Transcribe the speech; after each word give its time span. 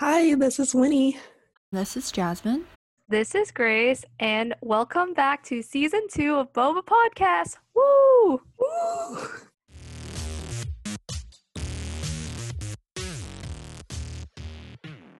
Hi, 0.00 0.34
this 0.34 0.60
is 0.60 0.74
Winnie. 0.74 1.16
This 1.72 1.96
is 1.96 2.12
Jasmine. 2.12 2.66
This 3.08 3.34
is 3.34 3.50
Grace, 3.50 4.04
and 4.20 4.54
welcome 4.60 5.14
back 5.14 5.42
to 5.44 5.62
season 5.62 6.02
two 6.12 6.34
of 6.34 6.52
Boba 6.52 6.82
Podcast. 6.84 7.56
Woo! 7.74 8.42
Woo! 8.60 9.28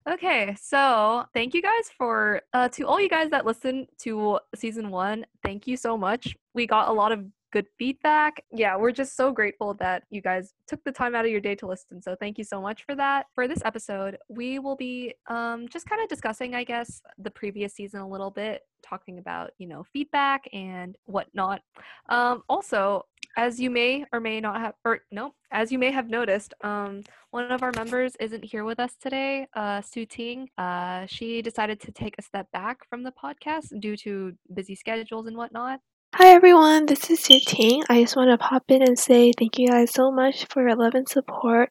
Okay, 0.06 0.54
so 0.60 1.24
thank 1.32 1.54
you 1.54 1.62
guys 1.62 1.90
for 1.96 2.42
uh, 2.52 2.68
to 2.68 2.82
all 2.82 3.00
you 3.00 3.08
guys 3.08 3.30
that 3.30 3.46
listened 3.46 3.86
to 4.00 4.38
season 4.54 4.90
one. 4.90 5.24
Thank 5.42 5.66
you 5.66 5.78
so 5.78 5.96
much. 5.96 6.36
We 6.52 6.66
got 6.66 6.90
a 6.90 6.92
lot 6.92 7.12
of 7.12 7.24
good 7.56 7.66
feedback. 7.78 8.44
Yeah, 8.52 8.76
we're 8.76 8.92
just 8.92 9.16
so 9.16 9.32
grateful 9.32 9.72
that 9.74 10.02
you 10.10 10.20
guys 10.20 10.52
took 10.68 10.84
the 10.84 10.92
time 10.92 11.14
out 11.14 11.24
of 11.24 11.30
your 11.30 11.40
day 11.40 11.54
to 11.54 11.66
listen. 11.66 12.02
So 12.02 12.14
thank 12.14 12.36
you 12.36 12.44
so 12.44 12.60
much 12.60 12.84
for 12.84 12.94
that. 12.96 13.28
For 13.34 13.48
this 13.48 13.62
episode, 13.64 14.18
we 14.28 14.58
will 14.58 14.76
be 14.76 15.14
um, 15.28 15.66
just 15.66 15.88
kind 15.88 16.02
of 16.02 16.08
discussing, 16.10 16.54
I 16.54 16.64
guess, 16.64 17.00
the 17.16 17.30
previous 17.30 17.72
season 17.72 18.00
a 18.00 18.06
little 18.06 18.30
bit, 18.30 18.60
talking 18.82 19.16
about 19.18 19.52
you 19.56 19.66
know 19.66 19.86
feedback 19.90 20.44
and 20.52 20.98
whatnot. 21.06 21.62
Um, 22.10 22.42
also, 22.46 23.06
as 23.38 23.58
you 23.58 23.70
may 23.70 24.04
or 24.12 24.20
may 24.20 24.38
not 24.38 24.60
have, 24.60 24.74
or 24.84 25.00
no, 25.10 25.32
as 25.50 25.72
you 25.72 25.78
may 25.78 25.90
have 25.90 26.10
noticed, 26.10 26.52
um, 26.62 27.04
one 27.30 27.50
of 27.50 27.62
our 27.62 27.72
members 27.74 28.16
isn't 28.20 28.44
here 28.44 28.64
with 28.64 28.78
us 28.78 28.96
today, 29.00 29.46
uh, 29.54 29.80
Su 29.80 30.04
Ting. 30.04 30.50
Uh, 30.58 31.06
she 31.06 31.40
decided 31.40 31.80
to 31.80 31.90
take 31.90 32.16
a 32.18 32.22
step 32.22 32.52
back 32.52 32.86
from 32.90 33.02
the 33.02 33.12
podcast 33.12 33.80
due 33.80 33.96
to 33.96 34.34
busy 34.52 34.74
schedules 34.74 35.26
and 35.26 35.38
whatnot. 35.38 35.80
Hi 36.18 36.28
everyone, 36.28 36.86
this 36.86 37.10
is 37.10 37.20
Su. 37.20 37.82
I 37.90 38.00
just 38.00 38.16
want 38.16 38.30
to 38.30 38.38
pop 38.38 38.62
in 38.68 38.80
and 38.80 38.98
say 38.98 39.32
thank 39.38 39.58
you 39.58 39.68
guys 39.68 39.92
so 39.92 40.10
much 40.10 40.46
for 40.48 40.66
your 40.66 40.74
love 40.74 40.94
and 40.94 41.06
support 41.06 41.68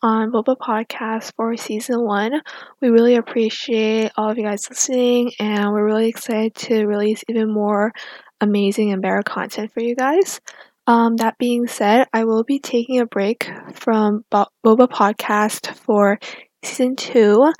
on 0.00 0.32
Boba 0.32 0.56
Podcast 0.56 1.32
for 1.36 1.54
season 1.58 2.02
one. 2.02 2.40
We 2.80 2.88
really 2.88 3.16
appreciate 3.16 4.10
all 4.16 4.30
of 4.30 4.38
you 4.38 4.44
guys 4.44 4.66
listening, 4.70 5.32
and 5.38 5.72
we're 5.72 5.84
really 5.84 6.08
excited 6.08 6.54
to 6.54 6.86
release 6.86 7.22
even 7.28 7.52
more 7.52 7.92
amazing 8.40 8.94
and 8.94 9.02
better 9.02 9.22
content 9.22 9.74
for 9.74 9.80
you 9.80 9.94
guys. 9.94 10.40
Um, 10.86 11.16
that 11.16 11.36
being 11.36 11.66
said, 11.66 12.08
I 12.14 12.24
will 12.24 12.44
be 12.44 12.60
taking 12.60 12.98
a 12.98 13.04
break 13.04 13.46
from 13.74 14.24
Bo- 14.30 14.48
Boba 14.64 14.88
Podcast 14.88 15.76
for 15.76 16.18
season 16.64 16.96
two, 16.96 17.52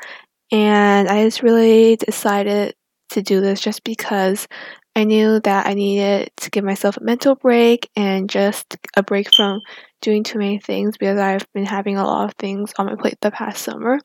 and 0.51 1.09
I 1.09 1.25
just 1.25 1.43
really 1.43 1.97
decided 1.97 2.75
to 3.11 3.21
do 3.21 3.43
this 3.43 3.61
just 3.61 3.85
because 3.85 4.49
I 4.95 5.05
knew 5.05 5.41
that 5.41 5.67
I 5.67 5.75
needed 5.75 6.31
to 6.39 6.51
give 6.51 6.65
myself 6.65 6.99
a 6.99 7.03
mental 7.03 7.35
break 7.35 7.89
and 7.97 8.29
just 8.29 8.77
a 8.97 9.03
break 9.03 9.35
from 9.35 9.61
doing 10.03 10.23
too 10.23 10.39
many 10.39 10.59
things 10.59 10.99
because 10.99 11.19
I've 11.19 11.47
been 11.55 11.65
having 11.65 11.97
a 11.97 12.05
lot 12.05 12.29
of 12.29 12.35
things 12.35 12.73
on 12.79 12.87
my 12.87 12.97
plate 12.97 13.17
the 13.23 13.31
past 13.31 13.63
summer. 13.63 13.99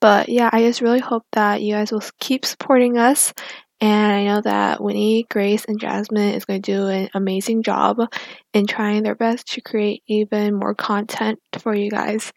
But 0.00 0.28
yeah, 0.28 0.48
I 0.52 0.62
just 0.62 0.80
really 0.80 1.00
hope 1.00 1.24
that 1.32 1.62
you 1.62 1.74
guys 1.74 1.92
will 1.92 2.02
keep 2.20 2.44
supporting 2.46 2.98
us. 2.98 3.34
And 3.80 4.12
I 4.12 4.24
know 4.24 4.40
that 4.42 4.82
Winnie, 4.82 5.26
Grace, 5.30 5.64
and 5.66 5.80
Jasmine 5.80 6.34
is 6.34 6.44
going 6.46 6.62
to 6.62 6.72
do 6.72 6.86
an 6.86 7.10
amazing 7.14 7.62
job 7.62 7.98
in 8.54 8.66
trying 8.66 9.02
their 9.02 9.14
best 9.14 9.48
to 9.52 9.60
create 9.60 10.02
even 10.06 10.54
more 10.54 10.74
content 10.74 11.38
for 11.58 11.74
you 11.74 11.90
guys. 11.90 12.32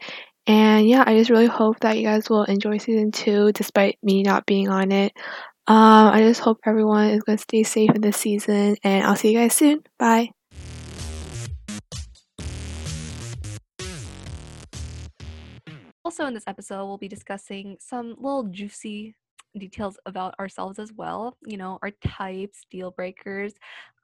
And 0.45 0.87
yeah, 0.87 1.03
I 1.05 1.17
just 1.17 1.29
really 1.29 1.47
hope 1.47 1.79
that 1.81 1.97
you 1.97 2.03
guys 2.03 2.29
will 2.29 2.43
enjoy 2.43 2.77
season 2.79 3.11
two 3.11 3.51
despite 3.53 3.97
me 4.01 4.23
not 4.23 4.45
being 4.45 4.69
on 4.69 4.91
it. 4.91 5.13
Um, 5.69 6.13
I 6.13 6.21
just 6.21 6.39
hope 6.39 6.59
everyone 6.65 7.09
is 7.09 7.23
going 7.23 7.37
to 7.37 7.41
stay 7.41 7.63
safe 7.63 7.91
in 7.93 7.99
this 7.99 8.15
season, 8.15 8.77
and 8.83 9.05
I'll 9.05 9.17
see 9.17 9.33
you 9.33 9.39
guys 9.39 9.53
soon. 9.53 9.83
Bye. 9.99 10.31
Also, 16.05 16.25
in 16.25 16.33
this 16.33 16.45
episode, 16.47 16.85
we'll 16.85 16.97
be 16.97 17.09
discussing 17.09 17.75
some 17.81 18.15
little 18.17 18.43
juicy 18.43 19.13
details 19.57 19.97
about 20.05 20.35
ourselves 20.39 20.79
as 20.79 20.93
well. 20.93 21.35
You 21.45 21.57
know, 21.57 21.79
our 21.81 21.91
types, 22.05 22.65
deal 22.71 22.91
breakers, 22.91 23.53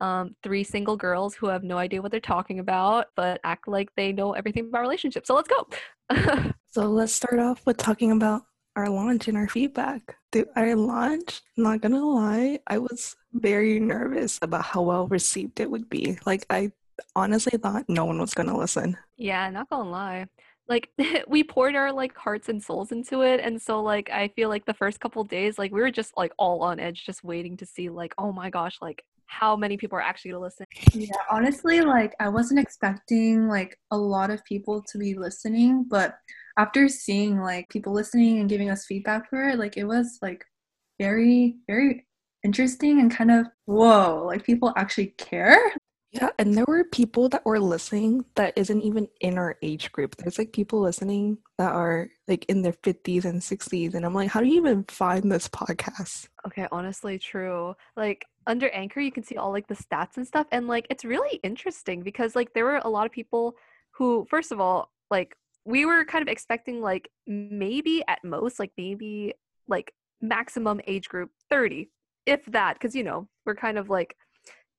um, 0.01 0.35
three 0.43 0.65
single 0.65 0.97
girls 0.97 1.33
who 1.33 1.47
have 1.47 1.63
no 1.63 1.77
idea 1.77 2.01
what 2.01 2.11
they're 2.11 2.19
talking 2.19 2.59
about, 2.59 3.07
but 3.15 3.39
act 3.45 3.69
like 3.69 3.87
they 3.95 4.11
know 4.11 4.33
everything 4.33 4.67
about 4.67 4.81
relationships. 4.81 5.29
So 5.29 5.35
let's 5.35 5.47
go. 5.47 6.51
so 6.71 6.89
let's 6.89 7.13
start 7.13 7.39
off 7.39 7.65
with 7.65 7.77
talking 7.77 8.11
about 8.11 8.41
our 8.75 8.89
launch 8.89 9.29
and 9.29 9.37
our 9.37 9.47
feedback. 9.47 10.17
The, 10.33 10.47
our 10.55 10.75
launch, 10.75 11.41
not 11.57 11.81
gonna 11.81 12.05
lie, 12.05 12.59
I 12.67 12.79
was 12.79 13.15
very 13.33 13.79
nervous 13.79 14.39
about 14.41 14.65
how 14.65 14.81
well 14.81 15.07
received 15.07 15.59
it 15.59 15.69
would 15.69 15.89
be. 15.89 16.17
Like, 16.25 16.45
I 16.49 16.71
honestly 17.15 17.57
thought 17.57 17.85
no 17.87 18.05
one 18.05 18.19
was 18.19 18.33
gonna 18.33 18.57
listen. 18.57 18.97
Yeah, 19.17 19.49
not 19.51 19.69
gonna 19.69 19.89
lie. 19.89 20.27
Like 20.67 20.89
we 21.27 21.43
poured 21.43 21.75
our 21.75 21.91
like 21.91 22.17
hearts 22.17 22.49
and 22.49 22.61
souls 22.61 22.91
into 22.91 23.21
it, 23.21 23.39
and 23.39 23.61
so 23.61 23.81
like 23.81 24.09
I 24.09 24.29
feel 24.29 24.49
like 24.49 24.65
the 24.65 24.73
first 24.73 24.99
couple 24.99 25.23
days, 25.23 25.57
like 25.57 25.71
we 25.71 25.81
were 25.81 25.91
just 25.91 26.17
like 26.17 26.31
all 26.37 26.63
on 26.63 26.79
edge, 26.79 27.05
just 27.05 27.23
waiting 27.23 27.55
to 27.57 27.65
see 27.65 27.89
like, 27.89 28.13
oh 28.17 28.31
my 28.31 28.49
gosh, 28.49 28.77
like 28.81 29.03
how 29.27 29.55
many 29.55 29.77
people 29.77 29.97
are 29.97 30.01
actually 30.01 30.31
gonna 30.31 30.43
listen. 30.43 30.65
Yeah, 30.93 31.11
honestly, 31.31 31.81
like 31.81 32.15
I 32.19 32.29
wasn't 32.29 32.59
expecting 32.59 33.47
like 33.47 33.77
a 33.91 33.97
lot 33.97 34.29
of 34.29 34.43
people 34.45 34.83
to 34.91 34.97
be 34.97 35.13
listening, 35.13 35.85
but 35.89 36.15
after 36.57 36.87
seeing 36.87 37.39
like 37.39 37.69
people 37.69 37.93
listening 37.93 38.39
and 38.39 38.49
giving 38.49 38.69
us 38.69 38.85
feedback 38.85 39.29
for 39.29 39.49
it, 39.49 39.59
like 39.59 39.77
it 39.77 39.85
was 39.85 40.19
like 40.21 40.43
very, 40.99 41.57
very 41.67 42.05
interesting 42.43 42.99
and 42.99 43.11
kind 43.15 43.31
of 43.31 43.47
whoa, 43.65 44.23
like 44.25 44.43
people 44.43 44.73
actually 44.75 45.07
care. 45.17 45.73
Yeah, 46.11 46.29
and 46.37 46.53
there 46.53 46.65
were 46.67 46.83
people 46.83 47.27
that 47.29 47.43
were 47.43 47.59
listening 47.59 48.23
that 48.35 48.53
isn't 48.55 48.83
even 48.83 49.07
in 49.21 49.39
our 49.39 49.57
age 49.63 49.91
group. 49.91 50.15
There's 50.15 50.37
like 50.37 50.53
people 50.53 50.79
listening 50.79 51.39
that 51.57 51.71
are 51.71 52.07
like 52.27 52.45
in 52.45 52.61
their 52.61 52.73
50s 52.73 53.25
and 53.25 53.41
60s. 53.41 53.95
And 53.95 54.05
I'm 54.05 54.13
like, 54.13 54.29
how 54.29 54.39
do 54.39 54.45
you 54.45 54.57
even 54.57 54.83
find 54.89 55.31
this 55.31 55.47
podcast? 55.49 56.27
Okay, 56.45 56.67
honestly, 56.71 57.17
true. 57.17 57.73
Like 57.97 58.25
under 58.45 58.69
Anchor, 58.69 58.99
you 58.99 59.11
can 59.11 59.23
see 59.23 59.37
all 59.37 59.51
like 59.51 59.67
the 59.67 59.73
stats 59.73 60.17
and 60.17 60.27
stuff. 60.27 60.45
And 60.51 60.67
like 60.67 60.85
it's 60.91 61.03
really 61.03 61.39
interesting 61.41 62.03
because 62.03 62.35
like 62.35 62.53
there 62.53 62.65
were 62.65 62.81
a 62.83 62.89
lot 62.89 63.07
of 63.07 63.11
people 63.11 63.55
who, 63.89 64.27
first 64.29 64.51
of 64.51 64.59
all, 64.59 64.91
like 65.09 65.35
we 65.65 65.85
were 65.85 66.05
kind 66.05 66.21
of 66.21 66.27
expecting 66.27 66.81
like 66.81 67.09
maybe 67.27 68.03
at 68.07 68.19
most 68.23 68.59
like 68.59 68.71
maybe 68.77 69.33
like 69.67 69.93
maximum 70.21 70.79
age 70.87 71.09
group 71.09 71.29
30 71.49 71.89
if 72.25 72.45
that 72.47 72.73
because 72.73 72.95
you 72.95 73.03
know 73.03 73.27
we're 73.45 73.55
kind 73.55 73.77
of 73.77 73.89
like 73.89 74.15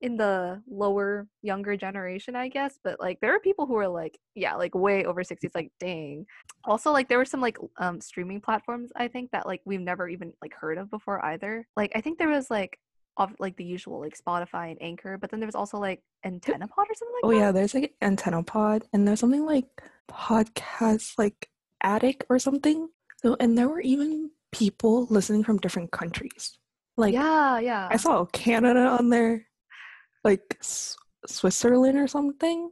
in 0.01 0.17
the 0.17 0.61
lower 0.69 1.27
younger 1.43 1.77
generation 1.77 2.37
i 2.37 2.49
guess 2.49 2.79
but 2.85 3.01
like 3.01 3.19
there 3.21 3.35
are 3.35 3.41
people 3.41 3.67
who 3.67 3.77
are 3.77 3.89
like 3.89 4.19
yeah 4.35 4.55
like 4.55 4.75
way 4.75 5.05
over 5.05 5.25
60 5.25 5.47
it's 5.47 5.55
like 5.55 5.71
dang. 5.81 6.27
Also 6.65 6.93
like 6.93 7.09
there 7.09 7.19
were 7.19 7.25
some 7.25 7.41
like 7.41 7.57
um 7.79 8.01
streaming 8.01 8.41
platforms 8.41 8.91
i 8.97 9.09
think 9.09 9.31
that 9.31 9.47
like 9.47 9.61
we've 9.65 9.81
never 9.81 10.09
even 10.09 10.33
like 10.43 10.53
heard 10.53 10.79
of 10.79 10.91
before 10.91 11.25
either. 11.25 11.67
Like 11.77 11.93
i 11.95 12.01
think 12.01 12.19
there 12.19 12.29
was 12.29 12.51
like 12.51 12.79
of 13.17 13.35
like 13.39 13.57
the 13.57 13.65
usual 13.65 14.01
like 14.01 14.19
Spotify 14.19 14.71
and 14.71 14.83
Anchor, 14.83 15.19
but 15.19 15.31
then 15.31 15.41
there 15.41 15.47
was 15.47 15.55
also 15.55 15.79
like 15.79 16.03
Antenna 16.25 16.67
Pod 16.67 16.87
or 16.89 16.95
something 16.95 17.15
like 17.15 17.23
that. 17.23 17.27
oh, 17.27 17.31
that. 17.31 17.39
yeah, 17.39 17.53
there's 17.53 17.75
like 17.75 17.95
Antenna 18.03 18.43
Pod 18.43 18.85
and 18.93 19.07
there's 19.07 19.21
something 19.21 19.45
like 19.47 19.67
podcast 20.11 21.13
like 21.19 21.49
Addict 21.83 22.25
or 22.29 22.39
something. 22.39 22.89
So 23.23 23.37
and 23.41 23.57
there 23.57 23.69
were 23.69 23.81
even 23.81 24.31
people 24.53 25.07
listening 25.11 25.45
from 25.45 25.59
different 25.59 25.91
countries. 25.91 26.59
Like 26.97 27.15
yeah, 27.15 27.59
yeah. 27.59 27.89
I 27.91 27.97
saw 27.97 28.25
Canada 28.27 28.87
on 28.87 29.11
there, 29.11 29.47
like 30.23 30.57
S- 30.61 30.97
Switzerland 31.27 31.99
or 31.99 32.07
something, 32.07 32.71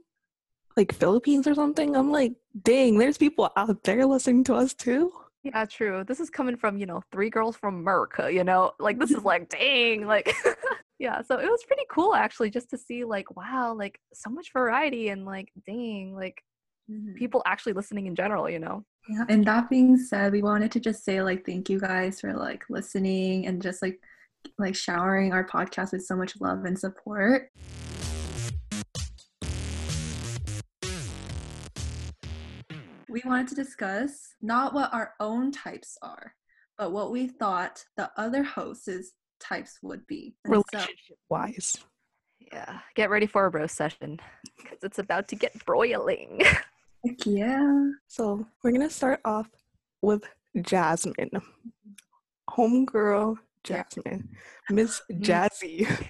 like 0.76 0.92
Philippines 0.92 1.46
or 1.46 1.54
something. 1.54 1.96
I'm 1.96 2.10
like, 2.12 2.34
dang, 2.62 2.98
there's 2.98 3.18
people 3.18 3.50
out 3.56 3.82
there 3.84 4.06
listening 4.06 4.44
to 4.44 4.54
us 4.54 4.74
too. 4.74 5.12
Yeah, 5.42 5.64
true. 5.64 6.04
This 6.06 6.20
is 6.20 6.30
coming 6.30 6.56
from, 6.56 6.78
you 6.78 6.86
know, 6.86 7.02
three 7.10 7.28
girls 7.28 7.56
from 7.56 7.76
America, 7.76 8.32
you 8.32 8.44
know? 8.44 8.72
Like 8.78 8.98
this 8.98 9.10
is 9.10 9.24
like 9.24 9.48
dang, 9.48 10.06
like 10.06 10.34
yeah, 10.98 11.22
so 11.22 11.38
it 11.38 11.50
was 11.50 11.64
pretty 11.64 11.84
cool 11.90 12.14
actually 12.14 12.50
just 12.50 12.70
to 12.70 12.78
see 12.78 13.04
like 13.04 13.34
wow, 13.36 13.74
like 13.74 13.98
so 14.14 14.30
much 14.30 14.52
variety 14.52 15.08
and 15.08 15.24
like 15.24 15.48
dang, 15.66 16.14
like 16.14 16.42
mm-hmm. 16.90 17.14
people 17.14 17.42
actually 17.44 17.72
listening 17.72 18.06
in 18.06 18.14
general, 18.14 18.48
you 18.48 18.60
know. 18.60 18.84
Yeah, 19.08 19.24
and 19.28 19.44
that 19.46 19.68
being 19.68 19.98
said, 19.98 20.30
we 20.30 20.42
wanted 20.42 20.70
to 20.72 20.80
just 20.80 21.04
say 21.04 21.22
like 21.22 21.44
thank 21.44 21.68
you 21.68 21.80
guys 21.80 22.20
for 22.20 22.32
like 22.34 22.62
listening 22.70 23.46
and 23.46 23.60
just 23.60 23.82
like 23.82 23.98
like 24.58 24.76
showering 24.76 25.32
our 25.32 25.44
podcast 25.44 25.92
with 25.92 26.04
so 26.04 26.14
much 26.14 26.40
love 26.40 26.64
and 26.64 26.78
support. 26.78 27.50
We 33.12 33.22
wanted 33.26 33.48
to 33.48 33.54
discuss 33.54 34.34
not 34.40 34.72
what 34.72 34.92
our 34.92 35.12
own 35.20 35.52
types 35.52 35.98
are, 36.02 36.34
but 36.78 36.92
what 36.92 37.10
we 37.10 37.26
thought 37.28 37.84
the 37.96 38.10
other 38.16 38.42
hosts' 38.42 39.12
types 39.38 39.78
would 39.82 40.06
be. 40.06 40.34
Relationship 40.46 40.96
so, 41.08 41.14
wise. 41.28 41.76
Yeah. 42.52 42.78
Get 42.94 43.10
ready 43.10 43.26
for 43.26 43.44
a 43.44 43.50
roast 43.50 43.76
session 43.76 44.18
because 44.56 44.78
it's 44.82 44.98
about 44.98 45.28
to 45.28 45.36
get 45.36 45.64
broiling. 45.66 46.40
Heck 47.04 47.26
yeah. 47.26 47.90
So 48.08 48.46
we're 48.62 48.72
going 48.72 48.88
to 48.88 48.94
start 48.94 49.20
off 49.24 49.48
with 50.00 50.24
Jasmine. 50.60 51.30
Homegirl 52.50 53.36
Jasmine. 53.62 54.28
Miss 54.70 55.02
mm-hmm. 55.10 55.22
Jazzy. 55.22 55.86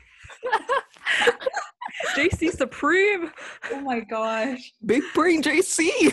JC 2.16 2.50
Supreme. 2.50 3.30
Oh 3.70 3.80
my 3.80 4.00
gosh. 4.00 4.72
Big 4.84 5.02
brain 5.14 5.42
JC. 5.42 6.12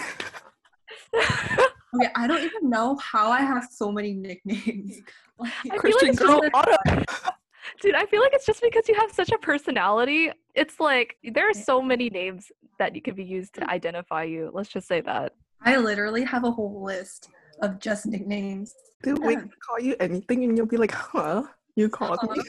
Okay, 1.16 2.08
I 2.16 2.28
don't 2.28 2.44
even 2.44 2.70
know 2.70 2.96
how 2.98 3.32
I 3.32 3.40
have 3.40 3.68
so 3.72 3.92
many 3.92 4.14
nicknames. 4.14 5.00
Like, 5.42 5.54
I 5.54 5.62
feel 5.62 5.72
like 5.72 5.80
Christian 5.80 6.10
it's 6.10 6.20
girl 6.20 6.42
just- 6.42 6.54
autumn. 6.54 7.06
Dude, 7.82 7.96
I 7.96 8.06
feel 8.08 8.20
like 8.22 8.34
it's 8.34 8.46
just 8.46 8.62
because 8.62 8.90
you 8.90 8.96
have 8.96 9.10
such 9.12 9.32
a 9.32 9.38
personality. 9.38 10.32
It's 10.54 10.82
like 10.82 11.16
there 11.24 11.50
are 11.50 11.54
so 11.54 11.82
many 11.82 12.10
names 12.10 12.52
that 12.78 12.94
you 12.94 13.02
can 13.02 13.16
be 13.16 13.24
used 13.24 13.54
to 13.56 13.70
identify 13.70 14.24
you. 14.24 14.52
Let's 14.54 14.68
just 14.68 14.86
say 14.88 15.00
that. 15.02 15.34
I 15.62 15.78
literally 15.78 16.26
have 16.26 16.44
a 16.44 16.52
whole 16.52 16.84
list 16.84 17.30
of 17.62 17.80
just 17.80 18.06
nicknames. 18.06 18.74
Dude, 19.02 19.20
we 19.20 19.36
can 19.36 19.50
call 19.66 19.80
you 19.80 19.96
anything 20.02 20.44
and 20.44 20.58
you'll 20.58 20.66
be 20.66 20.76
like, 20.78 20.92
huh? 20.92 21.44
You 21.78 21.88
called 21.88 22.20
me. 22.30 22.44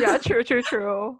Yeah, 0.00 0.16
true, 0.16 0.42
true, 0.42 0.62
true. 0.62 1.18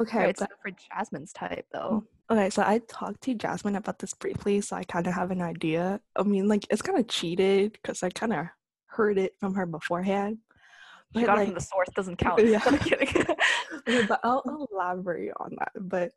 Okay, 0.00 0.18
Right, 0.18 0.38
so 0.38 0.46
for 0.60 0.72
Jasmine's 0.72 1.32
type 1.32 1.66
though. 1.72 2.02
Oh. 2.02 2.08
Okay, 2.30 2.50
so 2.50 2.62
I 2.62 2.80
talked 2.88 3.22
to 3.22 3.34
Jasmine 3.34 3.76
about 3.76 3.98
this 3.98 4.14
briefly, 4.14 4.60
so 4.60 4.76
I 4.76 4.84
kind 4.84 5.06
of 5.06 5.14
have 5.14 5.30
an 5.30 5.42
idea. 5.42 6.00
I 6.16 6.22
mean, 6.22 6.48
like, 6.48 6.66
it's 6.70 6.82
kind 6.82 6.98
of 6.98 7.08
cheated 7.08 7.72
because 7.72 8.02
I 8.02 8.10
kind 8.10 8.32
of 8.32 8.46
heard 8.86 9.18
it 9.18 9.34
from 9.40 9.54
her 9.54 9.66
beforehand. 9.66 10.38
She 11.14 11.20
But, 11.20 11.26
got 11.26 11.38
it 11.40 11.46
from 11.46 11.54
the 11.54 11.60
source, 11.60 11.88
doesn't 11.94 12.16
count. 12.18 12.46
Yeah. 12.46 12.60
I'm 12.66 12.78
kidding. 12.78 13.26
but 14.08 14.20
I'll, 14.22 14.42
I'll 14.46 14.68
elaborate 14.72 15.32
on 15.38 15.56
that. 15.58 15.72
But 15.78 16.12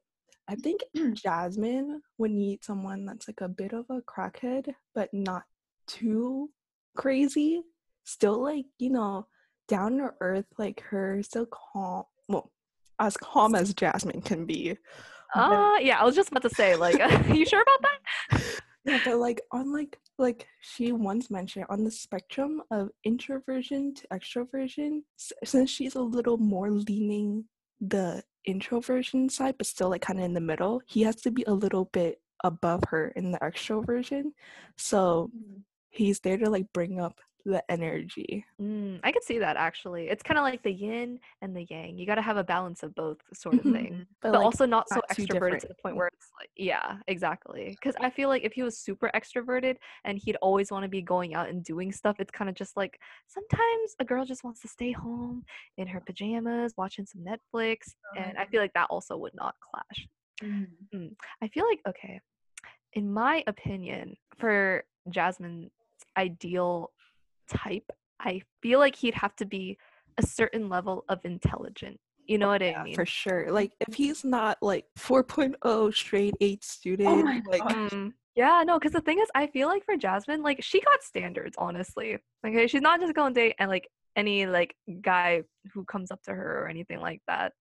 I 0.47 0.55
think 0.55 0.81
hmm. 0.95 1.13
Jasmine 1.13 2.01
would 2.17 2.31
need 2.31 2.63
someone 2.63 3.05
that's 3.05 3.27
like 3.27 3.41
a 3.41 3.49
bit 3.49 3.73
of 3.73 3.85
a 3.89 4.01
crackhead, 4.01 4.73
but 4.93 5.13
not 5.13 5.43
too 5.87 6.49
crazy. 6.95 7.61
Still 8.03 8.41
like, 8.41 8.65
you 8.77 8.91
know, 8.91 9.27
down 9.67 9.97
to 9.97 10.13
earth 10.21 10.45
like 10.57 10.81
her, 10.81 11.21
still 11.23 11.47
calm. 11.47 12.03
Well, 12.29 12.51
as 12.99 13.17
calm 13.17 13.55
as 13.55 13.73
Jasmine 13.73 14.21
can 14.21 14.45
be. 14.45 14.77
Uh 15.33 15.77
yeah, 15.81 15.99
I 15.99 16.03
was 16.05 16.15
just 16.15 16.29
about 16.29 16.43
to 16.43 16.49
say, 16.49 16.75
like, 16.75 16.95
you 17.33 17.45
sure 17.45 17.61
about 17.61 17.81
that? 17.81 18.41
Yeah, 18.85 18.99
but 19.03 19.17
like 19.17 19.41
on 19.51 19.73
like 19.73 19.97
like 20.19 20.47
she 20.61 20.91
once 20.91 21.29
mentioned 21.31 21.65
on 21.69 21.83
the 21.83 21.91
spectrum 21.91 22.61
of 22.71 22.89
introversion 23.03 23.93
to 23.95 24.07
extroversion, 24.09 25.01
s- 25.19 25.33
since 25.43 25.69
she's 25.69 25.95
a 25.95 26.01
little 26.01 26.37
more 26.37 26.69
leaning 26.69 27.45
the 27.81 28.23
introversion 28.45 29.27
side, 29.27 29.55
but 29.57 29.67
still 29.67 29.89
like 29.89 30.01
kind 30.01 30.19
of 30.19 30.25
in 30.25 30.33
the 30.33 30.39
middle, 30.39 30.81
he 30.85 31.01
has 31.01 31.15
to 31.17 31.31
be 31.31 31.43
a 31.47 31.53
little 31.53 31.85
bit 31.93 32.21
above 32.43 32.83
her 32.89 33.07
in 33.15 33.31
the 33.31 33.39
extroversion. 33.39 34.25
So 34.77 35.31
he's 35.89 36.19
there 36.19 36.37
to 36.37 36.49
like 36.49 36.71
bring 36.73 36.99
up 36.99 37.19
the 37.45 37.63
energy. 37.69 38.43
Mm, 38.59 38.99
I 39.03 39.11
could 39.11 39.23
see 39.23 39.37
that 39.39 39.55
actually. 39.55 40.09
It's 40.09 40.23
kind 40.23 40.37
of 40.37 40.43
like 40.43 40.63
the 40.63 40.71
yin 40.71 41.19
and 41.41 41.55
the 41.55 41.65
yang. 41.69 41.97
You 41.97 42.05
got 42.07 42.15
to 42.15 42.21
have 42.21 42.37
a 42.37 42.43
balance 42.43 42.81
of 42.81 42.95
both, 42.95 43.17
sort 43.33 43.55
of 43.55 43.61
thing. 43.61 44.05
But, 44.21 44.31
but 44.31 44.37
like, 44.39 44.45
also 44.45 44.65
not 44.65 44.89
so 44.89 44.95
not 44.95 45.09
too 45.15 45.23
extroverted 45.25 45.59
to 45.59 45.67
the 45.67 45.75
point 45.75 45.95
where 45.95 46.07
it's 46.07 46.31
like 46.39 46.49
yeah 46.55 46.97
exactly 47.07 47.75
because 47.79 47.95
i 48.01 48.09
feel 48.09 48.29
like 48.29 48.43
if 48.43 48.53
he 48.53 48.63
was 48.63 48.77
super 48.77 49.11
extroverted 49.15 49.75
and 50.03 50.17
he'd 50.17 50.35
always 50.37 50.71
want 50.71 50.83
to 50.83 50.89
be 50.89 51.01
going 51.01 51.35
out 51.35 51.49
and 51.49 51.63
doing 51.63 51.91
stuff 51.91 52.15
it's 52.19 52.31
kind 52.31 52.49
of 52.49 52.55
just 52.55 52.75
like 52.75 52.99
sometimes 53.27 53.95
a 53.99 54.05
girl 54.05 54.25
just 54.25 54.43
wants 54.43 54.61
to 54.61 54.67
stay 54.67 54.91
home 54.91 55.43
in 55.77 55.87
her 55.87 55.99
pajamas 55.99 56.73
watching 56.77 57.05
some 57.05 57.21
netflix 57.23 57.77
and 58.17 58.37
i 58.37 58.45
feel 58.45 58.61
like 58.61 58.73
that 58.73 58.87
also 58.89 59.17
would 59.17 59.35
not 59.35 59.55
clash 59.61 60.07
Mm. 60.43 61.15
i 61.41 61.47
feel 61.47 61.65
like 61.65 61.79
okay 61.87 62.19
in 62.93 63.11
my 63.13 63.41
opinion 63.47 64.17
for 64.37 64.83
jasmine's 65.09 65.71
ideal 66.17 66.91
type 67.49 67.89
i 68.19 68.41
feel 68.61 68.79
like 68.79 68.95
he'd 68.95 69.13
have 69.13 69.35
to 69.35 69.45
be 69.45 69.77
a 70.17 70.25
certain 70.25 70.69
level 70.69 71.03
of 71.09 71.19
intelligent 71.25 71.99
you 72.27 72.37
know 72.37 72.47
what 72.47 72.63
i 72.63 72.71
Yeah, 72.71 72.83
mean 72.83 72.95
for 72.95 73.05
sure. 73.05 73.51
Like 73.51 73.71
if 73.79 73.93
he's 73.95 74.23
not 74.23 74.57
like 74.61 74.85
4.0 74.97 75.93
straight 75.93 76.33
eight 76.41 76.63
student, 76.63 77.23
my 77.23 77.41
like. 77.45 77.63
Mm, 77.63 78.13
yeah, 78.35 78.63
no, 78.65 78.77
because 78.79 78.91
the 78.91 79.01
thing 79.01 79.19
is, 79.19 79.29
I 79.33 79.47
feel 79.47 79.67
like 79.67 79.85
for 79.85 79.95
Jasmine, 79.95 80.43
like 80.43 80.61
she 80.61 80.81
got 80.81 81.03
standards, 81.03 81.55
honestly. 81.57 82.17
Okay, 82.45 82.67
she's 82.67 82.81
not 82.81 82.99
just 82.99 83.13
going 83.13 83.33
to 83.33 83.39
date 83.41 83.55
and 83.59 83.69
like 83.69 83.87
any 84.15 84.45
like 84.45 84.75
guy 85.01 85.43
who 85.73 85.85
comes 85.85 86.11
up 86.11 86.21
to 86.23 86.33
her 86.33 86.63
or 86.63 86.67
anything 86.67 86.99
like 86.99 87.21
that. 87.27 87.53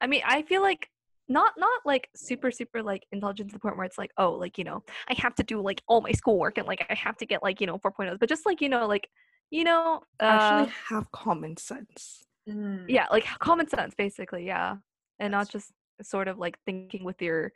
I 0.00 0.06
mean, 0.06 0.22
I 0.26 0.42
feel 0.42 0.62
like 0.62 0.88
not 1.30 1.52
not 1.56 1.80
like 1.86 2.10
super 2.14 2.50
super 2.50 2.82
like 2.82 3.06
intelligent 3.12 3.48
to 3.48 3.54
the 3.54 3.60
point 3.60 3.76
where 3.76 3.86
it's 3.86 3.96
like 3.96 4.10
oh 4.18 4.32
like 4.32 4.58
you 4.58 4.64
know 4.64 4.82
I 5.08 5.14
have 5.14 5.34
to 5.36 5.42
do 5.42 5.62
like 5.62 5.82
all 5.88 6.02
my 6.02 6.12
schoolwork 6.12 6.58
and 6.58 6.66
like 6.66 6.84
I 6.90 6.94
have 6.94 7.16
to 7.18 7.26
get 7.26 7.42
like 7.42 7.60
you 7.60 7.66
know 7.66 7.78
4.0s, 7.78 8.18
but 8.20 8.28
just 8.28 8.44
like 8.44 8.60
you 8.60 8.68
know 8.68 8.86
like 8.86 9.08
you 9.50 9.64
know 9.64 10.02
uh, 10.20 10.24
actually 10.24 10.72
have 10.88 11.10
common 11.12 11.56
sense. 11.56 12.22
Mm. 12.48 12.86
yeah 12.88 13.06
like 13.10 13.26
common 13.38 13.68
sense 13.68 13.94
basically 13.96 14.46
yeah 14.46 14.76
and 15.20 15.30
not 15.30 15.50
just 15.50 15.72
sort 16.02 16.26
of 16.26 16.38
like 16.38 16.58
thinking 16.64 17.04
with 17.04 17.20
your 17.22 17.52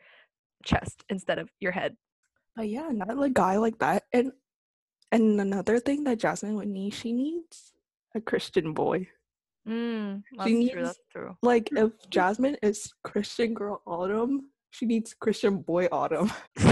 chest 0.64 1.04
instead 1.08 1.38
of 1.38 1.50
your 1.60 1.72
head. 1.72 1.96
But 2.56 2.68
yeah, 2.68 2.88
not 2.92 3.16
like 3.16 3.30
a 3.30 3.34
guy 3.34 3.56
like 3.56 3.78
that. 3.78 4.04
And 4.12 4.32
and 5.10 5.40
another 5.40 5.78
thing 5.78 6.04
that 6.04 6.18
Jasmine 6.18 6.54
would 6.56 6.68
need, 6.68 6.94
she 6.94 7.12
needs 7.12 7.72
a 8.14 8.20
Christian 8.20 8.72
boy. 8.72 9.08
Mm, 9.68 10.22
that's 10.36 10.48
She 10.48 10.54
true. 10.54 10.58
needs- 10.82 10.88
That's 10.88 10.98
true. 11.10 11.36
Like 11.42 11.68
if 11.72 11.92
Jasmine 12.10 12.56
is 12.62 12.92
Christian 13.02 13.54
girl 13.54 13.80
Autumn, 13.86 14.50
she 14.70 14.86
needs 14.86 15.14
Christian 15.14 15.58
boy 15.62 15.86
Autumn. 15.92 16.30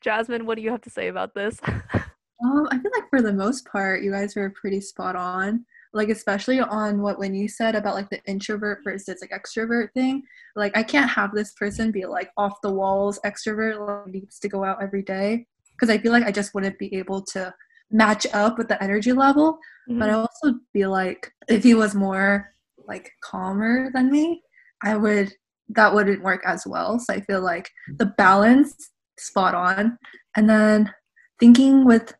Jasmine, 0.00 0.46
what 0.46 0.56
do 0.56 0.62
you 0.62 0.70
have 0.70 0.82
to 0.82 0.90
say 0.90 1.08
about 1.08 1.34
this? 1.34 1.58
Um, 1.64 2.68
I 2.70 2.78
feel 2.78 2.90
like 2.94 3.08
for 3.10 3.22
the 3.22 3.32
most 3.32 3.66
part, 3.66 4.02
you 4.02 4.10
guys 4.12 4.36
were 4.36 4.50
pretty 4.60 4.80
spot 4.80 5.16
on. 5.16 5.64
Like 5.94 6.10
especially 6.10 6.60
on 6.60 7.00
what 7.00 7.18
when 7.18 7.34
you 7.34 7.48
said 7.48 7.74
about 7.74 7.94
like 7.94 8.10
the 8.10 8.22
introvert 8.26 8.80
versus 8.84 9.22
like 9.22 9.30
extrovert 9.30 9.92
thing. 9.94 10.22
Like 10.54 10.76
I 10.76 10.82
can't 10.82 11.08
have 11.10 11.32
this 11.32 11.54
person 11.54 11.90
be 11.90 12.04
like 12.04 12.30
off 12.36 12.60
the 12.62 12.70
walls 12.72 13.18
extrovert 13.24 13.78
like 13.86 14.12
needs 14.12 14.38
to 14.40 14.48
go 14.48 14.62
out 14.64 14.82
every 14.82 15.02
day 15.02 15.46
because 15.72 15.88
I 15.88 15.96
feel 15.98 16.12
like 16.12 16.24
I 16.24 16.32
just 16.32 16.54
wouldn't 16.54 16.78
be 16.78 16.94
able 16.96 17.22
to 17.32 17.54
match 17.90 18.26
up 18.32 18.58
with 18.58 18.68
the 18.68 18.82
energy 18.82 19.12
level. 19.12 19.58
But 19.88 20.10
I 20.10 20.14
Mhm. 20.14 20.26
also 20.28 20.58
feel 20.72 20.90
like 20.90 21.32
if 21.48 21.62
he 21.62 21.74
was 21.74 21.94
more 21.94 22.52
like 22.88 23.12
calmer 23.22 23.90
than 23.92 24.10
me, 24.10 24.42
I 24.82 24.96
would 24.96 25.32
that 25.70 25.92
wouldn't 25.92 26.22
work 26.22 26.42
as 26.46 26.64
well. 26.66 26.98
So 26.98 27.12
I 27.12 27.20
feel 27.20 27.40
like 27.40 27.70
the 27.98 28.06
balance 28.06 28.90
spot 29.18 29.54
on. 29.54 29.98
And 30.36 30.48
then 30.48 30.94
thinking 31.40 31.84
with 31.84 32.14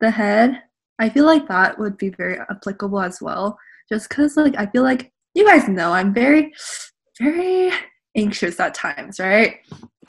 the 0.00 0.10
head, 0.10 0.62
I 0.98 1.08
feel 1.08 1.24
like 1.24 1.48
that 1.48 1.78
would 1.78 1.96
be 1.96 2.10
very 2.10 2.38
applicable 2.50 3.00
as 3.00 3.22
well. 3.22 3.58
Just 3.88 4.08
because 4.08 4.36
like 4.36 4.54
I 4.56 4.66
feel 4.66 4.82
like 4.82 5.12
you 5.34 5.46
guys 5.46 5.68
know 5.68 5.92
I'm 5.92 6.12
very, 6.12 6.52
very 7.18 7.72
anxious 8.16 8.60
at 8.60 8.74
times, 8.74 9.18
right? 9.18 9.58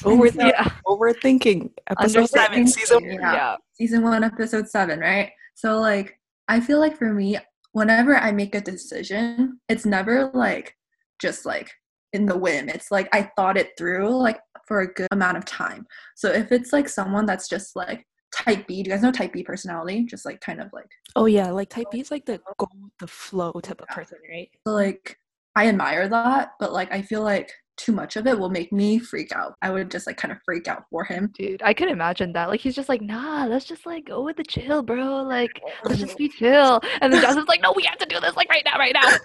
Overth- 0.04 0.36
yeah, 0.36 0.64
Overthinking. 0.88 1.72
Episode 1.90 2.28
seven, 2.28 2.60
Understanding. 2.60 2.68
season 2.68 3.04
Yeah. 3.04 3.34
yeah. 3.34 3.56
season 3.74 4.04
one, 4.04 4.24
episode 4.24 4.68
seven, 4.70 5.00
right? 5.00 5.32
So 5.56 5.80
like 5.80 6.18
I 6.48 6.60
feel 6.60 6.80
like 6.80 6.98
for 6.98 7.14
me, 7.14 7.38
whenever 7.74 8.16
I 8.18 8.32
make 8.32 8.56
a 8.56 8.62
decision, 8.62 9.60
it's 9.70 9.86
never 9.86 10.32
like 10.34 10.76
just 11.22 11.46
like 11.46 11.70
in 12.14 12.26
the 12.26 12.38
whim. 12.38 12.68
It's 12.70 12.92
like 12.92 13.08
I 13.14 13.32
thought 13.36 13.58
it 13.58 13.72
through 13.78 14.10
like 14.18 14.40
for 14.68 14.82
a 14.82 14.94
good 14.94 15.08
amount 15.12 15.38
of 15.38 15.46
time. 15.46 15.86
So 16.16 16.30
if 16.32 16.52
it's 16.52 16.74
like 16.74 16.90
someone 16.90 17.26
that's 17.26 17.48
just 17.48 17.76
like 17.76 18.06
type 18.34 18.66
B, 18.68 18.82
do 18.84 18.90
you 18.90 18.96
guys 18.96 19.04
know 19.04 19.12
type 19.12 19.34
B 19.34 19.44
personality? 19.44 20.04
Just 20.06 20.26
like 20.26 20.42
kind 20.42 20.62
of 20.62 20.70
like 20.74 20.90
Oh 21.16 21.26
yeah, 21.26 21.52
like 21.52 21.70
type 21.70 21.88
B 21.92 22.00
is 22.00 22.12
like 22.12 22.26
the 22.26 22.40
go 22.58 22.68
the 23.00 23.08
flow 23.08 23.52
type 23.62 23.82
of 23.82 23.88
person, 23.90 24.18
right? 24.30 24.50
so 24.66 24.74
like 24.74 25.18
I 25.56 25.68
admire 25.68 26.08
that, 26.08 26.54
but 26.60 26.72
like 26.74 26.92
I 26.94 27.02
feel 27.02 27.22
like 27.24 27.52
too 27.82 27.92
much 27.92 28.16
of 28.16 28.28
it 28.28 28.38
will 28.38 28.50
make 28.50 28.72
me 28.72 29.00
freak 29.00 29.32
out. 29.32 29.56
I 29.62 29.72
would 29.72 29.90
just 29.90 30.08
like 30.08 30.18
kind 30.18 30.32
of 30.32 30.38
freak 30.46 30.68
out 30.68 30.84
for 30.90 31.04
him. 31.04 31.32
Dude, 31.34 31.62
I 31.64 31.74
can 31.74 31.90
imagine 31.90 32.34
that. 32.34 32.50
Like 32.50 32.60
he's 32.60 32.76
just 32.76 32.90
like, 32.90 33.02
nah, 33.02 33.46
let's 33.46 33.66
just 33.66 33.86
like 33.86 34.06
go 34.06 34.24
with 34.24 34.38
the 34.38 34.44
chill, 34.44 34.84
bro. 34.84 35.24
Like, 35.24 35.62
let's 35.86 36.00
just 36.00 36.18
be 36.18 36.30
chill. 36.30 36.82
And 37.02 37.12
then 37.12 37.22
Jasmine's 37.22 37.48
like, 37.48 37.62
no, 37.62 37.74
we 37.76 37.84
have 37.84 37.98
to 37.98 38.06
do 38.06 38.20
this 38.20 38.36
like 38.36 38.50
right 38.50 38.64
now, 38.66 38.78
right 38.78 38.94
now. 38.94 39.10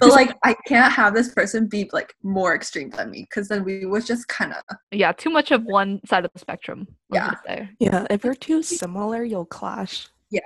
But 0.00 0.08
like 0.08 0.34
I 0.42 0.54
can't 0.66 0.92
have 0.92 1.12
this 1.12 1.34
person 1.34 1.66
be 1.66 1.90
like 1.92 2.14
more 2.22 2.54
extreme 2.54 2.88
than 2.88 3.10
me 3.10 3.26
because 3.28 3.48
then 3.48 3.62
we 3.62 3.84
would 3.84 4.06
just 4.06 4.26
kind 4.28 4.54
of 4.54 4.76
Yeah, 4.90 5.12
too 5.12 5.28
much 5.28 5.50
of 5.50 5.64
one 5.64 6.00
side 6.06 6.24
of 6.24 6.30
the 6.32 6.38
spectrum. 6.38 6.88
Yeah. 7.12 7.32
say. 7.46 7.68
Yeah, 7.78 8.06
if 8.08 8.24
you're 8.24 8.34
too 8.34 8.62
similar, 8.62 9.22
you'll 9.22 9.44
clash. 9.44 10.08
Yeah. 10.30 10.40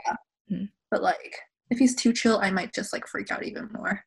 Hmm. 0.49 0.65
But 0.91 1.03
like 1.03 1.37
if 1.71 1.79
he's 1.79 1.95
too 1.95 2.13
chill 2.13 2.39
i 2.39 2.51
might 2.51 2.73
just 2.73 2.93
like 2.93 3.07
freak 3.07 3.31
out 3.31 3.45
even 3.45 3.69
more 3.73 4.05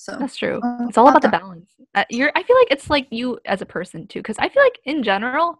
so 0.00 0.16
That's 0.16 0.36
true. 0.36 0.60
uh, 0.62 0.86
It's 0.88 0.96
all 0.96 1.08
about 1.08 1.22
the 1.22 1.28
balance. 1.28 1.72
Uh, 1.96 2.04
you're. 2.08 2.30
I 2.36 2.44
feel 2.44 2.54
like 2.56 2.68
it's 2.70 2.88
like 2.88 3.08
you 3.10 3.36
as 3.46 3.62
a 3.62 3.66
person 3.66 4.06
too, 4.06 4.20
because 4.20 4.38
I 4.38 4.48
feel 4.48 4.62
like 4.62 4.78
in 4.84 5.02
general, 5.02 5.58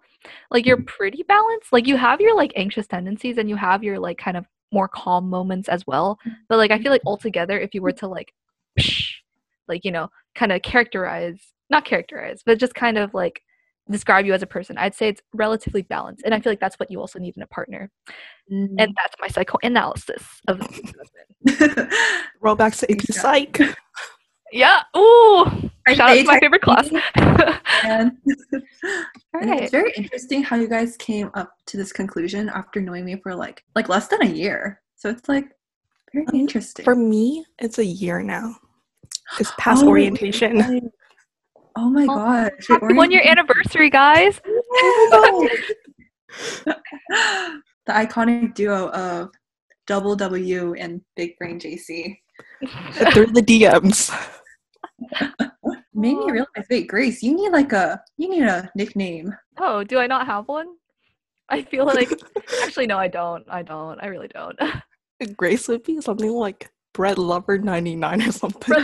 like 0.53 0.65
you're 0.65 0.81
pretty 0.83 1.25
balanced. 1.25 1.73
Like 1.73 1.89
you 1.89 1.97
have 1.97 2.21
your 2.21 2.37
like 2.37 2.53
anxious 2.55 2.87
tendencies 2.87 3.39
and 3.39 3.49
you 3.49 3.57
have 3.57 3.83
your 3.83 3.99
like 3.99 4.17
kind 4.17 4.37
of 4.37 4.47
more 4.71 4.87
calm 4.87 5.29
moments 5.29 5.69
as 5.69 5.85
well. 5.89 6.21
But 6.49 6.59
like 6.59 6.71
I 6.71 6.79
feel 6.79 6.93
like 6.93 7.03
altogether, 7.05 7.59
if 7.59 7.75
you 7.75 7.83
were 7.83 7.91
to 7.91 8.07
like, 8.07 8.33
like 9.67 9.85
you 9.85 9.91
know, 9.91 10.09
kind 10.37 10.53
of 10.53 10.63
characterize, 10.63 11.41
not 11.69 11.85
characterize, 11.85 12.43
but 12.47 12.59
just 12.59 12.77
kind 12.77 12.97
of 12.97 13.15
like 13.15 13.43
describe 13.91 14.25
you 14.25 14.35
as 14.35 14.43
a 14.43 14.47
person, 14.47 14.79
I'd 14.79 14.95
say 14.95 15.09
it's 15.09 15.23
relatively 15.35 15.83
balanced. 15.83 16.23
And 16.25 16.33
I 16.33 16.39
feel 16.39 16.53
like 16.53 16.61
that's 16.61 16.79
what 16.79 16.93
you 16.93 17.01
also 17.01 17.19
need 17.19 17.37
in 17.37 17.43
a 17.43 17.47
partner. 17.49 17.91
Mm. 18.53 18.77
And 18.79 18.95
that's 18.97 19.17
my 19.21 19.27
psychoanalysis 19.27 20.23
of. 20.47 20.61
Rollbacks 22.41 22.79
to 22.81 22.93
AP 22.93 23.01
Yeah. 23.09 23.21
Psych. 23.21 23.61
yeah. 24.53 24.83
Ooh. 24.97 25.47
I 25.87 25.95
Shout 25.95 26.11
out 26.11 26.15
to 26.15 26.25
my 26.25 26.33
type 26.35 26.41
favorite 26.43 26.63
class. 26.63 26.91
And- 27.85 28.13
Alright, 28.25 29.03
And 29.35 29.51
Okay. 29.51 29.63
it's 29.63 29.71
very 29.71 29.93
interesting 29.97 30.43
how 30.43 30.57
you 30.57 30.69
guys 30.69 30.97
came 30.97 31.31
up 31.35 31.53
to 31.67 31.77
this 31.77 31.93
conclusion 31.93 32.49
after 32.51 32.81
knowing 32.81 33.05
me 33.05 33.17
for 33.23 33.35
like 33.35 33.63
like 33.75 33.89
less 33.89 34.09
than 34.09 34.23
a 34.23 34.27
year. 34.29 34.81
So 34.97 35.09
it's 35.11 35.29
like 35.29 35.47
very 36.13 36.27
Um, 36.27 36.35
interesting. 36.35 36.85
For 36.85 36.95
me, 36.95 37.45
it's 37.59 37.79
a 37.79 37.85
year 37.85 38.23
now. 38.23 38.55
It's 39.39 39.53
past 39.59 39.85
Oh, 39.85 39.89
orientation. 39.89 40.59
right. 40.59 40.83
Oh 41.77 41.89
my 41.91 42.03
Oh, 42.05 42.17
gosh. 42.17 42.51
Happy 42.69 42.95
one 42.95 43.11
year 43.13 43.23
anniversary, 43.25 43.89
guys. 43.91 44.41
Oh 44.45 45.49
the 46.67 47.93
iconic 47.93 48.55
duo 48.55 48.89
of 48.91 49.31
Double 49.87 50.15
W 50.17 50.75
and 50.75 51.01
Big 51.17 51.37
Brain 51.39 51.59
JC. 51.59 52.19
Through 53.13 53.27
the 53.27 53.43
DMs. 53.43 54.11
Made 55.95 56.17
Aw. 56.17 56.27
me 56.27 56.33
realize, 56.33 56.67
wait, 56.71 56.87
Grace, 56.87 57.23
you 57.23 57.35
need 57.35 57.51
like 57.51 57.73
a 57.73 58.01
you 58.17 58.29
need 58.29 58.45
a 58.45 58.71
nickname. 58.75 59.35
Oh, 59.59 59.83
do 59.85 59.99
I 59.99 60.07
not 60.07 60.27
have 60.27 60.47
one? 60.49 60.69
I 61.49 61.63
feel 61.63 61.87
like 61.87 62.11
actually 62.63 62.87
no, 62.87 62.99
I 62.99 63.09
don't. 63.09 63.45
I 63.49 63.63
don't. 63.63 63.99
I 64.01 64.07
really 64.07 64.29
don't. 64.29 64.59
Grace 65.37 65.67
would 65.69 65.83
be 65.83 66.01
something 66.01 66.31
like 66.31 66.71
Bread 66.95 67.19
Lover 67.19 67.59
99 67.59 68.23
or 68.23 68.33
something. 68.33 68.77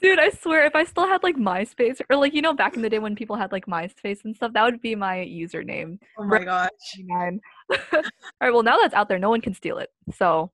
Dude, 0.00 0.18
I 0.20 0.30
swear 0.30 0.64
if 0.64 0.76
I 0.76 0.84
still 0.84 1.06
had 1.08 1.22
like 1.22 1.36
MySpace 1.36 2.00
or 2.08 2.16
like 2.16 2.34
you 2.34 2.42
know 2.42 2.54
back 2.54 2.76
in 2.76 2.82
the 2.82 2.90
day 2.90 2.98
when 2.98 3.16
people 3.16 3.36
had 3.36 3.50
like 3.50 3.66
MySpace 3.66 4.24
and 4.24 4.34
stuff, 4.34 4.52
that 4.52 4.62
would 4.62 4.80
be 4.80 4.94
my 4.94 5.16
username. 5.16 5.98
Oh 6.18 6.24
my 6.24 6.44
gosh. 6.44 6.70
Nine. 6.98 7.40
All 7.70 8.02
right, 8.40 8.52
well 8.52 8.62
now 8.62 8.76
that's 8.78 8.94
out 8.94 9.08
there, 9.08 9.18
no 9.18 9.30
one 9.30 9.40
can 9.40 9.54
steal 9.54 9.78
it. 9.78 9.90
So 10.14 10.50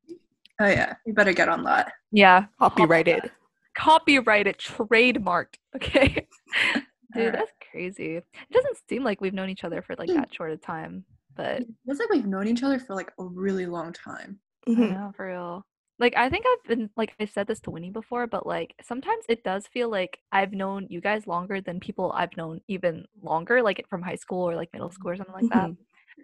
Oh 0.61 0.67
yeah, 0.69 0.95
you 1.07 1.13
better 1.15 1.33
get 1.33 1.49
on 1.49 1.65
that. 1.65 1.93
yeah, 2.13 2.47
Copyrighted. 2.59 3.31
copyrighted, 3.77 4.59
trademarked. 4.59 5.55
Okay. 5.77 6.27
Dude, 7.15 7.27
Alright. 7.27 7.33
that's 7.33 7.53
crazy. 7.71 8.17
It 8.17 8.25
doesn't 8.53 8.79
seem 8.89 9.05
like 9.05 9.21
we've 9.21 9.35
known 9.35 9.49
each 9.51 9.65
other 9.65 9.83
for 9.83 9.95
like 9.97 10.09
that 10.09 10.35
short 10.35 10.51
a 10.53 10.57
time, 10.57 11.05
but 11.37 11.61
It 11.63 11.69
feels 11.87 11.99
like 12.01 12.11
we've 12.11 12.27
known 12.27 12.49
each 12.49 12.63
other 12.65 12.79
for 12.79 12.95
like 12.95 13.13
a 13.21 13.25
really 13.25 13.67
long 13.67 13.93
time. 13.93 14.39
I 14.67 14.71
Mhm. 14.71 14.91
know 14.95 15.13
for 15.17 15.27
real. 15.29 15.67
Like 16.01 16.17
I 16.17 16.29
think 16.29 16.45
I've 16.47 16.69
been 16.69 16.91
like 16.97 17.15
I 17.21 17.25
said 17.27 17.47
this 17.47 17.61
to 17.61 17.71
Winnie 17.71 17.91
before, 17.91 18.27
but 18.27 18.47
like 18.47 18.75
sometimes 18.83 19.25
it 19.29 19.45
does 19.45 19.67
feel 19.69 19.89
like 19.89 20.19
I've 20.33 20.53
known 20.53 20.87
you 20.91 21.01
guys 21.01 21.27
longer 21.29 21.61
than 21.61 21.79
people 21.79 22.11
I've 22.17 22.37
known 22.37 22.61
even 22.69 23.07
longer, 23.23 23.63
like 23.63 23.85
from 23.89 24.03
high 24.03 24.17
school 24.17 24.49
or 24.49 24.57
like 24.57 24.73
middle 24.73 24.91
school 24.91 25.11
or 25.13 25.17
something 25.17 25.35
like 25.35 25.51
that. 25.53 25.71
Mhm. 25.71 25.77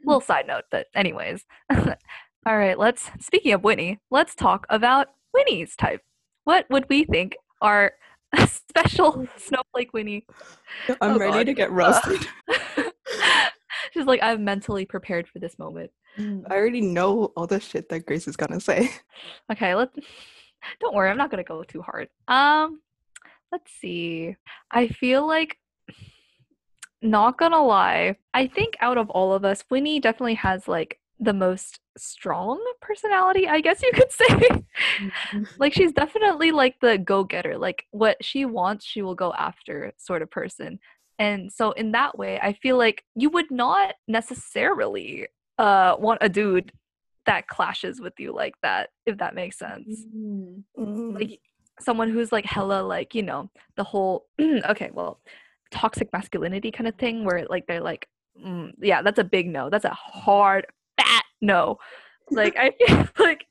Little 0.04 0.20
side 0.20 0.46
note, 0.48 0.64
but 0.72 0.86
anyways. 0.94 1.44
All 2.46 2.56
right, 2.56 2.78
let's 2.78 3.10
speaking 3.20 3.52
of 3.52 3.62
Winnie, 3.64 3.98
let's 4.10 4.34
talk 4.34 4.66
about 4.70 5.08
Winnie's 5.34 5.76
type. 5.76 6.00
What 6.44 6.66
would 6.70 6.86
we 6.88 7.04
think 7.04 7.36
are 7.60 7.92
special 8.46 9.26
snowflake 9.36 9.92
Winnie? 9.92 10.26
I'm 11.00 11.12
Oh, 11.12 11.18
ready 11.18 11.32
God. 11.32 11.46
to 11.46 11.52
get 11.54 11.70
roasted. 11.72 12.26
She's 13.92 14.06
like, 14.06 14.20
I'm 14.22 14.44
mentally 14.44 14.86
prepared 14.86 15.28
for 15.28 15.38
this 15.38 15.58
moment. 15.58 15.90
I 16.18 16.22
already 16.50 16.80
know 16.80 17.32
all 17.36 17.46
the 17.46 17.60
shit 17.60 17.88
that 17.90 18.04
Grace 18.06 18.26
is 18.26 18.36
gonna 18.36 18.60
say. 18.60 18.90
Okay, 19.52 19.74
let's 19.74 19.96
don't 20.80 20.94
worry, 20.94 21.10
I'm 21.10 21.16
not 21.18 21.30
gonna 21.30 21.44
go 21.44 21.62
too 21.62 21.82
hard. 21.82 22.08
Um 22.28 22.80
let's 23.52 23.70
see. 23.80 24.36
I 24.70 24.88
feel 24.88 25.26
like 25.26 25.58
not 27.02 27.38
gonna 27.38 27.62
lie, 27.62 28.16
I 28.34 28.46
think 28.46 28.76
out 28.80 28.96
of 28.98 29.10
all 29.10 29.32
of 29.34 29.44
us, 29.44 29.64
Winnie 29.70 30.00
definitely 30.00 30.34
has 30.34 30.66
like 30.68 30.98
the 31.20 31.34
most 31.34 31.80
strong 31.98 32.58
personality, 32.80 33.46
I 33.46 33.60
guess 33.60 33.82
you 33.82 33.90
could 33.94 34.10
say. 34.10 34.26
Mhm. 34.98 35.46
like 35.58 35.74
she's 35.74 35.92
definitely 35.92 36.50
like 36.50 36.76
the 36.80 36.96
go-getter. 36.98 37.58
Like 37.58 37.84
what 37.90 38.16
she 38.24 38.44
wants, 38.46 38.84
she 38.84 39.02
will 39.02 39.14
go 39.14 39.32
after 39.34 39.92
sort 39.98 40.22
of 40.22 40.30
person. 40.30 40.80
And 41.18 41.52
so 41.52 41.72
in 41.72 41.92
that 41.92 42.16
way, 42.16 42.40
I 42.40 42.54
feel 42.54 42.78
like 42.78 43.04
you 43.14 43.28
would 43.30 43.50
not 43.50 43.94
necessarily 44.08 45.28
uh 45.58 45.96
want 45.98 46.18
a 46.22 46.28
dude 46.28 46.72
that 47.26 47.46
clashes 47.48 48.00
with 48.00 48.14
you 48.18 48.34
like 48.34 48.54
that, 48.62 48.88
if 49.04 49.18
that 49.18 49.34
makes 49.34 49.58
sense. 49.58 50.06
Mm. 50.16 50.64
Mm. 50.78 51.14
Like 51.14 51.40
someone 51.78 52.10
who's 52.10 52.32
like 52.32 52.46
hella 52.46 52.82
like, 52.82 53.14
you 53.14 53.22
know, 53.22 53.50
the 53.76 53.84
whole 53.84 54.26
okay, 54.40 54.90
well, 54.92 55.20
toxic 55.70 56.10
masculinity 56.12 56.70
kind 56.70 56.88
of 56.88 56.94
thing 56.96 57.24
where 57.24 57.46
like 57.50 57.66
they're 57.66 57.82
like 57.82 58.08
mm, 58.42 58.72
yeah, 58.80 59.02
that's 59.02 59.18
a 59.18 59.24
big 59.24 59.46
no. 59.46 59.68
That's 59.68 59.84
a 59.84 59.90
hard 59.90 60.66
fat 61.00 61.24
no. 61.40 61.78
Like 62.30 62.56
I 62.56 62.72
feel 62.86 63.06
like 63.18 63.44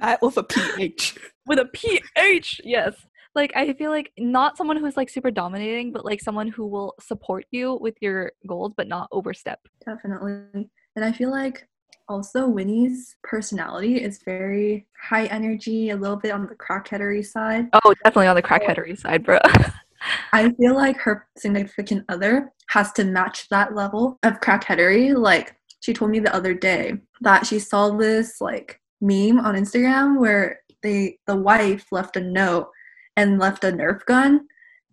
That 0.00 0.18
with 0.22 0.36
a 0.36 0.42
PH. 0.42 1.18
with 1.46 1.58
a 1.58 1.64
ph 1.66 2.60
yes 2.64 2.94
like 3.34 3.50
i 3.56 3.72
feel 3.72 3.90
like 3.90 4.12
not 4.18 4.56
someone 4.56 4.76
who's 4.76 4.96
like 4.96 5.08
super 5.10 5.30
dominating 5.30 5.92
but 5.92 6.04
like 6.04 6.20
someone 6.20 6.46
who 6.48 6.66
will 6.66 6.94
support 7.00 7.44
you 7.50 7.78
with 7.80 7.94
your 8.00 8.32
goals 8.46 8.72
but 8.76 8.86
not 8.88 9.08
overstep 9.12 9.58
Definitely. 9.84 10.68
And 10.94 11.04
I 11.04 11.10
feel 11.12 11.30
like 11.30 11.66
also 12.08 12.46
Winnie's 12.46 13.16
personality 13.22 14.02
is 14.02 14.20
very 14.24 14.86
high 15.00 15.26
energy, 15.26 15.90
a 15.90 15.96
little 15.96 16.16
bit 16.16 16.30
on 16.32 16.46
the 16.46 16.54
crackheadery 16.54 17.24
side. 17.24 17.68
oh 17.72 17.94
definitely 18.04 18.26
on 18.28 18.36
the 18.36 18.42
crackheadery 18.42 18.98
side 18.98 19.24
bro 19.24 19.38
I 20.32 20.50
feel 20.52 20.74
like 20.74 20.96
her 20.98 21.26
significant 21.38 22.04
other 22.08 22.52
has 22.70 22.92
to 22.92 23.04
match 23.04 23.48
that 23.50 23.74
level 23.74 24.18
of 24.24 24.40
crackheadery. 24.40 25.16
Like 25.16 25.54
she 25.82 25.92
told 25.92 26.10
me 26.10 26.20
the 26.20 26.34
other 26.34 26.54
day 26.54 26.94
that 27.20 27.46
she 27.46 27.58
saw 27.58 27.90
this 27.90 28.40
like 28.40 28.80
meme 29.00 29.38
on 29.38 29.54
Instagram 29.54 30.18
where 30.18 30.60
they 30.82 31.18
the 31.26 31.36
wife 31.36 31.84
left 31.92 32.16
a 32.16 32.20
note 32.20 32.68
and 33.16 33.38
left 33.38 33.64
a 33.64 33.72
Nerf 33.72 34.04
gun 34.06 34.46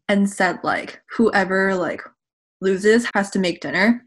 and 0.09 0.29
said 0.29 0.59
like 0.63 0.99
whoever 1.15 1.73
like 1.75 2.01
loses 2.61 3.07
has 3.13 3.29
to 3.31 3.39
make 3.39 3.61
dinner. 3.61 4.03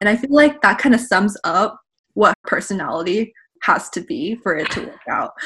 And 0.00 0.08
I 0.08 0.16
feel 0.16 0.32
like 0.34 0.62
that 0.62 0.78
kind 0.78 0.94
of 0.94 1.00
sums 1.00 1.36
up 1.44 1.78
what 2.14 2.34
personality 2.44 3.32
has 3.62 3.90
to 3.90 4.00
be 4.00 4.36
for 4.36 4.56
it 4.56 4.70
to 4.70 4.80
work 4.86 5.00
out. 5.10 5.32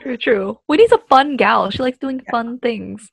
true 0.00 0.16
true 0.16 0.58
Winnie's 0.66 0.92
a 0.92 0.98
fun 1.10 1.36
gal 1.36 1.68
she 1.68 1.82
likes 1.82 1.98
doing 1.98 2.22
Yeah. 2.24 2.30
fun 2.30 2.58
things 2.60 3.06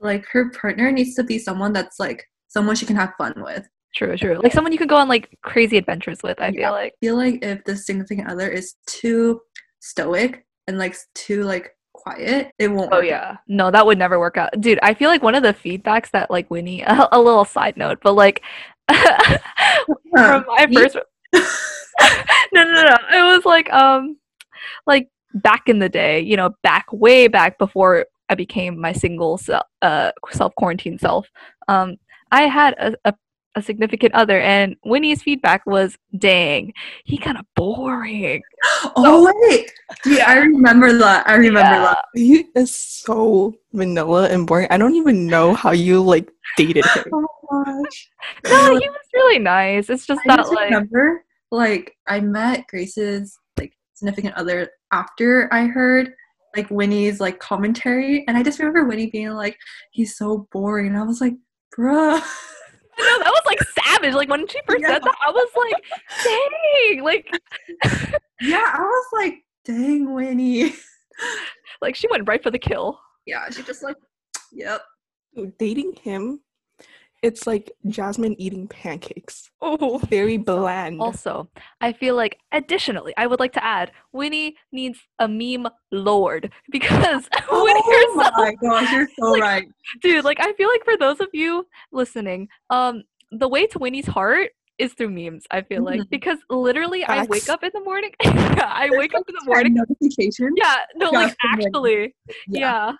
like 0.00 0.26
her 0.32 0.50
partner 0.50 0.90
needs 0.90 1.14
to 1.14 1.22
be 1.22 1.38
someone 1.38 1.72
that's 1.72 2.00
like 2.00 2.24
someone 2.48 2.76
she 2.76 2.86
can 2.86 2.96
have 2.96 3.14
fun 3.16 3.32
with. 3.36 3.66
True 3.94 4.16
true 4.16 4.38
like 4.42 4.52
someone 4.52 4.72
you 4.72 4.78
can 4.78 4.86
go 4.88 4.96
on 4.96 5.08
like 5.08 5.36
crazy 5.42 5.76
adventures 5.78 6.22
with 6.22 6.40
i 6.40 6.48
Yeah. 6.48 6.52
feel 6.68 6.72
like 6.72 6.92
feel 7.00 7.16
like 7.16 7.38
if 7.44 7.64
the 7.64 7.76
significant 7.76 8.28
other 8.28 8.48
is 8.48 8.74
too 8.86 9.40
stoic 9.80 10.44
and 10.66 10.78
like 10.78 10.96
too 11.14 11.44
like 11.44 11.70
quiet, 11.92 12.50
it 12.58 12.68
won't. 12.68 12.92
Oh 12.92 12.96
work 12.96 13.04
out. 13.04 13.08
yeah, 13.08 13.36
no, 13.48 13.70
that 13.70 13.86
would 13.86 13.98
never 13.98 14.18
work 14.18 14.36
out, 14.36 14.50
dude. 14.60 14.78
I 14.82 14.94
feel 14.94 15.08
like 15.10 15.22
one 15.22 15.34
of 15.34 15.42
the 15.42 15.54
feedbacks 15.54 16.10
that 16.10 16.30
like 16.30 16.50
Winnie, 16.50 16.82
a, 16.86 17.08
a 17.12 17.20
little 17.20 17.44
side 17.44 17.76
note, 17.76 17.98
but 18.02 18.14
like 18.14 18.42
from 18.90 20.44
my 20.46 20.66
first, 20.72 20.96
no, 21.32 21.40
no, 22.52 22.64
no, 22.64 22.82
no, 22.82 22.96
it 23.12 23.36
was 23.36 23.44
like 23.44 23.72
um, 23.72 24.16
like 24.86 25.08
back 25.34 25.62
in 25.68 25.78
the 25.78 25.88
day, 25.88 26.20
you 26.20 26.36
know, 26.36 26.50
back 26.62 26.86
way 26.92 27.28
back 27.28 27.58
before 27.58 28.06
I 28.28 28.34
became 28.34 28.78
my 28.80 28.92
single 28.92 29.38
self, 29.38 29.64
uh, 29.82 30.12
self 30.30 30.54
quarantine 30.56 30.98
self. 30.98 31.28
Um, 31.68 31.96
I 32.32 32.42
had 32.42 32.74
a, 32.74 32.94
a 33.04 33.14
a 33.56 33.62
significant 33.62 34.14
other, 34.14 34.40
and 34.40 34.76
Winnie's 34.84 35.22
feedback 35.22 35.64
was, 35.66 35.96
"Dang, 36.18 36.72
he 37.04 37.18
kind 37.18 37.38
of 37.38 37.44
boring." 37.56 38.42
Oh 38.96 39.32
wait, 39.48 39.70
yeah, 40.06 40.24
I 40.28 40.36
remember 40.38 40.92
that. 40.98 41.26
I 41.28 41.34
remember 41.34 41.60
Yeah. 41.60 41.80
that. 41.94 42.04
He 42.14 42.46
is 42.54 42.74
so 42.74 43.54
vanilla 43.72 44.28
and 44.28 44.46
boring. 44.46 44.68
I 44.70 44.76
don't 44.78 44.94
even 44.94 45.26
know 45.26 45.54
how 45.54 45.72
you 45.72 46.00
like 46.02 46.30
dated 46.56 46.84
him. 46.86 47.04
Oh 47.12 47.26
gosh. 47.50 48.10
No, 48.44 48.78
he 48.78 48.88
was 48.88 49.06
really 49.14 49.38
nice. 49.38 49.90
It's 49.90 50.06
just 50.06 50.20
I 50.26 50.28
that 50.28 50.36
just 50.38 50.52
like. 50.54 50.64
remember, 50.70 51.24
like, 51.50 51.94
I 52.08 52.20
met 52.20 52.66
Grace's 52.68 53.38
like 53.58 53.72
significant 53.94 54.34
other 54.34 54.70
after 54.92 55.48
I 55.52 55.66
heard 55.66 56.12
like 56.56 56.70
Winnie's 56.70 57.20
like 57.20 57.38
commentary, 57.40 58.24
and 58.28 58.36
I 58.36 58.42
just 58.42 58.58
remember 58.58 58.84
Winnie 58.84 59.10
being 59.10 59.30
like, 59.30 59.56
"He's 59.92 60.16
so 60.16 60.48
boring," 60.52 60.88
and 60.88 60.96
I 60.96 61.02
was 61.02 61.20
like, 61.20 61.34
"Bruh." 61.76 62.22
No, 62.98 63.18
that 63.18 63.30
was 63.30 63.42
like 63.46 63.58
savage. 63.78 64.14
Like 64.14 64.28
when 64.28 64.46
she 64.48 64.58
first 64.66 64.80
Yeah. 64.82 64.88
said 64.88 65.02
that, 65.02 65.14
I 65.26 65.30
was 65.30 65.50
like, 65.56 65.84
dang. 66.24 67.02
Like 67.02 67.26
Yeah, 68.40 68.72
I 68.74 68.80
was 68.80 69.06
like, 69.12 69.42
"Dang, 69.64 70.12
Winnie." 70.12 70.74
like 71.80 71.94
she 71.94 72.08
went 72.10 72.28
right 72.28 72.42
for 72.42 72.50
the 72.50 72.58
kill. 72.58 72.98
yeah, 73.26 73.48
she 73.50 73.62
just 73.62 73.82
like, 73.82 73.96
"Yep." 74.52 74.82
Dude, 75.34 75.58
Dating 75.58 75.94
him, 76.02 76.40
it's 77.24 77.46
like 77.46 77.72
Jasmine 77.88 78.36
eating 78.40 78.68
pancakes. 78.68 79.50
Oh. 79.60 79.98
Very 80.10 80.36
bland. 80.50 81.00
Also, 81.00 81.48
I 81.80 81.92
feel 81.92 82.14
like 82.16 82.38
additionally, 82.52 83.12
I 83.16 83.26
would 83.26 83.40
like 83.40 83.52
to 83.54 83.64
add 83.64 83.90
Winnie 84.12 84.56
needs 84.72 84.98
a 85.18 85.26
meme 85.26 85.66
lord 85.90 86.52
because 86.70 87.28
Winnie 87.50 87.82
Oh 87.86 88.14
herself 88.16 88.34
my 88.36 88.54
gosh, 88.62 88.92
you're 88.92 89.08
so 89.18 89.26
Like- 89.32 89.42
right. 89.42 89.66
dude, 90.02 90.24
like 90.24 90.38
I 90.40 90.52
feel 90.52 90.68
like 90.68 90.84
for 90.84 90.96
those 90.96 91.20
of 91.20 91.28
you 91.32 91.66
listening, 91.92 92.48
um 92.70 93.02
the 93.32 93.48
way 93.48 93.66
to 93.68 93.78
Winnie's 93.78 94.06
heart 94.06 94.50
is 94.78 94.92
through 94.92 95.10
memes, 95.10 95.44
I 95.52 95.62
feel 95.62 95.82
like. 95.84 96.00
Mhm. 96.00 96.10
Because 96.10 96.38
literally 96.50 97.04
I 97.04 97.24
wake 97.26 97.48
up 97.48 97.62
in 97.64 97.70
the 97.72 97.80
morning. 97.80 98.10
yeah, 98.24 98.70
I 98.84 98.88
wake 98.92 99.14
up 99.14 99.22
in 99.28 99.34
the 99.38 99.44
morning. 99.46 99.74
notification. 99.74 100.50
Yeah, 100.56 100.76
no, 100.96 101.10
like 101.10 101.28
Just 101.28 101.36
Winnie. 101.44 101.64
actually. 101.66 102.14
Yeah. 102.48 102.92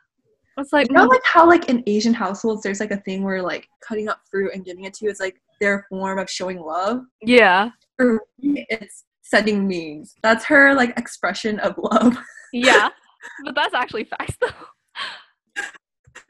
It's 0.56 0.72
like, 0.72 0.88
You 0.88 0.94
know, 0.94 1.06
mm, 1.06 1.10
like 1.10 1.24
how 1.24 1.46
like 1.46 1.68
in 1.68 1.82
Asian 1.86 2.14
households, 2.14 2.62
there's 2.62 2.80
like 2.80 2.90
a 2.92 2.98
thing 2.98 3.22
where 3.22 3.42
like 3.42 3.68
cutting 3.80 4.08
up 4.08 4.20
fruit 4.30 4.52
and 4.54 4.64
giving 4.64 4.84
it 4.84 4.94
to 4.94 5.04
you 5.04 5.10
is 5.10 5.20
like 5.20 5.40
their 5.60 5.86
form 5.88 6.18
of 6.18 6.30
showing 6.30 6.60
love. 6.60 7.02
yeah, 7.22 7.70
For 7.96 8.20
me, 8.40 8.64
it's 8.70 9.04
sending 9.22 9.66
memes. 9.66 10.14
That's 10.22 10.44
her 10.44 10.74
like 10.74 10.96
expression 10.98 11.58
of 11.60 11.74
love. 11.78 12.16
yeah. 12.52 12.88
but 13.44 13.54
that's 13.54 13.74
actually 13.74 14.04
facts 14.04 14.36
though. 14.40 15.62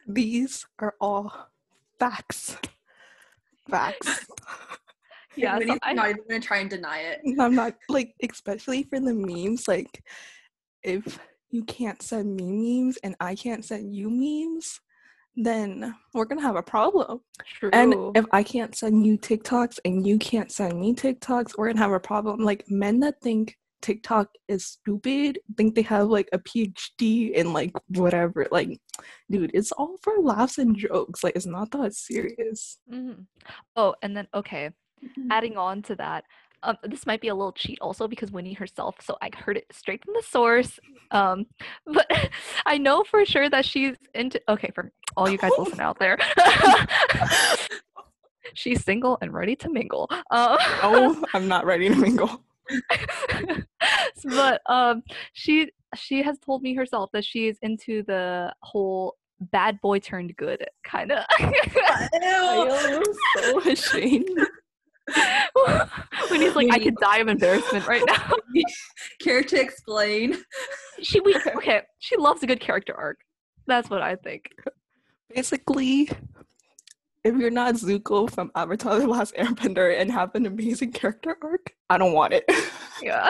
These 0.06 0.66
are 0.78 0.94
all 1.00 1.32
facts. 1.98 2.56
Facts. 3.68 4.26
Yeah, 5.36 5.54
so 5.54 5.64
Winnie's 5.64 5.78
I- 5.82 5.92
not 5.94 6.10
even 6.10 6.22
gonna 6.28 6.40
try 6.40 6.58
and 6.58 6.70
deny 6.70 7.00
it. 7.00 7.20
I'm 7.40 7.56
not 7.56 7.74
like, 7.88 8.14
especially 8.22 8.84
for 8.84 9.00
the 9.00 9.12
memes. 9.12 9.66
Like, 9.66 10.00
if 10.84 11.18
you 11.54 11.62
can't 11.64 12.02
send 12.02 12.34
me 12.34 12.50
memes 12.50 12.96
and 13.04 13.14
I 13.20 13.36
can't 13.36 13.64
send 13.64 13.94
you 13.94 14.10
memes, 14.10 14.80
then 15.36 15.94
we're 16.12 16.24
gonna 16.24 16.40
have 16.42 16.56
a 16.56 16.62
problem. 16.62 17.20
True. 17.46 17.70
And 17.72 17.94
if 18.16 18.26
I 18.32 18.42
can't 18.42 18.74
send 18.74 19.06
you 19.06 19.16
TikToks 19.16 19.78
and 19.84 20.04
you 20.04 20.18
can't 20.18 20.50
send 20.50 20.80
me 20.80 20.94
TikToks, 20.94 21.56
we're 21.56 21.68
gonna 21.68 21.78
have 21.78 21.92
a 21.92 22.00
problem. 22.00 22.40
Like 22.40 22.64
men 22.68 22.98
that 23.00 23.20
think 23.20 23.56
TikTok 23.82 24.30
is 24.48 24.64
stupid 24.64 25.38
think 25.56 25.74
they 25.76 25.82
have 25.82 26.08
like 26.08 26.28
a 26.32 26.38
PhD 26.40 27.32
in 27.32 27.52
like 27.52 27.72
whatever. 27.88 28.48
Like, 28.50 28.80
dude, 29.30 29.52
it's 29.54 29.70
all 29.72 29.96
for 30.02 30.14
laughs 30.20 30.58
and 30.58 30.76
jokes. 30.76 31.22
Like, 31.22 31.36
it's 31.36 31.46
not 31.46 31.70
that 31.70 31.94
serious. 31.94 32.78
Mhm. 32.90 33.26
Oh, 33.76 33.94
and 34.02 34.16
then 34.16 34.26
okay, 34.34 34.70
adding 35.30 35.56
on 35.56 35.82
to 35.82 35.94
that, 35.96 36.24
um, 36.64 36.76
this 36.82 37.06
might 37.06 37.20
be 37.20 37.28
a 37.28 37.34
little 37.34 37.52
cheat 37.52 37.78
also 37.80 38.08
because 38.08 38.32
Winnie 38.32 38.54
herself. 38.54 38.96
So 39.00 39.16
I 39.22 39.30
heard 39.36 39.56
it 39.56 39.66
straight 39.70 40.04
from 40.04 40.14
the 40.14 40.22
source. 40.22 40.80
Um, 41.10 41.46
but 41.86 42.10
I 42.66 42.78
know 42.78 43.04
for 43.04 43.24
sure 43.24 43.48
that 43.50 43.64
she's 43.64 43.96
into. 44.14 44.40
Okay, 44.48 44.70
for 44.74 44.90
all 45.16 45.28
you 45.28 45.38
guys 45.38 45.52
listening 45.58 45.80
out 45.80 45.98
there, 45.98 46.18
she's 48.54 48.82
single 48.82 49.18
and 49.20 49.32
ready 49.32 49.54
to 49.56 49.70
mingle. 49.70 50.08
Um, 50.30 50.58
Oh, 50.82 51.24
I'm 51.34 51.46
not 51.46 51.66
ready 51.66 51.88
to 51.88 51.94
mingle. 51.94 52.42
but 54.24 54.60
um, 54.66 55.02
she 55.34 55.70
she 55.94 56.22
has 56.22 56.38
told 56.38 56.62
me 56.62 56.74
herself 56.74 57.10
that 57.12 57.24
she 57.24 57.46
is 57.46 57.58
into 57.62 58.02
the 58.02 58.52
whole 58.62 59.16
bad 59.40 59.80
boy 59.80 59.98
turned 59.98 60.34
good 60.36 60.64
kind 60.82 61.12
of. 61.12 61.24
I 61.38 62.98
am 62.98 63.02
so 63.36 63.60
ashamed. 63.70 64.30
when 66.28 66.40
he's 66.40 66.54
like, 66.54 66.68
I 66.72 66.78
could 66.78 66.96
die 66.96 67.18
of 67.18 67.28
embarrassment 67.28 67.86
right 67.86 68.02
now. 68.06 68.32
Care 69.20 69.42
to 69.42 69.60
explain? 69.60 70.36
She 71.02 71.20
we 71.20 71.34
okay. 71.56 71.82
She 71.98 72.16
loves 72.16 72.42
a 72.42 72.46
good 72.46 72.60
character 72.60 72.94
arc. 72.94 73.18
That's 73.66 73.90
what 73.90 74.02
I 74.02 74.16
think. 74.16 74.50
Basically, 75.34 76.08
if 77.24 77.36
you're 77.36 77.50
not 77.50 77.74
Zuko 77.74 78.30
from 78.30 78.50
Avatar: 78.54 78.98
The 78.98 79.06
Last 79.06 79.34
Airbender 79.34 79.98
and 79.98 80.10
have 80.10 80.34
an 80.34 80.46
amazing 80.46 80.92
character 80.92 81.36
arc, 81.42 81.74
I 81.90 81.98
don't 81.98 82.12
want 82.12 82.34
it. 82.34 82.44
Yeah. 83.02 83.28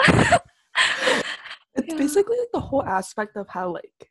It's 1.76 1.88
Yeah. 1.88 1.97
basically 1.97 2.38
like 2.38 2.52
the 2.52 2.61
whole 2.61 2.85
aspect 2.85 3.37
of 3.37 3.49
how 3.49 3.73
like 3.73 4.11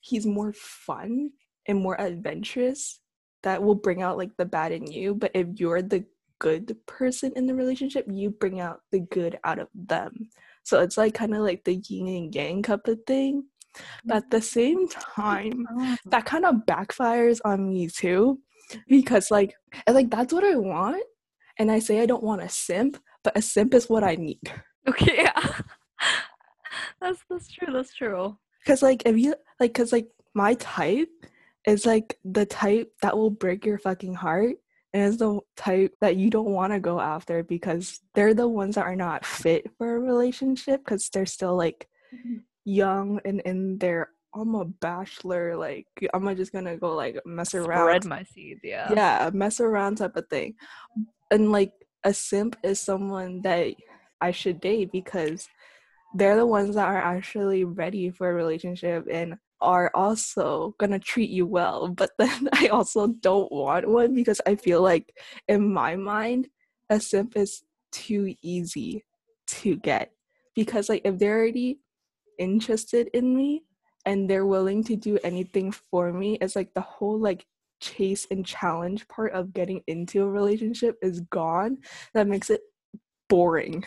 he's 0.00 0.26
more 0.26 0.52
fun 0.52 1.30
and 1.66 1.78
more 1.78 2.00
adventurous 2.00 3.00
that 3.42 3.62
will 3.62 3.74
bring 3.74 4.02
out 4.02 4.16
like 4.16 4.30
the 4.36 4.44
bad 4.44 4.72
in 4.72 4.86
you. 4.90 5.14
But 5.14 5.30
if 5.34 5.46
you're 5.54 5.82
the 5.82 6.04
good 6.38 6.76
person 6.86 7.32
in 7.36 7.46
the 7.46 7.54
relationship, 7.54 8.06
you 8.08 8.30
bring 8.30 8.60
out 8.60 8.80
the 8.92 9.00
good 9.00 9.38
out 9.44 9.58
of 9.58 9.68
them. 9.74 10.28
So 10.62 10.80
it's 10.80 10.96
like 10.96 11.14
kind 11.14 11.34
of 11.34 11.42
like 11.42 11.64
the 11.64 11.76
yin 11.76 12.08
and 12.08 12.34
yang 12.34 12.62
type 12.62 12.88
of 12.88 12.98
thing. 13.06 13.44
But 14.04 14.16
at 14.16 14.30
the 14.30 14.40
same 14.40 14.88
time, 14.88 15.66
oh. 15.70 15.96
that 16.06 16.24
kind 16.24 16.46
of 16.46 16.66
backfires 16.66 17.40
on 17.44 17.68
me 17.68 17.88
too 17.88 18.40
because 18.88 19.30
like 19.30 19.54
and, 19.86 19.94
like 19.94 20.10
that's 20.10 20.32
what 20.32 20.44
I 20.44 20.56
want 20.56 21.02
and 21.58 21.70
I 21.70 21.78
say 21.78 22.00
I 22.00 22.06
don't 22.06 22.22
want 22.22 22.42
a 22.42 22.48
simp 22.48 22.98
but 23.22 23.36
a 23.36 23.42
simp 23.42 23.74
is 23.74 23.88
what 23.88 24.04
I 24.04 24.16
need 24.16 24.40
okay. 24.88 25.14
Yeah. 25.22 25.60
That's 27.00 27.22
that's 27.28 27.48
true. 27.48 27.72
That's 27.72 27.94
true. 27.94 28.36
because 28.64 28.82
like 28.82 29.02
if 29.06 29.16
you 29.16 29.34
like 29.60 29.72
because 29.72 29.92
like 29.92 30.08
my 30.34 30.54
type 30.54 31.08
is 31.66 31.86
like 31.86 32.18
the 32.24 32.46
type 32.46 32.92
that 33.02 33.16
will 33.16 33.30
break 33.30 33.64
your 33.64 33.78
fucking 33.78 34.14
heart 34.14 34.56
is 35.00 35.18
the 35.18 35.40
type 35.56 35.94
that 36.00 36.16
you 36.16 36.30
don't 36.30 36.50
want 36.50 36.72
to 36.72 36.80
go 36.80 37.00
after 37.00 37.42
because 37.42 38.00
they're 38.14 38.34
the 38.34 38.48
ones 38.48 38.76
that 38.76 38.86
are 38.86 38.96
not 38.96 39.24
fit 39.24 39.70
for 39.78 39.96
a 39.96 40.00
relationship 40.00 40.84
because 40.84 41.08
they're 41.10 41.26
still 41.26 41.56
like 41.56 41.88
mm-hmm. 42.14 42.38
young 42.64 43.20
and 43.24 43.40
in 43.40 43.78
their 43.78 44.10
I'm 44.34 44.54
a 44.54 44.66
bachelor 44.66 45.56
like 45.56 45.86
I'm 46.12 46.36
just 46.36 46.52
gonna 46.52 46.76
go 46.76 46.94
like 46.94 47.20
mess 47.24 47.54
around 47.54 47.86
Spread 47.86 48.04
my 48.04 48.22
seeds. 48.24 48.60
Yeah. 48.62 48.92
yeah 48.92 49.30
mess 49.32 49.60
around 49.60 49.96
type 49.96 50.16
of 50.16 50.28
thing 50.28 50.54
and 51.30 51.52
like 51.52 51.72
a 52.04 52.12
simp 52.12 52.56
is 52.62 52.80
someone 52.80 53.42
that 53.42 53.74
i 54.20 54.30
should 54.30 54.60
date 54.60 54.92
because 54.92 55.48
they're 56.14 56.36
the 56.36 56.46
ones 56.46 56.74
that 56.76 56.86
are 56.86 56.96
actually 56.98 57.64
ready 57.64 58.10
for 58.10 58.30
a 58.30 58.34
relationship 58.34 59.06
and 59.10 59.36
are 59.60 59.90
also 59.94 60.74
gonna 60.78 60.98
treat 60.98 61.30
you 61.30 61.46
well 61.46 61.88
but 61.88 62.10
then 62.18 62.48
i 62.52 62.68
also 62.68 63.06
don't 63.06 63.50
want 63.50 63.88
one 63.88 64.14
because 64.14 64.40
i 64.46 64.54
feel 64.54 64.82
like 64.82 65.16
in 65.48 65.72
my 65.72 65.96
mind 65.96 66.48
a 66.90 67.00
simp 67.00 67.36
is 67.36 67.62
too 67.92 68.34
easy 68.42 69.04
to 69.46 69.76
get. 69.76 70.12
Because 70.54 70.88
like 70.88 71.02
if 71.04 71.18
they're 71.18 71.38
already 71.38 71.80
interested 72.38 73.08
in 73.14 73.34
me 73.36 73.64
and 74.04 74.28
they're 74.28 74.46
willing 74.46 74.84
to 74.84 74.96
do 74.96 75.18
anything 75.24 75.72
for 75.72 76.12
me 76.12 76.36
it's 76.40 76.54
like 76.54 76.72
the 76.74 76.80
whole 76.82 77.18
like 77.18 77.46
chase 77.80 78.26
and 78.30 78.44
challenge 78.44 79.08
part 79.08 79.32
of 79.32 79.52
getting 79.52 79.82
into 79.86 80.22
a 80.22 80.30
relationship 80.30 80.96
is 81.02 81.20
gone. 81.30 81.78
That 82.14 82.28
makes 82.28 82.50
it 82.50 82.60
boring. 83.28 83.84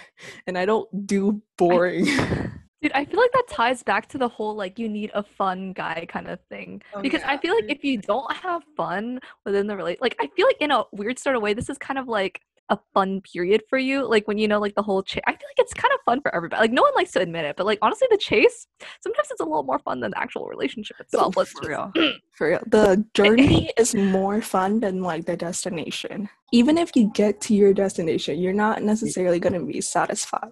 And 0.48 0.58
i 0.58 0.66
don't 0.66 1.08
do 1.08 1.42
boring 1.58 2.08
Dude, 2.82 2.94
I 2.94 3.04
feel 3.04 3.20
like 3.20 3.32
that 3.34 3.48
ties 3.50 3.84
back 3.84 4.08
to 4.10 4.18
the 4.18 4.30
whole 4.30 4.56
like 4.56 4.80
you 4.80 4.88
need 4.88 5.12
a 5.14 5.24
fun 5.24 5.74
guy 5.74 6.06
kind 6.08 6.28
of 6.28 6.40
thing. 6.50 6.82
Oh, 6.94 7.02
because 7.02 7.22
I 7.24 7.38
feel 7.38 7.54
like 7.54 7.70
if 7.70 7.84
you 7.84 7.98
don't 7.98 8.32
have 8.34 8.64
fun 8.78 9.20
within 9.46 9.68
the 9.68 9.76
relate, 9.76 10.02
like 10.02 10.16
I 10.20 10.28
feel 10.36 10.48
like 10.48 10.62
in 10.62 10.72
a 10.72 10.84
weird 10.92 11.20
sort 11.20 11.36
of 11.36 11.42
way, 11.42 11.54
this 11.54 11.70
is 11.70 11.78
kind 11.78 12.00
of 12.00 12.08
like 12.08 12.42
a 12.70 12.80
fun 12.94 13.20
period 13.22 13.64
for 13.70 13.78
you. 13.78 14.08
Like 14.08 14.28
when 14.28 14.38
you 14.38 14.48
know, 14.48 14.60
like 14.60 14.76
the 14.76 14.84
whole 14.84 15.04
chase. 15.04 15.24
I 15.28 15.32
feel 15.32 15.48
like 15.50 15.60
it's 15.60 15.74
kind 15.74 15.94
of 15.94 16.00
fun 16.06 16.22
for 16.22 16.34
everybody. 16.34 16.62
Like 16.62 16.72
no 16.72 16.84
one 16.84 16.94
likes 16.96 17.12
to 17.14 17.22
admit 17.22 17.44
it, 17.44 17.58
but 17.58 17.66
like 17.66 17.80
honestly, 17.82 18.08
the 18.12 18.18
chase 18.18 18.68
sometimes 19.02 19.28
it's 19.30 19.42
a 19.42 19.46
little 19.46 19.64
more 19.64 19.80
fun 19.80 20.00
than 20.00 20.12
the 20.12 20.20
actual 20.20 20.48
relationship 20.48 21.00
itself. 21.02 21.36
Let's 21.36 21.52
for 21.52 21.68
real. 21.68 21.92
for 22.40 22.48
real 22.48 22.62
the 22.68 23.06
journey 23.14 23.70
is 23.78 23.94
more 23.94 24.42
fun 24.42 24.80
than 24.80 25.04
like 25.04 25.26
the 25.26 25.36
destination 25.36 26.30
even 26.54 26.78
if 26.78 26.96
you 26.96 27.12
get 27.14 27.42
to 27.42 27.54
your 27.54 27.74
destination 27.74 28.40
you're 28.40 28.54
not 28.54 28.82
necessarily 28.82 29.40
going 29.40 29.54
to 29.54 29.66
be 29.66 29.82
satisfied 29.82 30.50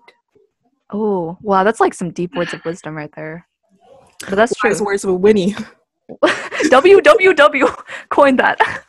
Oh 0.91 1.38
wow, 1.41 1.63
that's 1.63 1.80
like 1.80 1.93
some 1.93 2.12
deep 2.12 2.36
words 2.36 2.54
of 2.54 2.63
wisdom 2.65 2.95
right 2.95 3.12
there. 3.15 3.47
But 4.21 4.36
that's 4.36 4.56
true. 4.56 4.73
Words 4.84 5.06
with 5.06 5.15
winnie 5.15 5.56
www 6.23 7.84
coined 8.10 8.39
that 8.39 8.84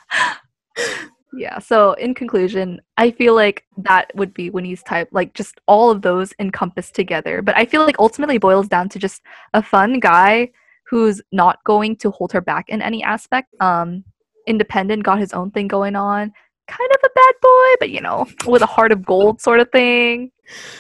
yeah 1.35 1.59
so 1.59 1.93
in 1.95 2.15
conclusion 2.15 2.81
i 2.97 3.11
feel 3.11 3.35
like 3.35 3.65
that 3.77 4.11
would 4.15 4.33
be 4.33 4.51
winnie's 4.51 4.83
type 4.83 5.09
like 5.13 5.35
just 5.35 5.61
all 5.67 5.91
of 5.91 6.03
those 6.03 6.33
encompassed 6.39 6.95
together 6.95 7.43
but 7.43 7.57
i 7.57 7.65
feel 7.65 7.85
like 7.85 7.99
ultimately 7.99 8.39
boils 8.39 8.69
down 8.69 8.89
to 8.89 8.99
just 8.99 9.23
a 9.55 9.63
fun 9.63 9.99
guy 10.01 10.49
who's 10.87 11.21
not 11.33 11.63
going 11.65 11.97
to 11.97 12.11
hold 12.11 12.33
her 12.33 12.41
back 12.41 12.69
in 12.69 12.81
any 12.81 13.03
aspect 13.03 13.49
um 13.61 14.05
independent 14.47 15.03
got 15.03 15.19
his 15.19 15.33
own 15.33 15.51
thing 15.51 15.69
going 15.69 15.97
on 15.97 16.33
kind 16.69 16.91
of 16.93 17.01
a 17.05 17.09
bad 17.15 17.35
boy 17.43 17.75
but 17.81 17.91
you 17.91 18.01
know 18.01 18.27
with 18.47 18.63
a 18.63 18.67
heart 18.67 18.93
of 18.93 19.05
gold 19.05 19.41
sort 19.41 19.61
of 19.61 19.71
thing. 19.73 20.31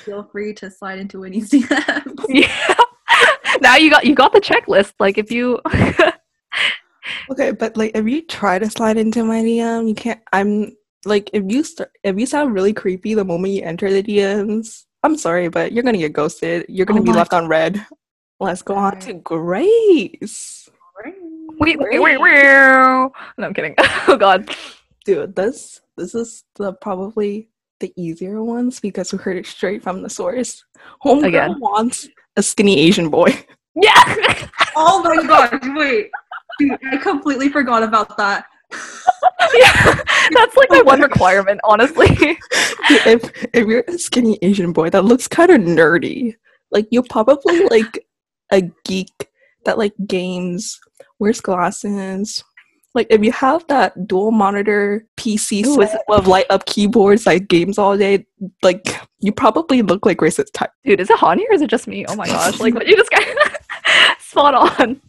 Feel 0.04 0.22
free 0.32 0.54
to 0.54 0.70
slide 0.70 0.98
into 0.98 1.18
Winnie's 1.20 1.50
DMs. 1.52 2.24
yeah. 2.28 2.74
Now 3.60 3.76
you 3.76 3.90
got 3.90 4.04
you 4.06 4.14
got 4.14 4.32
the 4.32 4.40
checklist. 4.40 4.92
Like 5.00 5.18
if 5.18 5.32
you 5.32 5.58
okay 7.30 7.50
but 7.52 7.76
like 7.76 7.90
if 7.94 8.06
you 8.06 8.22
try 8.26 8.58
to 8.58 8.68
slide 8.68 8.98
into 8.98 9.24
my 9.24 9.40
dm 9.42 9.88
you 9.88 9.94
can't 9.94 10.20
i'm 10.34 10.76
like 11.06 11.30
if 11.32 11.42
you 11.46 11.62
start 11.64 11.90
if 12.04 12.18
you 12.18 12.26
sound 12.26 12.52
really 12.52 12.72
creepy 12.72 13.14
the 13.14 13.24
moment 13.24 13.52
you 13.54 13.62
enter 13.62 13.90
the 13.90 14.02
dms 14.02 14.84
i'm 15.02 15.16
sorry 15.16 15.48
but 15.48 15.72
you're 15.72 15.82
gonna 15.82 15.96
get 15.98 16.12
ghosted. 16.12 16.66
You're 16.68 16.84
gonna 16.86 17.00
Oh 17.00 17.04
be 17.04 17.10
my- 17.12 17.16
left 17.16 17.32
on 17.32 17.48
red. 17.48 17.84
Let's 18.40 18.62
go 18.62 18.74
on 18.76 18.98
to 19.00 19.14
grace. 19.14 20.68
Wait 21.60 21.78
wait 21.78 21.98
wait 22.00 22.20
wait 22.20 22.42
no 22.44 23.10
i'm 23.38 23.54
kidding. 23.54 23.74
Oh 24.06 24.16
god 24.18 24.54
dude 25.08 25.34
this 25.34 25.80
this 25.96 26.14
is 26.14 26.44
the 26.56 26.72
probably 26.74 27.48
the 27.80 27.92
easier 27.96 28.42
ones 28.42 28.80
because 28.80 29.12
we 29.12 29.18
heard 29.18 29.36
it 29.36 29.46
straight 29.46 29.82
from 29.82 30.02
the 30.02 30.10
source 30.10 30.64
homegirl 31.04 31.28
Again. 31.28 31.60
wants 31.60 32.08
a 32.36 32.42
skinny 32.42 32.78
asian 32.78 33.08
boy 33.08 33.30
yeah 33.74 34.38
Oh 34.80 35.02
my 35.02 35.26
gosh, 35.26 35.58
wait. 35.74 36.08
Dude, 36.60 36.78
I 36.92 36.98
completely 36.98 37.48
forgot 37.48 37.82
about 37.82 38.16
that. 38.16 38.44
yeah, 39.54 40.00
that's 40.30 40.56
like 40.56 40.70
my 40.70 40.82
one 40.82 41.00
requirement, 41.00 41.60
honestly. 41.64 42.06
if 42.10 43.28
if 43.52 43.66
you're 43.66 43.84
a 43.88 43.98
skinny 43.98 44.38
asian 44.42 44.72
boy 44.72 44.88
that 44.90 45.04
looks 45.04 45.26
kind 45.26 45.50
of 45.50 45.60
nerdy 45.60 46.34
like 46.70 46.86
you're 46.90 47.04
probably 47.10 47.64
like 47.70 48.06
a 48.52 48.62
geek 48.84 49.28
that 49.64 49.78
like 49.78 49.94
games 50.06 50.78
wears 51.18 51.40
glasses. 51.40 52.44
Like 52.98 53.06
if 53.10 53.22
you 53.22 53.30
have 53.30 53.64
that 53.68 54.08
dual 54.08 54.32
monitor 54.32 55.06
PC 55.16 55.64
Ooh, 55.64 55.80
is 55.80 55.96
of 56.08 56.26
light 56.26 56.46
up 56.50 56.66
keyboards 56.66 57.26
like 57.26 57.46
games 57.46 57.78
all 57.78 57.96
day, 57.96 58.26
like 58.64 59.00
you 59.20 59.30
probably 59.30 59.82
look 59.82 60.04
like 60.04 60.18
racist 60.18 60.52
type. 60.52 60.72
Dude, 60.82 60.98
is 60.98 61.08
it 61.08 61.16
Hani 61.16 61.42
or 61.48 61.52
is 61.54 61.62
it 61.62 61.70
just 61.70 61.86
me? 61.86 62.04
Oh 62.08 62.16
my 62.16 62.26
gosh, 62.26 62.58
like 62.58 62.74
what 62.74 62.88
you 62.88 62.96
just 62.96 63.12
got 63.12 63.22
spot 64.18 64.80
on. 64.80 65.00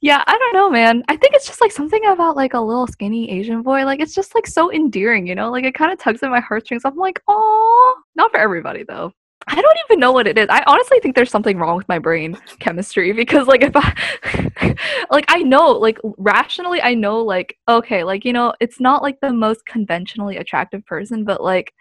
Yeah, 0.00 0.24
I 0.26 0.38
don't 0.38 0.54
know, 0.54 0.70
man. 0.70 1.04
I 1.08 1.16
think 1.16 1.34
it's 1.34 1.46
just 1.46 1.60
like 1.60 1.72
something 1.72 2.06
about 2.06 2.36
like 2.36 2.54
a 2.54 2.60
little 2.60 2.86
skinny 2.86 3.30
Asian 3.30 3.60
boy. 3.60 3.84
Like 3.84 4.00
it's 4.00 4.14
just 4.14 4.34
like 4.34 4.46
so 4.46 4.72
endearing, 4.72 5.26
you 5.26 5.34
know? 5.34 5.50
Like 5.50 5.64
it 5.64 5.74
kind 5.74 5.92
of 5.92 5.98
tugs 5.98 6.22
at 6.22 6.30
my 6.30 6.40
heartstrings. 6.40 6.86
I'm 6.86 6.96
like, 6.96 7.20
oh, 7.28 8.00
not 8.14 8.30
for 8.30 8.38
everybody 8.38 8.82
though. 8.82 9.12
I 9.46 9.60
don't 9.60 9.78
even 9.88 10.00
know 10.00 10.12
what 10.12 10.26
it 10.26 10.38
is. 10.38 10.46
I 10.50 10.62
honestly 10.66 10.98
think 11.00 11.16
there's 11.16 11.30
something 11.30 11.58
wrong 11.58 11.76
with 11.76 11.88
my 11.88 11.98
brain 11.98 12.38
chemistry 12.58 13.12
because 13.24 13.46
like 13.46 13.62
if 13.62 13.72
I 13.74 14.76
like 15.10 15.24
I 15.28 15.42
know 15.42 15.72
like 15.72 15.98
rationally 16.18 16.80
I 16.80 16.94
know 16.94 17.20
like 17.20 17.56
okay, 17.68 18.04
like 18.04 18.24
you 18.24 18.32
know, 18.32 18.54
it's 18.60 18.80
not 18.80 19.02
like 19.02 19.18
the 19.20 19.32
most 19.32 19.64
conventionally 19.66 20.36
attractive 20.36 20.84
person, 20.86 21.24
but 21.24 21.42
like 21.42 21.72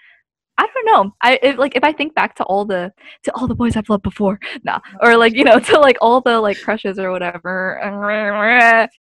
I 0.60 0.68
don't 0.74 0.86
know. 0.86 1.16
I 1.22 1.40
if, 1.42 1.58
like 1.58 1.78
if 1.78 1.86
I 1.86 1.94
think 1.94 2.14
back 2.16 2.36
to 2.36 2.44
all 2.44 2.66
the 2.66 2.92
to 3.24 3.34
all 3.34 3.48
the 3.48 3.56
boys 3.56 3.78
I've 3.78 3.90
loved 3.90 4.04
before, 4.04 4.40
nah, 4.64 4.80
or 5.02 5.16
like 5.16 5.34
you 5.34 5.46
know 5.46 5.60
to 5.72 5.80
like 5.80 5.98
all 6.02 6.20
the 6.20 6.40
like 6.42 6.60
crushes 6.62 7.00
or 7.00 7.12
whatever. 7.12 7.80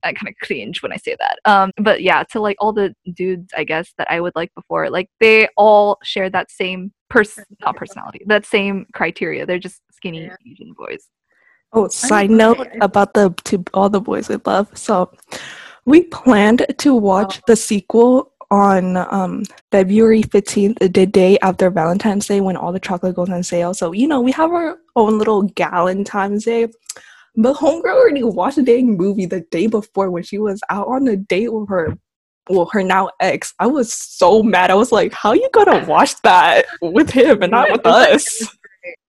I 0.05 0.13
kind 0.13 0.29
of 0.29 0.35
cringe 0.41 0.83
when 0.83 0.93
I 0.93 0.97
say 0.97 1.17
that. 1.19 1.39
Um, 1.45 1.73
but 1.79 2.03
yeah, 2.03 2.23
to 2.31 2.41
like 2.41 2.57
all 2.61 2.73
the 2.73 2.95
dudes 3.13 3.53
I 3.57 3.65
guess 3.65 3.93
that 3.99 4.09
I 4.09 4.21
would 4.21 4.37
like 4.37 4.55
before, 4.55 4.89
like 4.89 5.11
they 5.19 5.49
all 5.57 5.99
share 6.05 6.31
that 6.31 6.51
same 6.51 6.93
person, 7.11 7.45
not 7.61 7.77
personality, 7.77 8.23
that 8.27 8.47
same 8.47 8.87
criteria. 8.95 9.47
They're 9.47 9.59
just 9.59 9.81
skinny 9.93 10.25
Yeah. 10.25 10.37
Asian 10.51 10.73
boys. 10.77 11.09
Oh, 11.73 11.89
side 11.89 12.27
agree. 12.27 12.37
note 12.37 12.67
about 12.81 13.15
the 13.15 13.35
to 13.45 13.63
all 13.75 13.91
the 13.91 14.01
boys 14.01 14.29
we 14.29 14.37
love. 14.47 14.77
So 14.77 15.13
we 15.85 16.03
planned 16.05 16.65
to 16.79 16.95
watch 16.95 17.41
the 17.47 17.57
sequel 17.57 18.33
on 18.51 18.97
um, 18.97 19.43
February 19.71 20.23
15th, 20.23 20.79
the 20.93 21.07
day 21.07 21.39
after 21.43 21.71
Valentine's 21.71 22.27
Day 22.27 22.41
when 22.41 22.57
all 22.57 22.73
the 22.73 22.81
chocolate 22.81 23.17
goes 23.17 23.29
on 23.29 23.43
sale. 23.43 23.75
So, 23.75 23.93
you 23.93 24.09
know, 24.09 24.21
we 24.21 24.33
have 24.33 24.51
our 24.53 24.79
own 24.97 25.19
little 25.19 25.49
Galentine's 25.51 26.45
Day. 26.45 26.69
But 27.37 27.57
Homegirl 27.57 27.95
already 27.95 28.23
watched 28.23 28.57
the 28.57 28.63
dang 28.63 28.97
movie 28.97 29.27
the 29.27 29.43
day 29.51 29.67
before 29.67 30.11
when 30.11 30.23
she 30.23 30.39
was 30.39 30.61
out 30.71 30.89
on 30.89 31.07
a 31.07 31.17
date 31.17 31.53
with 31.53 31.69
her 31.69 31.97
well, 32.49 32.69
her 32.73 32.83
now 32.83 33.11
ex. 33.21 33.55
I 33.59 33.67
was 33.67 33.93
so 33.93 34.43
mad. 34.43 34.71
I 34.71 34.75
was 34.75 34.93
like, 34.93 35.13
how 35.13 35.33
you 35.33 35.49
gonna 35.53 35.85
watch 35.87 36.21
that 36.23 36.67
with 36.81 37.11
him 37.11 37.43
and 37.43 37.51
not 37.51 37.71
with 37.71 37.81
us? 37.87 38.57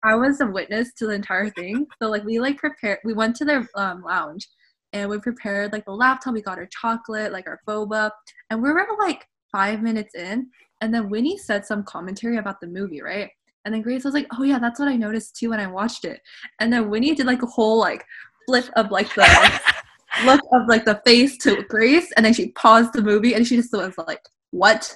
I 0.04 0.16
was 0.16 0.42
a 0.42 0.48
witness 0.48 0.94
to 0.96 1.08
the 1.08 1.14
entire 1.14 1.50
thing. 1.52 1.86
So 2.02 2.10
like 2.10 2.24
we 2.24 2.40
like 2.40 2.58
prepared 2.58 3.00
we 3.04 3.14
went 3.14 3.36
to 3.38 3.46
their 3.46 3.68
um, 3.76 4.04
lounge 4.04 4.48
and 4.94 5.10
we 5.10 5.20
prepared 5.20 5.72
like 5.72 5.86
the 5.86 5.92
laptop, 5.92 6.34
we 6.34 6.42
got 6.42 6.58
our 6.58 6.68
chocolate, 6.68 7.32
like 7.32 7.48
our 7.48 7.60
boba, 7.68 8.12
and 8.50 8.62
we 8.62 8.72
were 8.72 8.88
like 9.00 9.26
five 9.52 9.82
minutes 9.82 10.16
in, 10.16 10.48
and 10.82 10.94
then 10.94 11.10
Winnie 11.10 11.38
said 11.38 11.66
some 11.66 11.84
commentary 11.84 12.38
about 12.38 12.60
the 12.60 12.68
movie, 12.68 13.02
right? 13.02 13.30
And 13.66 13.74
then 13.74 13.82
Grace 13.82 14.04
was 14.06 14.14
like, 14.14 14.28
Oh 14.38 14.44
yeah, 14.44 14.60
that's 14.60 14.80
what 14.80 14.90
I 14.90 14.96
noticed 14.96 15.36
too 15.36 15.50
when 15.50 15.60
I 15.60 15.68
watched 15.68 16.06
it. 16.06 16.22
And 16.60 16.72
then 16.72 16.90
Winnie 16.90 17.16
did 17.16 17.26
like 17.26 17.44
a 17.44 17.48
whole 17.48 17.80
like 17.80 18.04
flip 18.48 18.70
of 18.76 18.90
like 18.90 19.14
the 19.16 19.62
look 20.26 20.42
of 20.52 20.68
like 20.68 20.86
the 20.86 21.02
face 21.06 21.38
to 21.40 21.64
Grace, 21.64 22.12
and 22.14 22.26
then 22.26 22.34
she 22.34 22.52
paused 22.52 22.94
the 22.94 23.02
movie 23.02 23.34
and 23.34 23.46
she 23.46 23.56
just 23.56 23.74
was 23.74 23.94
like, 23.98 24.22
What? 24.52 24.96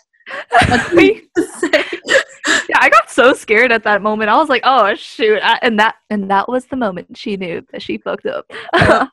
What 0.49 0.91
say? 0.91 1.83
yeah, 2.69 2.77
I 2.79 2.89
got 2.89 3.09
so 3.09 3.33
scared 3.33 3.71
at 3.71 3.83
that 3.83 4.01
moment. 4.01 4.29
I 4.29 4.37
was 4.37 4.49
like, 4.49 4.61
"Oh 4.63 4.95
shoot!" 4.95 5.39
I, 5.43 5.59
and 5.61 5.79
that 5.79 5.95
and 6.09 6.29
that 6.31 6.47
was 6.47 6.65
the 6.65 6.77
moment 6.77 7.17
she 7.17 7.35
knew 7.37 7.65
that 7.71 7.81
she 7.81 7.97
fucked 7.97 8.25
up. 8.25 8.51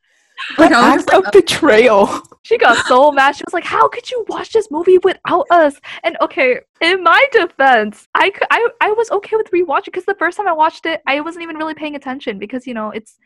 Like, 0.58 0.72
I 0.72 0.96
was 0.96 1.02
act 1.02 1.10
just 1.10 1.12
like, 1.12 1.26
of 1.26 1.32
betrayal. 1.32 2.06
Oh. 2.08 2.22
she 2.42 2.56
got 2.56 2.86
so 2.86 3.12
mad. 3.12 3.36
She 3.36 3.44
was 3.46 3.52
like, 3.52 3.64
"How 3.64 3.88
could 3.88 4.10
you 4.10 4.24
watch 4.28 4.52
this 4.52 4.70
movie 4.70 4.98
without 4.98 5.46
us?" 5.50 5.78
And 6.02 6.16
okay, 6.22 6.60
in 6.80 7.02
my 7.02 7.24
defense, 7.30 8.08
I 8.14 8.30
cou- 8.30 8.46
I 8.50 8.66
I 8.80 8.90
was 8.92 9.10
okay 9.10 9.36
with 9.36 9.50
rewatching 9.50 9.86
because 9.86 10.06
the 10.06 10.14
first 10.14 10.38
time 10.38 10.48
I 10.48 10.52
watched 10.52 10.86
it, 10.86 11.02
I 11.06 11.20
wasn't 11.20 11.42
even 11.42 11.56
really 11.56 11.74
paying 11.74 11.94
attention 11.94 12.38
because 12.38 12.66
you 12.66 12.72
know 12.72 12.90
it's 12.90 13.18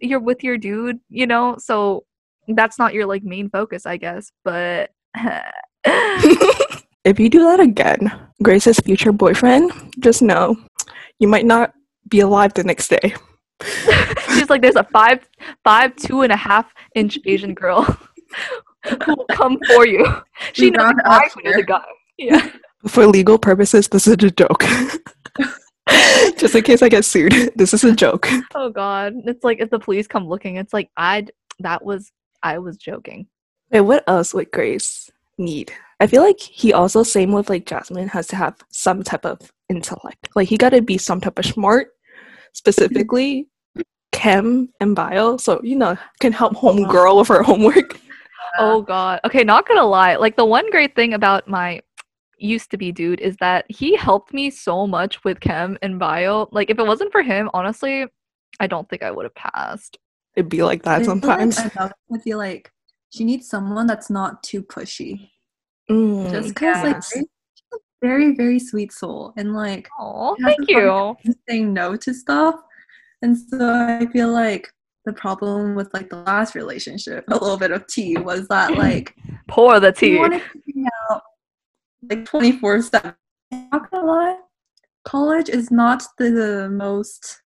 you're 0.00 0.18
with 0.18 0.42
your 0.42 0.56
dude, 0.56 0.98
you 1.10 1.26
know, 1.26 1.56
so 1.58 2.04
that's 2.48 2.78
not 2.78 2.94
your 2.94 3.06
like 3.06 3.22
main 3.22 3.48
focus, 3.50 3.86
I 3.86 3.96
guess. 3.96 4.30
But 4.44 4.90
if 5.84 7.18
you 7.18 7.28
do 7.28 7.40
that 7.40 7.60
again, 7.60 8.12
Grace's 8.42 8.78
future 8.80 9.12
boyfriend, 9.12 9.72
just 10.00 10.22
know 10.22 10.56
you 11.18 11.28
might 11.28 11.46
not 11.46 11.72
be 12.08 12.20
alive 12.20 12.54
the 12.54 12.64
next 12.64 12.88
day. 12.88 13.14
She's 14.34 14.50
like, 14.50 14.62
there's 14.62 14.76
a 14.76 14.84
five, 14.84 15.28
five, 15.64 15.94
two 15.96 16.22
and 16.22 16.32
a 16.32 16.36
half 16.36 16.72
inch 16.94 17.18
Asian 17.24 17.54
girl 17.54 17.82
who 18.84 19.16
will 19.16 19.26
come 19.30 19.58
for 19.68 19.86
you. 19.86 20.04
She 20.52 20.64
We 20.64 20.70
knows 20.70 20.84
round 20.84 21.00
why 21.04 21.26
up 21.26 21.36
when 21.36 21.44
there's 21.44 21.64
guy. 21.64 21.84
Yeah. 22.18 22.50
For 22.88 23.06
legal 23.06 23.38
purposes, 23.38 23.88
this 23.88 24.06
is 24.08 24.14
a 24.14 24.16
joke. 24.16 24.64
just 26.36 26.54
in 26.54 26.62
case 26.62 26.82
I 26.82 26.88
get 26.88 27.04
sued, 27.04 27.52
this 27.54 27.72
is 27.72 27.84
a 27.84 27.94
joke. 27.94 28.28
Oh 28.54 28.70
God. 28.70 29.14
It's 29.26 29.44
like 29.44 29.60
if 29.60 29.70
the 29.70 29.78
police 29.78 30.08
come 30.08 30.26
looking, 30.26 30.56
it's 30.56 30.72
like 30.72 30.90
I 30.96 31.26
that 31.60 31.84
was 31.84 32.10
I 32.42 32.58
was 32.58 32.76
joking. 32.76 33.26
Wait, 33.70 33.80
what 33.80 34.04
else 34.06 34.34
would 34.34 34.50
Grace 34.50 35.10
need? 35.38 35.72
I 36.00 36.06
feel 36.06 36.22
like 36.22 36.40
he 36.40 36.72
also, 36.72 37.02
same 37.02 37.32
with 37.32 37.48
like 37.48 37.66
Jasmine, 37.66 38.08
has 38.08 38.26
to 38.28 38.36
have 38.36 38.56
some 38.70 39.02
type 39.02 39.24
of 39.24 39.52
intellect. 39.68 40.28
Like 40.34 40.48
he 40.48 40.56
got 40.56 40.70
to 40.70 40.82
be 40.82 40.98
some 40.98 41.20
type 41.20 41.38
of 41.38 41.46
smart, 41.46 41.88
specifically 42.52 43.48
chem 44.12 44.68
and 44.80 44.94
bio. 44.94 45.36
So 45.36 45.60
you 45.62 45.76
know, 45.76 45.96
can 46.20 46.32
help 46.32 46.54
oh, 46.56 46.72
homegirl 46.72 47.18
with 47.18 47.28
her 47.28 47.42
homework. 47.42 47.98
Oh 48.58 48.82
God. 48.82 49.18
Okay, 49.24 49.44
not 49.44 49.66
gonna 49.66 49.84
lie. 49.84 50.16
Like 50.16 50.36
the 50.36 50.44
one 50.44 50.70
great 50.70 50.94
thing 50.94 51.14
about 51.14 51.48
my 51.48 51.80
used 52.38 52.70
to 52.72 52.76
be 52.76 52.92
dude 52.92 53.20
is 53.20 53.36
that 53.38 53.64
he 53.68 53.96
helped 53.96 54.34
me 54.34 54.50
so 54.50 54.86
much 54.86 55.24
with 55.24 55.40
chem 55.40 55.78
and 55.80 55.98
bio. 55.98 56.48
Like 56.52 56.68
if 56.68 56.78
it 56.78 56.86
wasn't 56.86 57.12
for 57.12 57.22
him, 57.22 57.48
honestly, 57.54 58.04
I 58.60 58.66
don't 58.66 58.88
think 58.90 59.02
I 59.02 59.10
would 59.10 59.24
have 59.24 59.34
passed. 59.34 59.96
It'd 60.36 60.48
be 60.50 60.62
like 60.62 60.82
that 60.84 60.94
I 60.94 60.98
feel 60.98 61.06
sometimes. 61.06 61.58
Like, 61.58 61.76
I 61.76 61.90
I 62.14 62.18
feel 62.18 62.38
like 62.38 62.70
she 63.10 63.24
needs 63.24 63.48
someone 63.48 63.86
that's 63.86 64.08
not 64.10 64.42
too 64.42 64.62
pushy. 64.62 65.28
Mm, 65.90 66.30
Just 66.30 66.48
because, 66.54 66.82
like, 66.82 66.94
yes. 66.96 67.12
Grace, 67.12 67.24
she's 67.54 67.64
a 67.74 67.78
very, 68.00 68.34
very 68.34 68.58
sweet 68.58 68.92
soul, 68.92 69.34
and 69.36 69.54
like 69.54 69.88
Oh, 69.98 70.36
thank 70.42 70.68
you. 70.70 71.16
saying 71.48 71.72
no 71.72 71.96
to 71.96 72.14
stuff. 72.14 72.56
And 73.20 73.36
so 73.38 73.68
I 73.70 74.06
feel 74.12 74.28
like 74.32 74.72
the 75.04 75.12
problem 75.12 75.74
with 75.74 75.92
like 75.92 76.08
the 76.08 76.16
last 76.22 76.54
relationship, 76.54 77.24
a 77.28 77.34
little 77.34 77.58
bit 77.58 77.70
of 77.72 77.86
tea, 77.86 78.16
was 78.16 78.48
that 78.48 78.74
like 78.78 79.14
Pour 79.48 79.78
the 79.80 79.92
tea. 79.92 80.16
wanted 80.18 80.38
to 80.40 80.62
hang 80.74 80.86
out 81.10 81.22
like 82.10 82.24
twenty 82.24 82.52
four 82.52 82.80
seven. 82.80 83.14
Not 83.50 83.90
gonna 83.90 84.06
lie, 84.06 84.36
college 85.04 85.50
is 85.50 85.70
not 85.70 86.02
the 86.16 86.70
most 86.72 87.41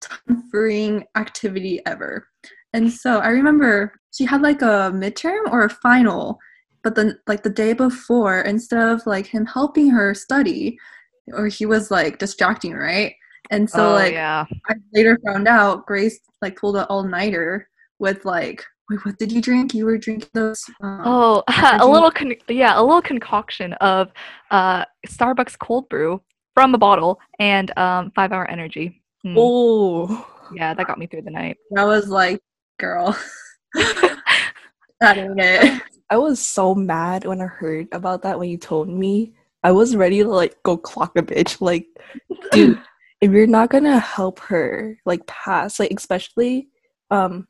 time 0.00 0.44
freeing 0.50 1.04
activity 1.16 1.80
ever. 1.86 2.26
And 2.72 2.92
so 2.92 3.18
I 3.18 3.28
remember 3.28 3.92
she 4.12 4.24
had 4.24 4.42
like 4.42 4.62
a 4.62 4.92
midterm 4.94 5.50
or 5.50 5.64
a 5.64 5.70
final, 5.70 6.38
but 6.82 6.94
then 6.94 7.18
like 7.26 7.42
the 7.42 7.50
day 7.50 7.72
before, 7.72 8.40
instead 8.40 8.88
of 8.88 9.06
like 9.06 9.26
him 9.26 9.46
helping 9.46 9.90
her 9.90 10.14
study, 10.14 10.78
or 11.32 11.46
he 11.46 11.66
was 11.66 11.90
like 11.90 12.18
distracting, 12.18 12.74
right? 12.74 13.14
And 13.50 13.68
so 13.68 13.90
oh, 13.90 13.94
like 13.94 14.12
yeah. 14.12 14.44
I 14.68 14.74
later 14.92 15.18
found 15.26 15.48
out 15.48 15.86
Grace 15.86 16.20
like 16.42 16.56
pulled 16.56 16.76
an 16.76 16.84
all 16.84 17.02
nighter 17.02 17.68
with 17.98 18.24
like 18.24 18.64
wait 18.88 19.04
what 19.04 19.18
did 19.18 19.32
you 19.32 19.40
drink? 19.40 19.74
You 19.74 19.86
were 19.86 19.98
drinking 19.98 20.30
those 20.34 20.62
um, 20.80 21.02
Oh, 21.04 21.42
a 21.48 21.86
little 21.86 22.10
con- 22.10 22.34
yeah, 22.48 22.78
a 22.78 22.82
little 22.82 23.02
concoction 23.02 23.72
of 23.74 24.12
uh 24.50 24.84
Starbucks 25.06 25.58
cold 25.58 25.88
brew 25.88 26.20
from 26.54 26.74
a 26.74 26.78
bottle 26.78 27.20
and 27.38 27.76
um 27.78 28.12
5 28.14 28.32
hour 28.32 28.48
energy. 28.48 28.99
Mm, 29.26 29.34
Oh, 29.36 30.26
Yeah, 30.54 30.74
that 30.74 30.86
got 30.86 30.98
me 30.98 31.06
through 31.06 31.22
the 31.22 31.30
night. 31.30 31.56
I 31.76 31.84
was 31.84 32.08
like, 32.08 32.40
girl, 32.78 33.16
that 33.74 35.18
ain't 35.18 35.38
it. 35.38 35.82
I 36.10 36.16
was 36.16 36.40
so 36.44 36.74
mad 36.74 37.24
when 37.24 37.40
I 37.40 37.46
heard 37.46 37.86
about 37.92 38.22
that 38.22 38.38
when 38.38 38.48
you 38.48 38.56
told 38.58 38.88
me. 38.88 39.34
I 39.62 39.72
was 39.72 39.94
ready 39.94 40.22
to 40.22 40.28
like 40.28 40.56
go 40.62 40.76
clock 40.76 41.12
a 41.16 41.22
bitch. 41.22 41.60
Like, 41.60 41.86
dude, 42.50 42.80
if 43.20 43.30
you're 43.30 43.46
not 43.46 43.70
gonna 43.70 43.98
help 43.98 44.38
her 44.40 44.98
like 45.04 45.24
pass, 45.26 45.78
like 45.78 45.92
especially, 45.92 46.68
um, 47.10 47.46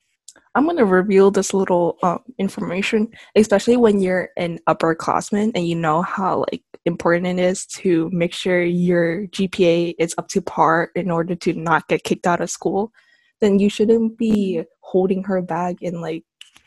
I'm 0.54 0.66
gonna 0.66 0.84
reveal 0.84 1.30
this 1.30 1.54
little 1.54 1.98
um 2.02 2.20
information, 2.38 3.08
especially 3.36 3.76
when 3.76 4.00
you're 4.00 4.30
an 4.36 4.58
upperclassman 4.68 5.52
and 5.54 5.66
you 5.66 5.76
know 5.76 6.02
how 6.02 6.44
like 6.50 6.64
important 6.86 7.26
it 7.26 7.38
is 7.38 7.66
to 7.66 8.08
make 8.12 8.32
sure 8.32 8.62
your 8.62 9.26
GPA 9.28 9.94
is 9.98 10.14
up 10.18 10.28
to 10.28 10.42
par 10.42 10.90
in 10.94 11.10
order 11.10 11.34
to 11.34 11.52
not 11.52 11.88
get 11.88 12.04
kicked 12.04 12.26
out 12.26 12.40
of 12.40 12.50
school. 12.50 12.92
Then 13.40 13.58
you 13.58 13.70
shouldn't 13.70 14.18
be 14.18 14.62
holding 14.80 15.24
her 15.24 15.40
back 15.42 15.76
and 15.82 16.00
like 16.00 16.24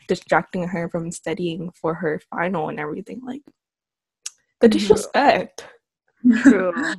distracting 0.08 0.66
her 0.68 0.88
from 0.88 1.10
studying 1.10 1.70
for 1.80 1.94
her 1.94 2.20
final 2.30 2.68
and 2.68 2.78
everything. 2.78 3.20
Like 3.24 3.42
the 4.60 4.68
disrespect. 4.68 5.66
True. 6.42 6.72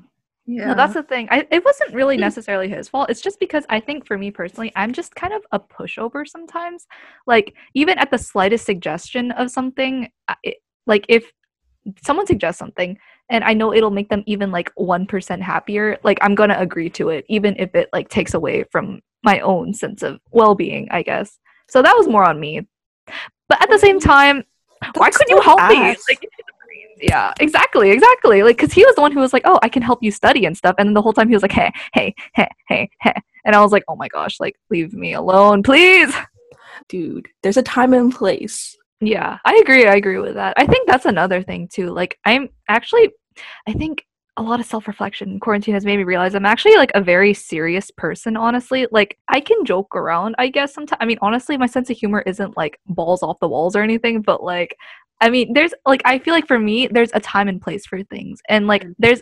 Yeah. 0.47 0.67
No, 0.67 0.75
that's 0.75 0.93
the 0.93 1.01
thing. 1.01 1.27
I, 1.31 1.47
it 1.49 1.65
wasn't 1.65 1.95
really 1.95 2.17
necessarily 2.17 2.69
his 2.69 2.87
fault. 2.87 3.09
It's 3.09 3.21
just 3.21 3.39
because 3.39 3.65
I 3.67 3.79
think 3.79 4.05
for 4.05 4.15
me 4.15 4.29
personally, 4.29 4.71
I'm 4.75 4.93
just 4.93 5.15
kind 5.15 5.33
of 5.33 5.41
a 5.51 5.59
pushover 5.59 6.27
sometimes. 6.27 6.85
Like 7.25 7.55
even 7.73 7.97
at 7.97 8.11
the 8.11 8.19
slightest 8.19 8.63
suggestion 8.63 9.31
of 9.31 9.49
something, 9.49 10.07
it, 10.43 10.57
like 10.85 11.05
if 11.09 11.31
someone 12.03 12.27
suggests 12.27 12.59
something 12.59 12.97
and 13.29 13.43
I 13.43 13.53
know 13.53 13.73
it'll 13.73 13.91
make 13.91 14.09
them 14.09 14.23
even 14.25 14.51
like 14.51 14.73
1% 14.75 15.41
happier, 15.41 15.97
like 16.03 16.17
I'm 16.21 16.35
going 16.35 16.49
to 16.49 16.59
agree 16.59 16.89
to 16.91 17.09
it 17.09 17.25
even 17.27 17.55
if 17.57 17.73
it 17.75 17.89
like 17.93 18.09
takes 18.09 18.33
away 18.33 18.63
from 18.71 19.01
my 19.23 19.39
own 19.39 19.73
sense 19.73 20.03
of 20.03 20.19
well-being, 20.31 20.87
I 20.91 21.01
guess. 21.01 21.39
So 21.67 21.81
that 21.81 21.95
was 21.95 22.07
more 22.07 22.23
on 22.23 22.39
me. 22.39 22.67
But 23.47 23.61
at 23.61 23.69
the 23.69 23.79
same 23.79 23.99
time, 23.99 24.43
why 24.95 25.09
couldn't 25.09 25.35
you 25.35 25.41
help 25.41 25.59
me? 25.67 25.95
Like, 26.07 26.27
yeah, 27.01 27.33
exactly, 27.39 27.91
exactly. 27.91 28.43
Like, 28.43 28.57
cause 28.57 28.71
he 28.71 28.85
was 28.85 28.95
the 28.95 29.01
one 29.01 29.11
who 29.11 29.19
was 29.19 29.33
like, 29.33 29.43
"Oh, 29.45 29.59
I 29.61 29.69
can 29.69 29.81
help 29.81 30.01
you 30.01 30.11
study 30.11 30.45
and 30.45 30.55
stuff," 30.55 30.75
and 30.77 30.87
then 30.87 30.93
the 30.93 31.01
whole 31.01 31.13
time 31.13 31.27
he 31.27 31.35
was 31.35 31.41
like, 31.41 31.51
"Hey, 31.51 31.71
hey, 31.93 32.15
hey, 32.33 32.49
hey, 32.67 32.89
hey," 33.01 33.13
and 33.43 33.55
I 33.55 33.61
was 33.61 33.71
like, 33.71 33.83
"Oh 33.87 33.95
my 33.95 34.07
gosh, 34.07 34.39
like, 34.39 34.55
leave 34.69 34.93
me 34.93 35.13
alone, 35.13 35.61
please." 35.61 36.15
dude, 36.87 37.27
there's 37.43 37.57
a 37.57 37.63
time 37.63 37.93
and 37.93 38.13
place. 38.13 38.75
Yeah, 39.01 39.37
I 39.45 39.55
agree. 39.57 39.85
I 39.87 39.95
agree 39.95 40.19
with 40.19 40.35
that. 40.35 40.53
I 40.57 40.65
think 40.65 40.87
that's 40.87 41.05
another 41.05 41.43
thing 41.43 41.67
too. 41.67 41.91
Like, 41.91 42.17
I'm 42.25 42.49
actually, 42.69 43.09
I 43.67 43.73
think 43.73 44.05
a 44.37 44.41
lot 44.41 44.59
of 44.59 44.65
self 44.65 44.87
reflection 44.87 45.39
quarantine 45.39 45.73
has 45.73 45.85
made 45.85 45.97
me 45.97 46.03
realize 46.03 46.33
I'm 46.35 46.45
actually 46.45 46.75
like 46.77 46.91
a 46.95 47.01
very 47.01 47.33
serious 47.33 47.91
person, 47.91 48.37
honestly. 48.37 48.87
Like, 48.91 49.17
I 49.27 49.39
can 49.41 49.65
joke 49.65 49.95
around, 49.95 50.35
I 50.37 50.47
guess, 50.47 50.73
sometimes. 50.73 50.97
I 51.01 51.05
mean, 51.05 51.17
honestly, 51.21 51.57
my 51.57 51.67
sense 51.67 51.89
of 51.89 51.97
humor 51.97 52.21
isn't 52.25 52.55
like 52.57 52.79
balls 52.87 53.21
off 53.23 53.39
the 53.39 53.49
walls 53.49 53.75
or 53.75 53.81
anything, 53.81 54.21
but 54.21 54.43
like, 54.43 54.75
I 55.21 55.29
mean, 55.29 55.53
there's 55.53 55.73
like, 55.85 56.01
I 56.05 56.19
feel 56.19 56.33
like 56.33 56.47
for 56.47 56.59
me, 56.59 56.87
there's 56.87 57.11
a 57.13 57.19
time 57.19 57.47
and 57.47 57.61
place 57.61 57.85
for 57.85 58.01
things. 58.03 58.39
And 58.49 58.67
like, 58.67 58.83
mm. 58.83 58.95
there's 58.99 59.21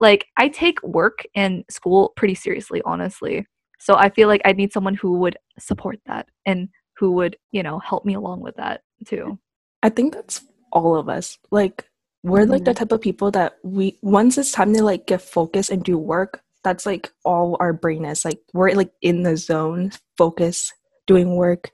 like, 0.00 0.26
I 0.36 0.48
take 0.48 0.82
work 0.82 1.24
and 1.34 1.64
school 1.70 2.12
pretty 2.16 2.34
seriously, 2.34 2.82
honestly. 2.84 3.46
So 3.78 3.96
I 3.96 4.10
feel 4.10 4.28
like 4.28 4.42
I 4.44 4.52
need 4.52 4.72
someone 4.72 4.94
who 4.94 5.14
would 5.18 5.38
support 5.58 5.98
that 6.06 6.28
and 6.46 6.68
who 6.96 7.12
would, 7.12 7.36
you 7.50 7.62
know, 7.62 7.78
help 7.78 8.04
me 8.04 8.14
along 8.14 8.40
with 8.40 8.56
that 8.56 8.82
too. 9.06 9.38
I 9.82 9.88
think 9.88 10.14
that's 10.14 10.42
all 10.72 10.96
of 10.96 11.08
us. 11.08 11.38
Like 11.50 11.86
we're 12.22 12.44
like 12.44 12.64
the 12.64 12.74
type 12.74 12.92
of 12.92 13.00
people 13.00 13.30
that 13.32 13.56
we 13.62 13.98
once 14.02 14.36
it's 14.38 14.52
time 14.52 14.74
to 14.74 14.82
like 14.82 15.06
get 15.06 15.22
focused 15.22 15.70
and 15.70 15.82
do 15.82 15.96
work, 15.96 16.42
that's 16.64 16.84
like 16.86 17.10
all 17.24 17.56
our 17.60 17.72
brain 17.72 18.04
is. 18.04 18.24
Like 18.24 18.40
we're 18.52 18.72
like 18.74 18.92
in 19.02 19.22
the 19.22 19.36
zone, 19.36 19.92
focus, 20.18 20.72
doing 21.06 21.34
work, 21.36 21.70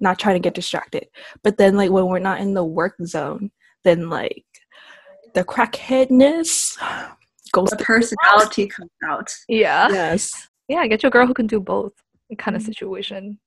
not 0.00 0.18
trying 0.18 0.36
to 0.36 0.40
get 0.40 0.54
distracted. 0.54 1.06
But 1.42 1.58
then 1.58 1.76
like 1.76 1.90
when 1.90 2.06
we're 2.06 2.18
not 2.18 2.40
in 2.40 2.54
the 2.54 2.64
work 2.64 2.94
zone, 3.04 3.50
then 3.84 4.08
like 4.08 4.44
the 5.34 5.44
crackheadness 5.44 6.78
goes 7.52 7.68
the 7.70 7.76
through- 7.76 7.84
personality 8.00 8.66
comes 8.68 8.90
out. 9.06 9.30
Yeah. 9.48 9.88
Yes. 9.90 10.48
Yeah, 10.68 10.86
get 10.86 11.02
you 11.02 11.08
a 11.08 11.10
girl 11.10 11.26
who 11.26 11.34
can 11.34 11.46
do 11.48 11.60
both 11.60 11.92
kind 12.38 12.56
of 12.56 12.62
Mhm. 12.62 12.66
situation. 12.66 13.38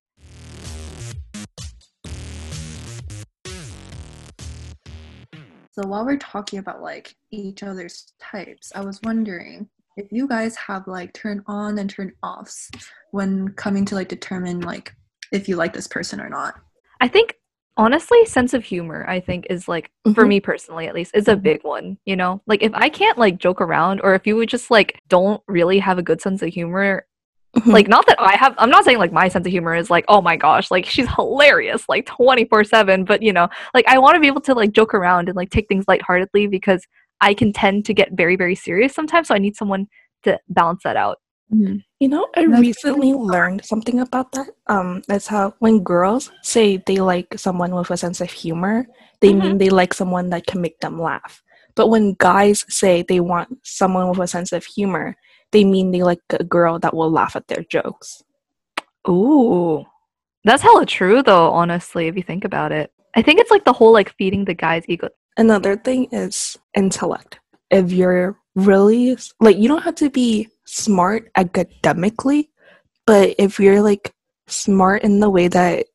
So 5.73 5.88
while 5.88 6.05
we're 6.05 6.17
talking 6.17 6.59
about 6.59 6.83
like 6.83 7.15
each 7.31 7.63
other's 7.63 8.13
types, 8.19 8.71
I 8.75 8.81
was 8.81 9.01
wondering 9.01 9.67
if 9.97 10.12
you 10.12 10.27
guys 10.27 10.55
have 10.55 10.86
like 10.88 11.13
turn 11.13 11.43
on 11.47 11.79
and 11.79 11.89
turn 11.89 12.13
offs 12.21 12.69
when 13.09 13.49
coming 13.53 13.83
to 13.86 13.95
like 13.95 14.07
determine 14.07 14.62
like 14.62 14.93
if 15.31 15.49
you 15.49 15.55
like 15.55 15.73
this 15.73 15.88
person 15.88 16.21
or 16.21 16.29
not. 16.29 16.59
I 17.01 17.07
think 17.07 17.38
honestly, 17.75 18.23
sense 18.25 18.53
of 18.53 18.63
humor, 18.63 19.03
I 19.09 19.19
think 19.19 19.47
is 19.49 19.67
like 19.67 19.89
for 20.13 20.25
Mhm. 20.25 20.27
me 20.27 20.39
personally 20.41 20.88
at 20.88 20.93
least, 20.93 21.15
is 21.15 21.27
a 21.27 21.36
big 21.36 21.63
one, 21.63 21.97
you 22.05 22.15
know? 22.15 22.39
Like 22.45 22.62
if 22.62 22.71
I 22.75 22.88
can't 22.89 23.17
like 23.17 23.39
joke 23.39 23.59
around 23.59 23.99
or 24.03 24.13
if 24.13 24.27
you 24.27 24.36
would 24.36 24.49
just 24.49 24.69
like 24.69 25.01
don't 25.07 25.41
really 25.47 25.79
have 25.79 25.97
a 25.97 26.03
good 26.03 26.21
sense 26.21 26.43
of 26.43 26.49
humor, 26.49 27.07
Mhm. 27.55 27.71
like 27.71 27.87
not 27.87 28.05
that 28.07 28.19
I 28.19 28.35
have 28.35 28.55
I'm 28.57 28.71
not 28.71 28.83
saying 28.83 28.97
like 28.97 29.11
my 29.11 29.27
sense 29.27 29.45
of 29.45 29.51
humor 29.51 29.75
is 29.75 29.89
like, 29.91 30.05
oh 30.07 30.21
my 30.21 30.35
gosh, 30.35 30.71
like 30.71 30.85
she's 30.85 31.07
hilarious 31.15 31.87
like 31.87 32.05
24/7, 32.07 33.05
but 33.05 33.21
you 33.21 33.31
know, 33.31 33.47
like 33.73 33.87
I 33.87 33.99
want 33.99 34.15
to 34.15 34.19
be 34.19 34.27
able 34.27 34.41
to 34.41 34.53
like 34.55 34.71
joke 34.71 34.93
around 34.93 35.29
and 35.29 35.35
like 35.35 35.51
take 35.51 35.67
things 35.67 35.85
lightheartedly 35.87 36.47
because 36.47 36.85
I 37.21 37.33
can 37.35 37.53
tend 37.53 37.85
to 37.85 37.93
get 37.93 38.13
very 38.13 38.35
very 38.35 38.55
serious 38.55 38.93
sometimes, 38.95 39.27
so 39.27 39.35
I 39.35 39.37
need 39.37 39.55
someone 39.55 39.87
to 40.23 40.39
balance 40.49 40.81
that 40.83 40.95
out. 40.97 41.19
You 41.99 42.09
know, 42.09 42.27
I 42.35 42.47
That's 42.47 42.59
recently 42.59 43.13
learned 43.13 43.63
something 43.63 43.99
about 43.99 44.31
that. 44.31 44.47
Um, 44.67 45.03
that's 45.07 45.27
how 45.27 45.53
when 45.59 45.83
girls 45.83 46.31
say 46.41 46.77
they 46.87 46.97
like 46.97 47.37
someone 47.37 47.75
with 47.75 47.91
a 47.91 47.97
sense 47.97 48.19
of 48.21 48.31
humor, 48.31 48.87
they 49.21 49.31
Mhm. 49.33 49.39
mean 49.39 49.57
they 49.59 49.69
like 49.69 49.93
someone 49.93 50.31
that 50.31 50.47
can 50.47 50.59
make 50.61 50.79
them 50.79 50.99
laugh. 50.99 51.43
But 51.75 51.87
when 51.89 52.15
guys 52.17 52.65
say 52.69 53.03
they 53.03 53.19
want 53.19 53.59
someone 53.63 54.09
with 54.09 54.19
a 54.19 54.27
sense 54.27 54.51
of 54.51 54.65
humor, 54.65 55.15
they 55.53 55.63
mean 55.63 55.91
they 55.91 56.03
like 56.03 56.19
a 56.31 56.43
girl 56.43 56.79
that 56.79 56.93
will 56.93 57.09
laugh 57.09 57.37
at 57.37 57.47
their 57.47 57.63
jokes. 57.69 58.21
Ooh. 59.07 59.85
That's 60.43 60.63
hella 60.63 60.85
true 60.85 61.23
though, 61.23 61.51
honestly, 61.51 62.07
if 62.07 62.17
you 62.17 62.23
think 62.23 62.43
about 62.43 62.73
it. 62.73 62.91
I 63.15 63.21
think 63.21 63.39
it's 63.39 63.51
like 63.51 63.63
the 63.63 63.71
whole 63.71 63.93
like 63.93 64.13
feeding 64.17 64.43
the 64.43 64.53
guy's 64.53 64.83
ego. 64.89 65.07
Another 65.37 65.77
thing 65.77 66.09
is 66.11 66.57
intellect. 66.75 67.39
If 67.69 67.91
you're 67.93 68.37
really 68.55 69.15
like, 69.39 69.57
you 69.57 69.69
don't 69.69 69.83
have 69.83 69.95
to 69.95 70.09
be 70.09 70.49
smart 70.65 71.31
academically, 71.37 72.49
but 73.07 73.35
if 73.37 73.59
you're 73.59 73.81
like 73.81 74.13
smart 74.47 75.03
in 75.03 75.19
the 75.19 75.29
way 75.29 75.47
that 75.47 75.85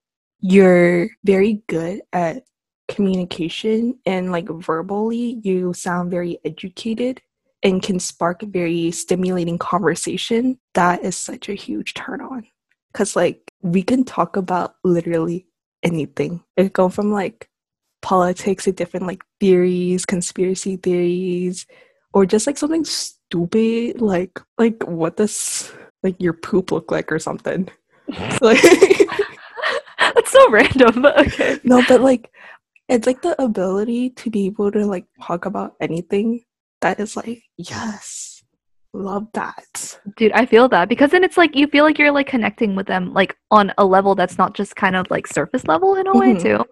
you're 0.40 1.08
very 1.24 1.62
good 1.68 2.00
at 2.12 2.44
communication 2.88 3.98
and 4.06 4.32
like 4.32 4.48
verbally, 4.48 5.40
you 5.42 5.72
sound 5.74 6.10
very 6.10 6.38
educated 6.44 7.20
and 7.62 7.82
can 7.82 7.98
spark 7.98 8.42
a 8.42 8.46
very 8.46 8.90
stimulating 8.90 9.58
conversation, 9.58 10.58
that 10.74 11.02
is 11.04 11.16
such 11.16 11.48
a 11.48 11.54
huge 11.54 11.94
turn 11.94 12.20
on. 12.20 12.46
Because 12.92 13.16
like 13.16 13.52
we 13.62 13.82
can 13.82 14.04
talk 14.04 14.36
about 14.36 14.76
literally 14.84 15.46
anything. 15.82 16.42
It 16.56 16.72
go 16.72 16.88
from 16.88 17.12
like 17.12 17.48
politics 18.02 18.64
to 18.64 18.72
different 18.72 19.06
like 19.06 19.22
theories, 19.40 20.06
conspiracy 20.06 20.76
theories, 20.76 21.66
or 22.12 22.26
just 22.26 22.46
like 22.46 22.58
something 22.58 22.84
stupid 22.84 24.00
like 24.00 24.40
like 24.56 24.82
what 24.84 25.16
does 25.16 25.70
like 26.02 26.16
your 26.18 26.32
poop 26.32 26.72
look 26.72 26.90
like 26.90 27.10
or 27.12 27.18
something. 27.18 27.68
like 28.40 28.62
That's 29.98 30.30
so 30.30 30.50
random, 30.50 31.02
but 31.02 31.18
okay. 31.18 31.60
no, 31.64 31.82
but 31.88 32.00
like 32.00 32.30
it's 32.88 33.06
like 33.06 33.20
the 33.20 33.40
ability 33.42 34.10
to 34.10 34.30
be 34.30 34.46
able 34.46 34.72
to 34.72 34.86
like 34.86 35.04
talk 35.20 35.44
about 35.44 35.74
anything 35.80 36.42
that 36.80 37.00
is 37.00 37.16
like 37.16 37.42
yes, 37.56 38.42
love 38.92 39.26
that. 39.34 39.98
Dude, 40.16 40.32
I 40.32 40.46
feel 40.46 40.68
that 40.68 40.88
because 40.88 41.10
then 41.10 41.24
it's 41.24 41.36
like 41.36 41.54
you 41.56 41.66
feel 41.66 41.84
like 41.84 41.98
you're 41.98 42.12
like 42.12 42.26
connecting 42.28 42.74
with 42.74 42.86
them 42.86 43.12
like 43.12 43.36
on 43.50 43.72
a 43.78 43.84
level 43.84 44.14
that's 44.14 44.38
not 44.38 44.54
just 44.54 44.76
kind 44.76 44.96
of 44.96 45.10
like 45.10 45.26
surface 45.26 45.66
level 45.66 45.94
in 45.96 46.06
a 46.06 46.16
way 46.16 46.34
Mhm. 46.34 46.42
too. 46.42 46.64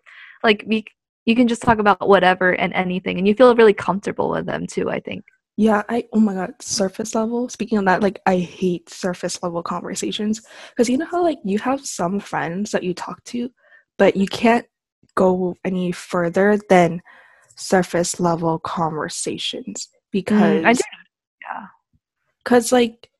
Like 0.42 0.64
we 0.66 0.84
you 1.24 1.34
can 1.34 1.48
just 1.48 1.62
talk 1.62 1.78
about 1.78 2.08
whatever 2.08 2.52
and 2.52 2.72
anything 2.74 3.18
and 3.18 3.26
you 3.26 3.34
feel 3.34 3.54
really 3.56 3.74
comfortable 3.74 4.30
with 4.30 4.46
them 4.46 4.66
too, 4.66 4.88
I 4.90 5.00
think. 5.00 5.24
Yeah, 5.56 5.82
I 5.88 6.04
oh 6.12 6.20
my 6.20 6.34
god, 6.34 6.54
surface 6.60 7.14
level. 7.14 7.48
Speaking 7.48 7.78
of 7.78 7.84
that, 7.86 8.02
like 8.02 8.20
I 8.26 8.38
hate 8.38 8.90
surface 8.90 9.42
level 9.42 9.62
conversations 9.62 10.42
because 10.70 10.88
you 10.88 10.98
know 10.98 11.06
how 11.06 11.22
like 11.22 11.38
you 11.44 11.58
have 11.58 11.84
some 11.84 12.20
friends 12.20 12.70
that 12.72 12.82
you 12.82 12.94
talk 12.94 13.22
to, 13.24 13.50
but 13.98 14.16
you 14.16 14.26
can't 14.26 14.66
go 15.14 15.56
any 15.64 15.92
further 15.92 16.58
than 16.68 17.00
surface 17.56 18.20
level 18.20 18.58
conversations 18.58 19.88
because 20.20 20.62
Mm, 20.64 20.66
I 20.66 20.72
do. 20.72 20.82
Yeah. 21.44 21.66
because 22.42 22.72
like 22.72 23.10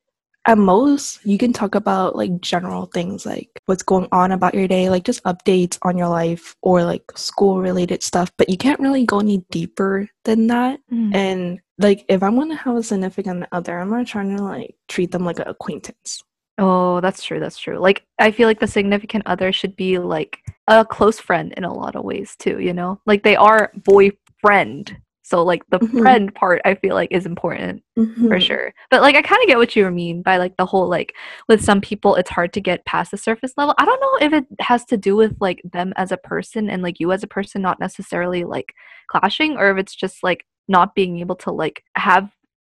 at 0.47 0.57
most 0.57 1.19
you 1.25 1.37
can 1.37 1.51
talk 1.53 1.75
about 1.75 2.15
like 2.15 2.33
general 2.41 2.85
things 2.95 3.25
like 3.25 3.49
what's 3.67 3.83
going 3.83 4.07
on 4.11 4.31
about 4.31 4.55
your 4.55 4.67
day 4.67 4.89
like 4.89 5.03
just 5.03 5.21
updates 5.25 5.77
on 5.83 5.97
your 5.97 6.07
life 6.07 6.55
or 6.61 6.83
like 6.83 7.03
school 7.15 7.59
related 7.61 8.01
stuff 8.01 8.31
but 8.37 8.47
you 8.49 8.57
can't 8.57 8.79
really 8.79 9.05
go 9.05 9.19
any 9.19 9.39
deeper 9.51 10.07
than 10.23 10.47
that 10.47 10.79
Mm. 10.91 11.13
and 11.13 11.39
like 11.85 12.05
if 12.07 12.23
i'm 12.23 12.35
gonna 12.39 12.55
have 12.55 12.75
a 12.77 12.83
significant 12.83 13.45
other 13.51 13.77
i'm 13.77 13.91
not 13.91 14.07
trying 14.07 14.31
to 14.37 14.41
like 14.43 14.75
treat 14.87 15.11
them 15.11 15.25
like 15.25 15.39
an 15.39 15.47
acquaintance 15.47 16.23
Oh, 16.59 16.99
that's 17.01 17.21
true. 17.23 17.39
That's 17.39 17.59
true. 17.59 17.77
Like, 17.77 18.01
I 18.17 18.31
feel 18.31 18.47
like 18.49 18.59
the 18.59 18.65
significant 18.65 19.27
other 19.27 19.53
should 19.53 19.75
be 19.75 19.99
like 19.99 20.39
a 20.65 20.83
close 20.83 21.19
friend 21.21 21.53
in 21.55 21.63
a 21.63 21.71
lot 21.71 21.95
of 21.95 22.03
ways 22.03 22.33
too, 22.35 22.57
you 22.59 22.73
know? 22.73 22.97
Like, 23.05 23.21
they 23.21 23.35
are 23.35 23.69
boyfriend. 23.85 24.97
So, 25.27 25.43
like, 25.43 25.61
the 25.69 25.79
Mhm. 25.79 25.99
friend 25.99 26.33
part 26.35 26.61
I 26.63 26.75
feel 26.75 26.95
like 26.95 27.11
is 27.11 27.25
important 27.25 27.83
for 28.29 28.37
Mhm. 28.37 28.41
sure. 28.41 28.73
But, 28.89 29.01
like, 29.01 29.15
I 29.17 29.21
kind 29.21 29.41
of 29.43 29.47
get 29.47 29.57
what 29.57 29.75
you 29.75 29.89
mean 29.91 30.21
by 30.21 30.37
like 30.37 30.55
the 30.55 30.65
whole 30.65 30.87
like 30.87 31.13
with 31.49 31.61
some 31.61 31.81
people, 31.81 32.15
it's 32.15 32.29
hard 32.29 32.53
to 32.53 32.61
get 32.61 32.85
past 32.85 33.11
the 33.11 33.17
surface 33.17 33.51
level. 33.57 33.75
I 33.77 33.83
don't 33.85 33.99
know 33.99 34.25
if 34.25 34.31
it 34.33 34.45
has 34.61 34.85
to 34.85 34.95
do 34.97 35.17
with 35.17 35.35
like 35.41 35.61
them 35.73 35.91
as 35.97 36.13
a 36.13 36.17
person 36.17 36.69
and 36.69 36.81
like 36.81 36.99
you 37.01 37.11
as 37.11 37.23
a 37.23 37.27
person 37.27 37.61
not 37.61 37.77
necessarily 37.79 38.45
like 38.45 38.73
clashing 39.09 39.57
or 39.57 39.69
if 39.71 39.77
it's 39.77 39.95
just 39.95 40.23
like 40.23 40.45
not 40.69 40.95
being 40.95 41.19
able 41.19 41.35
to 41.35 41.51
like 41.51 41.83
have 41.95 42.29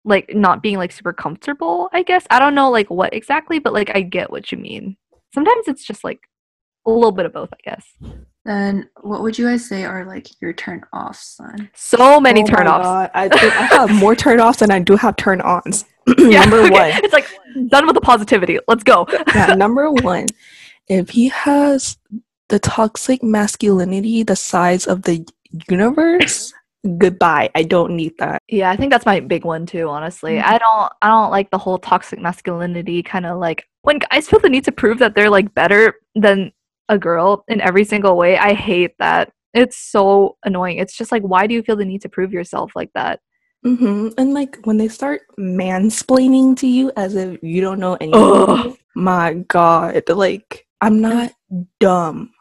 like 0.05 0.33
not 0.35 0.61
being 0.61 0.77
like 0.77 0.91
super 0.91 1.13
comfortable, 1.13 1.89
I 1.91 2.03
guess. 2.03 2.25
I 2.29 2.37
don't 2.39 2.53
know 2.55 2.69
like 2.69 2.89
what 2.91 3.13
exactly, 3.15 3.57
but 3.59 3.73
like 3.73 3.89
I 3.95 4.01
get 4.01 4.29
what 4.31 4.51
you 4.51 4.59
mean. 4.59 4.95
Sometimes 5.33 5.67
it's 5.67 5.83
just 5.85 6.03
like 6.03 6.19
a 6.85 6.91
little 6.91 7.11
bit 7.11 7.25
of 7.25 7.33
both, 7.33 7.49
I 7.53 7.57
guess. 7.71 7.85
Then 8.45 8.89
what 9.01 9.21
would 9.21 9.37
you 9.37 9.47
guys 9.47 9.67
say 9.67 9.85
are 9.85 10.05
like 10.05 10.27
your 10.41 10.51
turn 10.53 10.83
offs 10.91 11.37
then? 11.37 11.69
So 11.75 12.19
many 12.19 12.41
Oh 12.41 12.43
my 12.43 12.49
turnoffs. 12.49 12.83
God, 12.83 13.11
I 13.13 13.29
I 13.31 13.65
have 13.77 13.91
more 13.91 14.15
turn 14.15 14.41
offs 14.41 14.59
than 14.59 14.71
I 14.71 14.79
do 14.79 14.95
have 14.97 15.15
turn 15.15 15.39
ons. 15.41 15.85
number 16.17 16.57
okay. 16.63 16.71
one. 16.71 16.91
It's 17.03 17.13
like 17.13 17.27
done 17.69 17.85
with 17.85 17.95
the 17.95 18.01
positivity. 18.01 18.59
Let's 18.67 18.83
go. 18.83 19.07
Yeah, 19.33 19.53
number 19.55 19.89
one. 19.89 20.27
If 20.89 21.09
he 21.11 21.29
has 21.29 21.97
the 22.49 22.59
toxic 22.59 23.23
masculinity 23.23 24.23
the 24.23 24.35
size 24.35 24.85
of 24.87 25.03
the 25.03 25.25
universe, 25.69 26.53
goodbye. 26.97 27.49
I 27.55 27.63
don't 27.63 27.95
need 27.95 28.17
that. 28.19 28.41
Yeah, 28.49 28.69
I 28.69 28.75
think 28.75 28.91
that's 28.91 29.05
my 29.05 29.21
big 29.21 29.45
one 29.45 29.65
too, 29.65 29.87
honestly. 29.87 30.33
Mhm. 30.33 30.43
I 30.43 30.57
don't 30.57 30.93
I 31.01 31.07
don't 31.07 31.31
like 31.31 31.49
the 31.51 31.57
whole 31.57 31.77
toxic 31.77 32.19
masculinity 32.19 33.01
kind 33.03 33.25
of 33.25 33.39
like 33.39 33.67
when 33.83 33.99
guys 33.99 34.27
feel 34.27 34.39
the 34.39 34.49
need 34.49 34.65
to 34.65 34.71
prove 34.73 34.99
that 34.99 35.15
they're 35.15 35.29
like 35.29 35.53
better 35.53 35.95
than 36.15 36.51
a 36.89 36.97
girl 36.97 37.43
in 37.47 37.61
every 37.61 37.83
single 37.83 38.17
way. 38.17 38.37
I 38.37 38.53
hate 38.53 38.95
that. 38.99 39.31
It's 39.53 39.77
so 39.77 40.37
annoying. 40.43 40.77
It's 40.77 40.95
just 40.97 41.11
like 41.11 41.23
why 41.23 41.47
do 41.47 41.53
you 41.53 41.63
feel 41.63 41.75
the 41.75 41.85
need 41.85 42.01
to 42.01 42.09
prove 42.09 42.33
yourself 42.33 42.71
like 42.75 42.91
that? 42.95 43.19
hmm 43.63 44.09
And 44.17 44.33
like 44.33 44.57
when 44.63 44.77
they 44.77 44.87
start 44.87 45.21
mansplaining 45.39 46.57
to 46.57 46.67
you 46.67 46.91
as 46.97 47.15
if 47.15 47.41
you 47.41 47.61
don't 47.61 47.79
know 47.79 47.95
anything, 47.95 48.21
Ugh. 48.21 48.77
my 48.95 49.33
God, 49.47 50.03
like 50.09 50.65
I'm 50.81 50.99
not 50.99 51.31
dumb, 51.79 52.31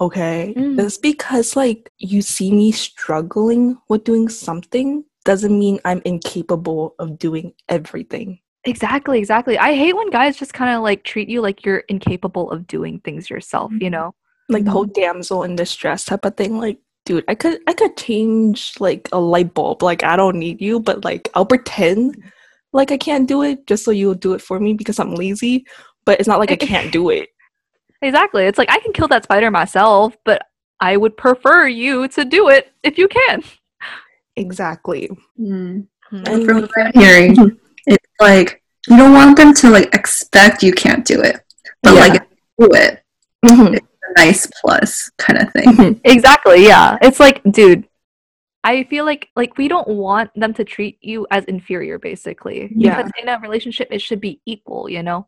okay? 0.00 0.54
Mm. 0.56 0.76
Just 0.76 1.02
because 1.02 1.56
like 1.56 1.90
you 1.98 2.22
see 2.22 2.52
me 2.52 2.70
struggling 2.70 3.78
with 3.88 4.04
doing 4.04 4.28
something 4.28 5.04
doesn't 5.24 5.58
mean 5.58 5.80
I'm 5.84 6.00
incapable 6.04 6.94
of 6.98 7.18
doing 7.18 7.52
everything. 7.68 8.38
Exactly, 8.68 9.18
exactly. 9.18 9.58
I 9.58 9.74
hate 9.74 9.96
when 9.96 10.10
guys 10.10 10.36
just 10.36 10.52
kind 10.54 10.74
of 10.76 10.82
like 10.82 11.02
treat 11.02 11.28
you 11.28 11.40
like 11.40 11.64
you're 11.64 11.78
incapable 11.88 12.50
of 12.50 12.66
doing 12.66 13.00
things 13.00 13.30
yourself, 13.30 13.72
you 13.72 13.88
Mhm. 13.88 13.92
know? 13.92 14.14
Like 14.48 14.64
the 14.64 14.70
whole 14.70 14.84
damsel 14.84 15.42
in 15.42 15.56
distress 15.56 16.04
type 16.04 16.24
of 16.24 16.36
thing. 16.36 16.58
Like, 16.58 16.78
dude, 17.04 17.24
I 17.28 17.34
could 17.34 17.60
I 17.66 17.72
could 17.72 17.96
change 17.96 18.74
like 18.80 19.08
a 19.12 19.18
light 19.20 19.54
bulb. 19.54 19.82
Like 19.82 20.02
I 20.04 20.16
don't 20.16 20.38
need 20.38 20.60
you, 20.60 20.80
but 20.80 21.04
like 21.04 21.28
I'll 21.34 21.46
pretend 21.46 22.22
like 22.72 22.90
I 22.92 22.96
can't 22.98 23.26
do 23.28 23.42
it 23.42 23.66
just 23.66 23.84
so 23.84 23.90
you'll 23.90 24.14
do 24.14 24.34
it 24.34 24.42
for 24.42 24.60
me 24.60 24.72
because 24.74 24.98
I'm 24.98 25.14
lazy. 25.14 25.64
But 26.04 26.18
it's 26.20 26.28
not 26.28 26.38
like 26.38 26.50
I 26.52 26.56
can't 26.56 26.92
do 26.92 27.10
it. 27.10 27.28
Exactly. 28.02 28.44
It's 28.44 28.58
like 28.58 28.70
I 28.70 28.78
can 28.80 28.92
kill 28.92 29.08
that 29.08 29.24
spider 29.24 29.50
myself, 29.50 30.16
but 30.24 30.42
I 30.80 30.96
would 30.96 31.16
prefer 31.16 31.66
you 31.66 32.06
to 32.08 32.24
do 32.24 32.48
it 32.48 32.72
if 32.82 32.96
you 32.98 33.08
can. 33.08 33.42
Exactly. 34.36 35.10
Mm. 35.38 35.86
And 36.12 36.44
From 36.46 36.62
what 36.62 36.70
I'm 36.78 36.92
hearing, 36.94 37.58
it's 37.88 38.12
like 38.20 38.62
you 38.88 38.96
don't 38.96 39.12
want 39.12 39.36
them 39.36 39.52
to 39.54 39.70
like 39.70 39.94
expect 39.94 40.62
you 40.62 40.72
can't 40.72 41.04
do 41.04 41.20
it, 41.20 41.40
but 41.82 41.94
Yeah. 41.94 42.00
like 42.00 42.22
do 42.58 42.68
it, 42.74 43.02
mhm. 43.44 43.76
a 43.76 43.80
nice 44.16 44.46
plus 44.60 45.10
kind 45.18 45.38
of 45.42 45.52
thing. 45.52 46.00
Exactly, 46.04 46.64
yeah. 46.66 46.96
It's 47.02 47.20
like, 47.20 47.42
dude, 47.50 47.84
I 48.64 48.84
feel 48.84 49.04
like 49.04 49.28
like 49.36 49.56
we 49.56 49.68
don't 49.68 49.88
want 49.88 50.30
them 50.34 50.52
to 50.54 50.64
treat 50.64 50.98
you 51.00 51.26
as 51.30 51.44
inferior 51.44 51.98
basically. 51.98 52.70
Yeah. 52.74 52.96
Because 52.96 53.12
in 53.22 53.28
a 53.28 53.38
relationship 53.38 53.88
it 53.90 54.02
should 54.02 54.20
be 54.20 54.40
equal, 54.46 54.88
you 54.88 55.02
know? 55.02 55.26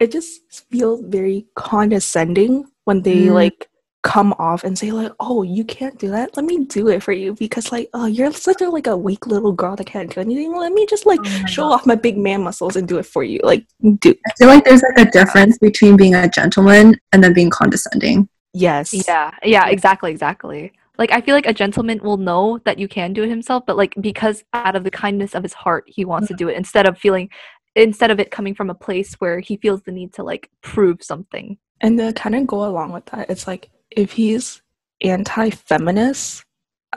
it 0.00 0.12
just 0.12 0.40
feels 0.70 1.00
very 1.04 1.46
condescending 1.54 2.64
when 2.84 3.02
they 3.02 3.26
Mm. 3.26 3.34
like 3.34 3.68
come 4.02 4.32
off 4.38 4.62
and 4.62 4.78
say 4.78 4.92
like 4.92 5.12
oh 5.18 5.42
you 5.42 5.64
can't 5.64 5.98
do 5.98 6.08
that 6.08 6.36
let 6.36 6.46
me 6.46 6.64
do 6.66 6.88
it 6.88 7.02
for 7.02 7.12
you 7.12 7.34
because 7.34 7.72
like 7.72 7.88
oh 7.94 8.06
you're 8.06 8.32
such 8.32 8.60
a 8.60 8.70
like 8.70 8.86
a 8.86 8.96
weak 8.96 9.26
little 9.26 9.52
girl 9.52 9.74
that 9.74 9.86
can't 9.86 10.14
do 10.14 10.20
anything 10.20 10.54
let 10.56 10.72
me 10.72 10.86
just 10.86 11.04
like 11.04 11.18
Oh 11.24 11.46
show 11.46 11.62
God. 11.62 11.72
off 11.72 11.86
my 11.86 11.96
big 11.96 12.16
man 12.16 12.42
muscles 12.44 12.76
and 12.76 12.86
do 12.86 12.98
it 12.98 13.06
for 13.06 13.24
you 13.24 13.40
like 13.42 13.66
dude 13.98 14.18
I 14.26 14.30
feel 14.38 14.48
like 14.48 14.64
there's 14.64 14.82
like 14.82 15.08
a 15.08 15.10
difference 15.10 15.58
between 15.58 15.96
being 15.96 16.14
a 16.14 16.28
gentleman 16.28 16.94
and 17.12 17.24
then 17.24 17.32
being 17.32 17.50
condescending. 17.50 18.28
yes 18.52 18.92
Yeah, 18.92 19.32
yeah, 19.42 19.68
exactly, 19.68 20.12
exactly. 20.12 20.72
Like 20.96 21.12
I 21.12 21.20
feel 21.20 21.34
like 21.34 21.46
a 21.46 21.52
gentleman 21.52 22.00
will 22.00 22.16
know 22.16 22.58
that 22.64 22.78
you 22.78 22.88
can 22.88 23.12
do 23.12 23.24
it 23.24 23.28
himself, 23.28 23.64
but 23.66 23.76
like 23.76 23.94
because 24.00 24.44
out 24.52 24.74
of 24.76 24.84
the 24.84 24.90
kindness 24.90 25.34
of 25.34 25.42
his 25.42 25.54
heart 25.54 25.84
he 25.88 26.04
wants 26.04 26.28
to 26.28 26.34
mm-hmm. 26.34 26.46
do 26.46 26.48
it 26.48 26.56
instead 26.56 26.86
of 26.86 26.98
feeling 26.98 27.30
instead 27.74 28.10
of 28.10 28.20
it 28.20 28.30
coming 28.30 28.54
from 28.54 28.70
a 28.70 28.74
place 28.74 29.14
where 29.14 29.40
he 29.40 29.56
feels 29.56 29.82
the 29.82 29.92
need 29.92 30.12
to 30.14 30.22
like 30.22 30.50
prove 30.62 31.02
something. 31.02 31.58
and 31.80 31.98
to 31.98 32.12
kind 32.12 32.34
of 32.36 32.46
go 32.46 32.64
along 32.64 32.92
with 32.92 33.06
that 33.06 33.28
it's 33.30 33.46
like 33.46 33.70
if 33.90 34.12
he's 34.12 34.60
anti-feminist 35.02 36.44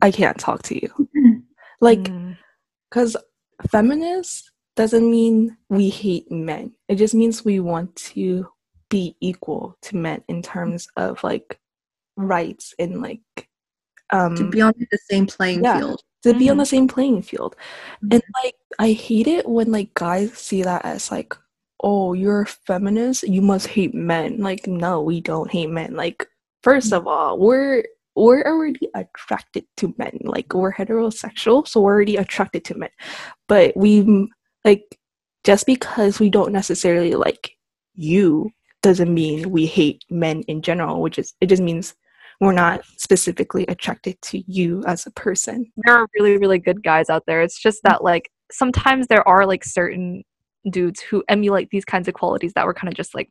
i 0.02 0.10
can't 0.12 0.40
talk 0.40 0.62
to 0.64 0.76
you 0.76 1.08
like 1.82 2.00
Mm. 2.00 2.38
because 2.90 3.16
feminist 3.70 4.52
doesn't 4.76 5.10
mean 5.10 5.58
we 5.70 5.90
hate 5.90 6.32
men 6.32 6.72
it 6.88 6.96
just 6.96 7.14
means 7.14 7.46
we 7.46 7.60
want 7.60 7.96
to 7.96 8.48
be 8.90 9.16
equal 9.22 9.78
to 9.82 9.96
men 9.98 10.24
in 10.28 10.42
terms 10.42 10.88
of 10.98 11.24
like 11.24 11.60
rights 12.18 12.74
and 12.80 13.02
like 13.02 13.22
um 14.12 14.36
to 14.36 14.50
be 14.50 14.62
on 14.62 14.74
the 14.78 14.98
same 15.10 15.26
playing 15.28 15.64
Yeah. 15.64 15.78
field. 15.80 16.02
to 16.24 16.34
be 16.34 16.50
on 16.50 16.58
the 16.58 16.66
same 16.66 16.88
playing 16.88 17.22
field 17.22 17.56
Mm-hmm. 18.04 18.14
and 18.14 18.24
like 18.44 18.56
i 18.80 18.92
hate 18.92 19.28
it 19.28 19.48
when 19.48 19.72
like 19.72 19.94
guys 19.94 20.34
see 20.34 20.64
that 20.64 20.84
as 20.86 21.12
like 21.12 21.34
oh 21.84 22.14
you're 22.14 22.42
a 22.42 22.46
feminist 22.46 23.24
you 23.24 23.42
must 23.42 23.68
hate 23.68 23.94
men 23.94 24.40
like 24.40 24.68
no 24.68 25.02
we 25.02 25.22
don't 25.22 25.52
hate 25.52 25.70
men 25.70 25.96
like 25.96 26.28
first 26.64 26.94
of 26.94 27.08
all 27.08 27.38
we're 27.38 27.84
we're 28.16 28.44
already 28.44 28.90
attracted 28.94 29.66
to 29.78 29.94
men. 29.98 30.18
Like 30.24 30.54
we're 30.54 30.74
heterosexual 30.74 31.68
so 31.68 31.82
we're 31.82 31.94
already 31.94 32.18
attracted 32.18 32.66
to 32.66 32.78
men. 32.78 32.90
But 33.48 33.76
we 33.76 34.30
like 34.66 34.98
just 35.44 35.66
because 35.66 36.20
we 36.20 36.30
don't 36.30 36.52
necessarily 36.52 37.16
like 37.16 37.52
you 37.96 38.50
doesn't 38.82 39.14
mean 39.14 39.52
we 39.52 39.66
hate 39.66 40.04
men 40.10 40.42
in 40.44 40.62
general 40.62 41.02
which 41.02 41.20
is 41.20 41.34
it 41.40 41.48
just 41.48 41.62
means 41.62 41.94
we're 42.40 42.52
not 42.52 42.84
specifically 42.98 43.66
attracted 43.68 44.20
to 44.24 44.44
you 44.52 44.84
as 44.88 45.06
a 45.06 45.12
person. 45.12 45.72
There 45.86 45.96
are 45.96 46.08
really 46.18 46.38
really 46.38 46.60
good 46.60 46.84
guys 46.84 47.10
out 47.10 47.24
there. 47.28 47.42
It's 47.42 47.62
just 47.62 47.82
that 47.84 48.04
like 48.04 48.30
sometimes 48.52 49.08
there 49.08 49.28
are 49.28 49.46
like 49.46 49.64
certain 49.64 50.24
dudes 50.70 51.02
who 51.02 51.24
emulate 51.28 51.70
these 51.72 51.86
kinds 51.86 52.08
of 52.08 52.14
qualities 52.14 52.54
that 52.54 52.66
were 52.66 52.74
kind 52.74 52.90
of 52.90 52.96
just 52.96 53.16
like 53.16 53.30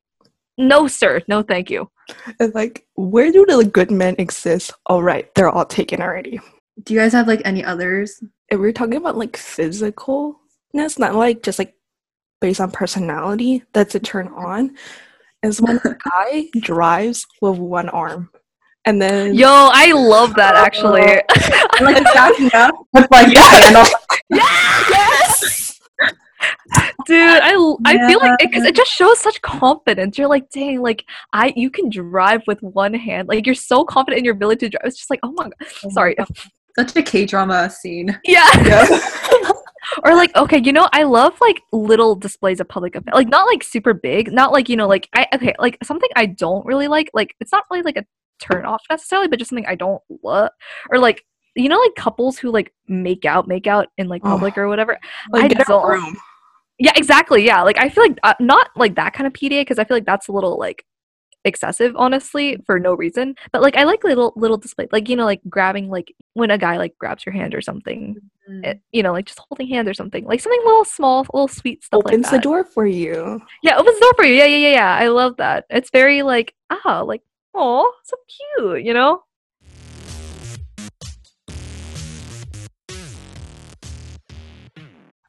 no 0.58 0.86
sir 0.86 1.20
no 1.28 1.42
thank 1.42 1.70
you 1.70 1.90
And 2.38 2.54
like, 2.54 2.86
where 2.94 3.32
do 3.32 3.44
the 3.46 3.64
good 3.64 3.90
men 3.90 4.16
exist? 4.18 4.72
All 4.86 5.02
right, 5.02 5.32
they're 5.34 5.50
all 5.50 5.64
taken 5.64 6.02
already. 6.02 6.40
Do 6.82 6.94
you 6.94 7.00
guys 7.00 7.12
have 7.12 7.28
like 7.28 7.42
any 7.44 7.64
others? 7.64 8.22
If 8.48 8.58
we're 8.58 8.72
talking 8.72 8.96
about 8.96 9.16
like 9.16 9.32
physicalness, 9.32 10.98
not 10.98 11.14
like 11.14 11.42
just 11.42 11.58
like 11.58 11.74
based 12.40 12.60
on 12.60 12.70
personality, 12.70 13.62
that's 13.72 13.94
a 13.94 14.00
turn 14.00 14.28
on. 14.28 14.76
Is 15.42 15.60
when 15.60 15.76
a 15.84 15.96
guy 16.10 16.48
drives 16.60 17.26
with 17.40 17.58
one 17.58 17.88
arm, 17.88 18.30
and 18.86 19.00
then 19.00 19.34
yo 19.34 19.70
i 19.72 19.92
love 19.92 20.34
that 20.34 20.54
actually 20.54 21.00
like 21.80 22.02
backing 22.14 22.50
up 22.54 22.74
with 22.94 23.06
like 23.10 23.26
the 23.26 23.40
hand 23.40 23.76
on 23.76 23.86
yes, 24.30 25.80
dude 27.10 27.42
i 27.42 27.52
l- 27.52 27.78
i 27.84 27.96
feel 28.08 28.18
like 28.20 28.38
because 28.38 28.62
Yeah. 28.62 28.68
it 28.70 28.74
just 28.76 28.90
shows 28.90 29.18
such 29.20 29.40
confidence 29.42 30.16
you're 30.16 30.28
like 30.28 30.48
dang 30.50 30.80
like 30.80 31.04
i 31.32 31.52
you 31.56 31.70
can 31.70 31.88
drive 31.90 32.42
with 32.46 32.60
one 32.62 32.94
hand 32.94 33.28
like 33.28 33.46
you're 33.46 33.54
so 33.54 33.84
confident 33.84 34.18
in 34.20 34.24
your 34.24 34.34
ability 34.34 34.66
to 34.66 34.70
drive 34.70 34.82
it's 34.86 34.96
just 34.96 35.10
like 35.10 35.20
oh 35.22 35.32
my 35.32 35.46
oh 35.46 35.50
god 35.82 35.92
sorry 35.92 36.14
such 36.78 36.94
a 36.96 37.02
K 37.02 37.26
drama 37.26 37.68
scene. 37.68 38.18
yeah 38.24 38.46
yeah. 38.64 38.86
or 40.04 40.14
like 40.14 40.34
okay 40.36 40.60
you 40.62 40.72
know 40.72 40.88
i 40.92 41.02
love 41.02 41.36
like 41.40 41.60
little 41.72 42.14
displays 42.14 42.60
of 42.60 42.68
public 42.68 42.94
affairs 42.94 43.14
like 43.14 43.28
not 43.28 43.46
like 43.46 43.62
super 43.64 43.92
big 43.94 44.30
not 44.32 44.52
like 44.52 44.68
you 44.68 44.76
know 44.76 44.86
like 44.86 45.08
i 45.14 45.26
okay 45.34 45.54
like 45.58 45.76
something 45.82 46.08
i 46.16 46.26
don't 46.26 46.64
really 46.64 46.86
like 46.86 47.10
like 47.14 47.34
it's 47.40 47.50
not 47.50 47.64
really 47.70 47.82
like 47.82 47.96
a 47.96 48.04
turn 48.40 48.64
off 48.64 48.82
necessarily 48.88 49.26
but 49.28 49.38
just 49.38 49.48
something 49.48 49.66
i 49.66 49.74
don't 49.74 50.00
love 50.22 50.50
or 50.90 50.98
like 50.98 51.24
you 51.56 51.68
know 51.68 51.78
like 51.78 51.94
couples 51.96 52.38
who 52.38 52.50
like 52.50 52.72
make 52.88 53.24
out 53.24 53.48
make 53.48 53.66
out 53.66 53.88
in 53.98 54.06
like 54.08 54.22
Oh. 54.24 54.28
public 54.30 54.56
or 54.56 54.68
whatever 54.68 54.96
like 55.32 55.44
I 55.44 55.48
get 55.48 55.60
a 55.62 55.64
don't- 55.64 55.88
room. 55.88 56.16
Yeah 56.80 56.92
exactly 56.96 57.44
yeah 57.44 57.62
like 57.62 57.78
i 57.78 57.88
feel 57.88 58.02
like 58.02 58.18
uh, 58.24 58.34
not 58.40 58.70
like 58.76 58.96
that 58.96 59.12
kind 59.12 59.26
of 59.26 59.32
pda 59.32 59.60
because 59.60 59.78
i 59.78 59.84
feel 59.84 59.96
like 59.96 60.06
that's 60.06 60.28
a 60.28 60.32
little 60.32 60.58
like 60.58 60.84
excessive 61.44 61.94
honestly 61.96 62.58
for 62.66 62.78
no 62.78 62.92
reason 62.92 63.34
but 63.52 63.62
like 63.62 63.76
i 63.76 63.84
like 63.84 64.04
little 64.04 64.32
little 64.36 64.58
display 64.58 64.86
like 64.92 65.08
you 65.08 65.16
know 65.16 65.24
like 65.24 65.40
grabbing 65.48 65.88
like 65.88 66.12
when 66.34 66.50
a 66.50 66.58
guy 66.58 66.76
like 66.76 66.96
grabs 66.98 67.24
your 67.24 67.32
hand 67.32 67.54
or 67.54 67.62
something 67.62 68.16
Mm. 68.50 68.66
it, 68.66 68.80
you 68.90 69.02
know, 69.02 69.12
like 69.12 69.26
just 69.26 69.40
holding 69.48 69.68
hands 69.68 69.88
or 69.88 69.94
something, 69.94 70.24
like 70.24 70.40
something 70.40 70.60
little 70.64 70.84
small, 70.84 71.20
little 71.32 71.46
sweet 71.46 71.84
stuff 71.84 71.98
like 72.04 72.06
that. 72.06 72.14
Opens 72.14 72.32
like 72.32 72.42
the 72.42 72.42
door 72.42 72.64
for 72.64 72.86
you. 72.86 73.40
Yeah, 73.62 73.76
opens 73.76 73.96
the 73.98 74.00
door 74.00 74.14
for 74.16 74.24
you. 74.24 74.34
Yeah, 74.34 74.46
yeah, 74.46 74.56
yeah, 74.56 74.72
yeah. 74.72 74.96
I 74.96 75.08
love 75.08 75.36
that. 75.36 75.66
It's 75.70 75.90
very 75.90 76.22
like 76.22 76.54
ah, 76.70 77.02
like 77.06 77.22
oh, 77.54 77.92
so 78.02 78.16
cute, 78.56 78.84
you 78.84 78.94
know. 78.94 79.22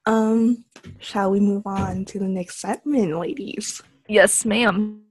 Um, 0.08 0.66
shall 0.99 1.32
we 1.32 1.39
move 1.39 1.65
on 1.65 2.05
to 2.05 2.19
the 2.19 2.27
next 2.27 2.57
segment, 2.59 3.17
ladies? 3.17 3.82
Yes, 4.07 4.45
ma'am. 4.45 5.01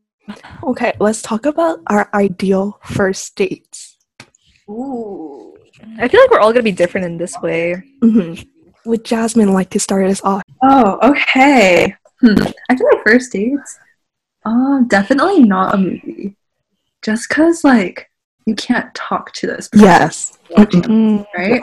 Okay, 0.63 0.93
let's 1.01 1.23
talk 1.23 1.47
about 1.47 1.81
our 1.89 2.09
ideal 2.15 2.79
first 2.85 3.35
dates. 3.37 3.97
Ooh. 4.69 5.57
I 5.99 6.07
feel 6.09 6.21
like 6.21 6.31
we're 6.31 6.41
all 6.41 6.53
gonna 6.53 6.63
be 6.63 6.73
different 6.73 7.07
in 7.07 7.17
this 7.19 7.37
way. 7.43 7.83
hmm 8.03 8.35
Would 8.85 9.05
Jasmine 9.05 9.53
like 9.53 9.71
to 9.71 9.81
start 9.81 10.07
us 10.07 10.23
off? 10.23 10.43
Oh, 10.63 10.99
okay. 11.11 11.95
Hmm. 12.21 12.35
I 12.69 12.77
feel 12.77 12.87
like 12.93 13.03
first 13.05 13.33
dates. 13.33 13.79
Um, 14.45 14.87
definitely 14.89 15.43
not 15.43 15.75
a 15.75 15.79
movie. 15.79 16.37
Just 17.03 17.29
cause 17.29 17.65
like 17.65 18.11
you 18.47 18.55
can't 18.55 18.95
talk 18.95 19.33
to 19.35 19.47
this 19.47 19.69
person, 19.69 19.87
Yes. 19.87 20.39
watching 20.51 20.83
them, 20.83 21.27
right? 21.37 21.61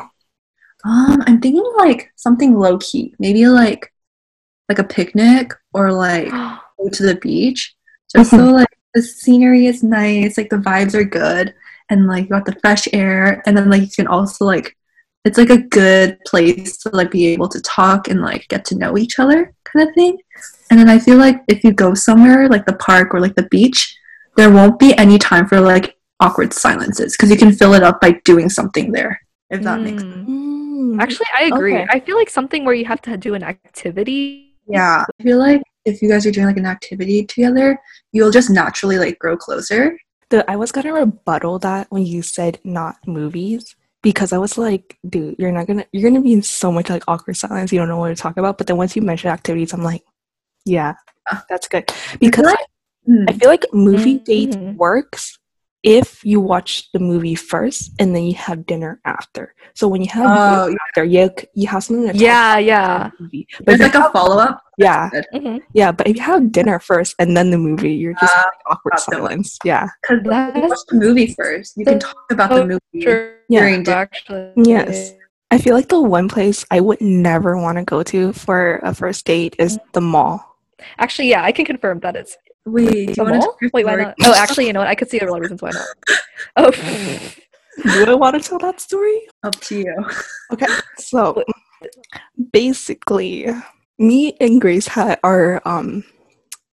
Um, 0.84 1.22
I'm 1.28 1.40
thinking 1.42 1.66
like 1.78 2.12
something 2.16 2.58
low 2.58 2.78
key. 2.80 3.14
Maybe 3.20 3.48
like 3.48 3.92
like 4.70 4.80
a 4.80 4.84
picnic 4.84 5.54
or 5.74 5.92
like 5.92 6.30
go 6.32 6.90
to 6.92 7.04
the 7.04 7.16
beach. 7.16 7.76
Just 8.16 8.32
so 8.32 8.38
like 8.46 8.68
the 8.94 9.02
scenery 9.02 9.68
is 9.68 9.84
nice, 9.84 10.38
like 10.38 10.50
the 10.50 10.58
vibes 10.58 10.94
are 10.94 11.04
good, 11.04 11.54
and 11.90 12.08
like 12.08 12.26
you 12.26 12.30
got 12.30 12.46
the 12.46 12.58
fresh 12.62 12.88
air, 12.94 13.42
and 13.46 13.58
then 13.58 13.70
like 13.70 13.82
you 13.82 13.90
can 13.96 14.08
also 14.08 14.46
like 14.46 14.76
it's 15.26 15.38
like 15.38 15.50
a 15.50 15.58
good 15.58 16.18
place 16.26 16.78
to 16.78 16.90
like 16.90 17.12
be 17.12 17.28
able 17.28 17.50
to 17.50 17.62
talk 17.62 18.08
and 18.08 18.22
like 18.22 18.48
get 18.48 18.64
to 18.66 18.78
know 18.78 18.98
each 18.98 19.20
other 19.20 19.54
kind 19.66 19.88
of 19.88 19.94
thing. 19.94 20.18
And 20.70 20.80
then 20.80 20.90
I 20.90 21.00
feel 21.00 21.18
like 21.18 21.42
if 21.48 21.64
you 21.64 21.74
go 21.74 21.94
somewhere 21.94 22.48
like 22.48 22.66
the 22.66 22.76
park 22.76 23.14
or 23.14 23.20
like 23.20 23.36
the 23.36 23.48
beach, 23.48 23.98
there 24.38 24.50
won't 24.50 24.80
be 24.80 24.98
any 24.98 25.18
time 25.18 25.48
for 25.48 25.60
like 25.60 25.98
awkward 26.20 26.54
silences 26.54 27.14
because 27.14 27.30
you 27.30 27.38
can 27.38 27.52
fill 27.52 27.74
it 27.74 27.84
up 27.84 28.00
by 28.00 28.12
doing 28.24 28.50
something 28.50 28.92
there. 28.92 29.20
If 29.50 29.64
that 29.64 29.82
makes 29.82 30.02
sense. 30.02 30.30
Mm. 30.30 30.58
Mm. 30.78 31.02
Actually, 31.02 31.28
I 31.38 31.44
agree. 31.44 31.76
Okay. 31.76 31.88
I 31.90 32.00
feel 32.00 32.18
like 32.18 32.30
something 32.30 32.66
where 32.66 32.74
you 32.74 32.86
have 32.86 33.02
to 33.04 33.18
do 33.18 33.34
an 33.34 33.44
activity. 33.44 34.47
Yeah. 34.68 35.06
I 35.20 35.24
feel 35.24 35.38
like 35.40 35.62
if 35.86 36.02
you 36.02 36.10
guys 36.10 36.26
are 36.26 36.32
doing 36.32 36.48
like 36.48 36.58
an 36.58 36.66
activity 36.66 37.26
together, 37.26 37.80
you'll 38.12 38.32
just 38.32 38.50
naturally 38.50 38.98
like 39.00 39.18
grow 39.20 39.38
closer. 39.38 39.98
The, 40.30 40.50
I 40.52 40.56
was 40.58 40.72
gonna 40.72 40.94
rebuttal 40.94 41.60
that 41.60 41.88
when 41.90 42.06
you 42.06 42.22
said 42.22 42.60
not 42.64 42.98
movies 43.08 43.76
because 44.04 44.34
I 44.34 44.38
was 44.38 44.58
like, 44.58 44.98
dude, 45.10 45.36
you're 45.40 45.52
not 45.52 45.68
gonna 45.68 45.86
you're 45.94 46.10
gonna 46.10 46.22
be 46.22 46.34
in 46.34 46.42
so 46.42 46.72
much 46.72 46.90
like 46.90 47.04
awkward 47.08 47.38
silence. 47.38 47.72
You 47.72 47.80
don't 47.80 47.88
know 47.88 47.98
what 47.98 48.10
to 48.10 48.16
talk 48.16 48.36
about. 48.38 48.58
But 48.58 48.68
then 48.68 48.76
once 48.78 48.96
you 48.96 49.02
mention 49.02 49.30
activities, 49.30 49.74
I'm 49.74 49.84
like, 49.84 50.04
yeah, 50.66 50.94
that's 51.50 51.68
good 51.68 51.90
because 52.20 52.46
like- 52.46 52.60
Hmm. 53.06 53.24
I 53.30 53.32
feel 53.32 53.48
like 53.48 53.66
movie 53.72 54.18
date 54.20 54.50
Mhm. 54.50 54.76
works 54.76 55.40
if 55.84 56.24
you 56.26 56.40
watch 56.40 56.92
the 56.92 57.00
movie 57.00 57.36
first 57.36 57.92
and 58.00 58.16
then 58.16 58.24
you 58.24 58.34
have 58.36 58.66
dinner 58.66 59.00
after. 59.06 59.54
So 59.74 59.88
when 59.88 60.02
you 60.02 60.10
have 60.10 60.26
Oh, 60.30 60.66
dinner 60.68 60.78
after, 60.90 61.04
you 61.04 61.30
you 61.54 61.68
have 61.68 61.84
something 61.84 62.08
to 62.08 62.14
talk 62.14 62.22
Yeah, 62.22 62.54
about 62.54 62.64
yeah. 62.66 63.10
the. 63.20 63.48
But 63.60 63.66
There's 63.66 63.80
like 63.80 63.94
you 63.94 64.06
a 64.08 64.12
follow 64.12 64.38
up. 64.38 64.62
yeah, 64.78 65.10
Mhm. 65.34 65.62
yeah. 65.74 65.92
But 65.92 66.08
if 66.08 66.16
you 66.18 66.24
have 66.24 66.52
dinner 66.52 66.80
first 66.80 67.16
and 67.20 67.38
then 67.38 67.52
the 67.52 67.58
movie, 67.58 67.94
you're 67.94 68.14
just 68.16 68.36
like, 68.36 68.46
awkward 68.66 68.94
got 68.98 69.06
them. 69.06 69.20
silence. 69.20 69.60
Yeah. 69.64 69.88
Because 70.02 70.24
you 70.26 70.30
That's 70.32 70.70
watch 70.70 70.80
the 70.90 70.96
movie 70.98 71.34
first. 71.34 71.78
You 71.78 71.86
can 71.86 72.00
talk 72.00 72.26
about 72.32 72.50
the 72.50 72.66
movie. 72.66 73.02
true. 73.06 73.34
Yeah. 73.50 73.60
During 73.62 73.84
dinner. 73.84 73.98
actually. 73.98 74.52
Yes. 74.58 75.14
I 75.52 75.58
feel 75.60 75.74
like 75.76 75.88
the 75.88 76.02
one 76.02 76.28
place 76.28 76.66
I 76.72 76.82
would 76.82 77.00
never 77.00 77.56
want 77.58 77.78
to 77.78 77.84
go 77.86 78.04
to 78.04 78.34
for 78.34 78.78
a 78.84 78.94
first 78.94 79.26
date 79.26 79.56
is 79.60 79.80
the 79.94 80.02
mall. 80.02 80.44
Actually, 81.00 81.30
yeah, 81.30 81.44
I 81.44 81.52
can 81.54 81.64
confirm 81.66 82.00
that 82.02 82.16
it's 82.18 82.36
Wait, 82.72 83.08
do 83.08 83.14
the 83.14 83.14
you 83.18 83.24
want 83.24 83.34
to 83.36 83.40
mall. 83.40 83.58
Wait, 83.74 83.86
why 83.86 83.96
not? 83.96 84.16
Oh, 84.24 84.34
actually, 84.38 84.68
you 84.68 84.74
know 84.74 84.80
what? 84.80 84.88
I 84.88 84.96
could 84.96 85.10
see 85.10 85.20
a 85.20 85.26
lot 85.26 85.38
of 85.38 85.42
reasons 85.42 85.62
why 85.62 85.72
not. 85.72 85.88
Oh, 86.58 86.72
Do 87.84 88.06
I 88.12 88.14
want 88.16 88.42
to 88.42 88.50
tell 88.50 88.60
that 88.60 88.80
story? 88.82 89.22
Up 89.44 89.56
to 89.62 89.78
you. 89.80 90.06
Okay, 90.54 90.66
so 90.98 91.44
basically, 92.54 93.48
me 94.00 94.36
and 94.40 94.62
Grace 94.62 94.88
had 94.88 95.20
our 95.24 95.62
um 95.68 96.04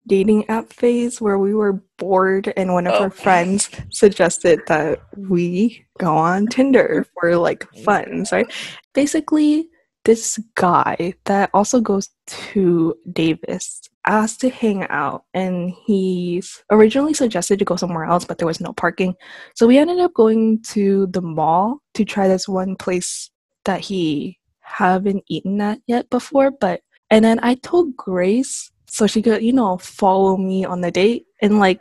dating 0.06 0.48
app 0.50 0.72
phase 0.72 1.20
where 1.20 1.38
we 1.38 1.54
were 1.54 1.80
bored, 1.98 2.52
and 2.56 2.72
one 2.74 2.86
of 2.86 2.94
Oh. 2.94 3.02
our 3.04 3.10
friends 3.10 3.70
suggested 3.90 4.60
that 4.66 5.00
we 5.16 5.84
go 5.98 6.16
on 6.16 6.46
Tinder 6.48 7.06
for 7.14 7.36
like 7.36 7.66
funs, 7.84 8.32
right? 8.32 8.50
Basically, 8.92 9.68
this 10.04 10.38
guy 10.56 11.14
that 11.26 11.50
also 11.54 11.80
goes 11.80 12.08
to 12.26 12.94
Davis 13.12 13.80
asked 14.06 14.40
to 14.40 14.50
hang 14.50 14.86
out, 14.88 15.24
and 15.34 15.72
he's 15.84 16.62
originally 16.70 17.14
suggested 17.14 17.58
to 17.58 17.64
go 17.64 17.76
somewhere 17.76 18.04
else, 18.04 18.24
but 18.24 18.38
there 18.38 18.46
was 18.46 18.60
no 18.60 18.72
parking. 18.72 19.14
So 19.54 19.66
we 19.66 19.78
ended 19.78 20.00
up 20.00 20.14
going 20.14 20.62
to 20.64 21.06
the 21.08 21.22
mall 21.22 21.78
to 21.94 22.04
try 22.04 22.28
this 22.28 22.48
one 22.48 22.76
place 22.76 23.30
that 23.64 23.80
he 23.80 24.38
haven't 24.60 25.24
eaten 25.28 25.60
at 25.60 25.80
yet 25.86 26.08
before. 26.10 26.50
But 26.50 26.80
and 27.10 27.24
then 27.24 27.40
I 27.42 27.56
told 27.56 27.96
Grace 27.96 28.70
so 28.90 29.06
she 29.06 29.22
could, 29.22 29.42
you 29.42 29.52
know, 29.52 29.78
follow 29.78 30.36
me 30.36 30.64
on 30.64 30.80
the 30.80 30.90
date. 30.90 31.26
And 31.40 31.58
like 31.60 31.80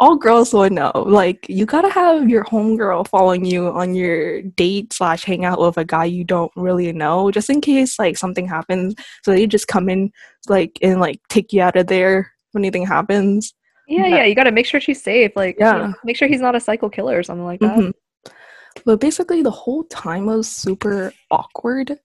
all 0.00 0.16
girls 0.16 0.52
would 0.52 0.72
know, 0.72 0.90
like 0.94 1.46
you 1.48 1.64
gotta 1.64 1.88
have 1.90 2.28
your 2.28 2.44
homegirl 2.44 3.08
following 3.08 3.44
you 3.44 3.68
on 3.68 3.94
your 3.94 4.42
date 4.42 4.92
slash 4.92 5.24
hangout 5.24 5.60
with 5.60 5.78
a 5.78 5.84
guy 5.84 6.04
you 6.06 6.24
don't 6.24 6.50
really 6.56 6.92
know, 6.92 7.30
just 7.30 7.50
in 7.50 7.60
case 7.60 7.98
like 7.98 8.18
something 8.18 8.46
happens. 8.48 8.94
So 9.22 9.30
they 9.30 9.46
just 9.46 9.68
come 9.68 9.88
in 9.88 10.10
like 10.48 10.76
and 10.82 11.00
like 11.00 11.20
take 11.28 11.52
you 11.52 11.62
out 11.62 11.76
of 11.76 11.86
there 11.86 12.32
if 12.48 12.56
anything 12.56 12.84
happens. 12.84 13.54
yeah, 13.86 14.06
Yeah. 14.06 14.16
yeah. 14.16 14.24
You 14.24 14.34
got 14.34 14.44
to 14.44 14.52
make 14.52 14.66
sure 14.66 14.80
she's 14.80 15.02
safe. 15.02 15.32
Like, 15.36 15.56
you 15.58 15.64
Yeah. 15.66 15.76
know, 15.78 15.94
make 16.04 16.16
sure 16.16 16.28
he's 16.28 16.40
not 16.40 16.56
a 16.56 16.60
psycho 16.60 16.88
killer 16.88 17.16
or 17.16 17.22
something 17.22 17.44
like 17.46 17.60
that. 17.60 17.76
Mhm. 17.78 17.92
But 18.84 19.00
basically, 19.00 19.42
the 19.42 19.50
whole 19.50 19.84
time 19.84 20.26
was 20.26 20.48
super 20.48 21.12
awkward 21.30 21.98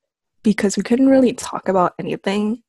because 0.44 0.78
we 0.78 0.84
couldn't 0.84 1.10
really 1.10 1.34
talk 1.34 1.68
about 1.68 1.94
anything 2.00 2.62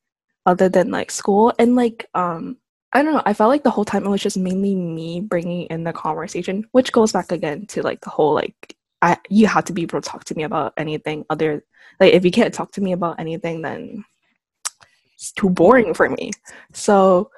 other 0.47 0.69
than 0.69 0.89
like 0.89 1.11
school 1.11 1.53
and 1.59 1.75
like 1.75 2.07
um 2.15 2.57
I 2.93 3.03
don't 3.03 3.13
know. 3.13 3.21
I 3.25 3.33
felt 3.33 3.49
like 3.49 3.63
the 3.63 3.69
whole 3.69 3.85
time 3.85 4.05
it 4.05 4.09
was 4.09 4.21
just 4.21 4.37
mainly 4.37 4.73
me 4.73 5.19
bringing 5.19 5.63
in 5.63 5.83
the 5.83 5.91
conversation, 5.91 6.65
which 6.71 6.93
goes 6.93 7.11
back 7.11 7.33
again 7.33 7.65
to 7.67 7.83
like 7.83 7.99
the 8.01 8.09
whole 8.09 8.33
like 8.33 8.75
I 9.01 9.17
you 9.29 9.45
have 9.45 9.65
to 9.65 9.73
be 9.73 9.83
able 9.83 10.01
to 10.01 10.09
talk 10.09 10.23
to 10.25 10.35
me 10.35 10.43
about 10.43 10.73
anything 10.77 11.25
other 11.29 11.63
like 11.99 12.13
if 12.13 12.23
you 12.25 12.31
can't 12.31 12.53
talk 12.53 12.71
to 12.71 12.81
me 12.81 12.93
about 12.93 13.19
anything 13.19 13.61
then 13.61 14.05
it's 15.15 15.31
too 15.33 15.49
boring 15.49 15.93
for 15.93 16.09
me. 16.09 16.31
So 16.73 17.29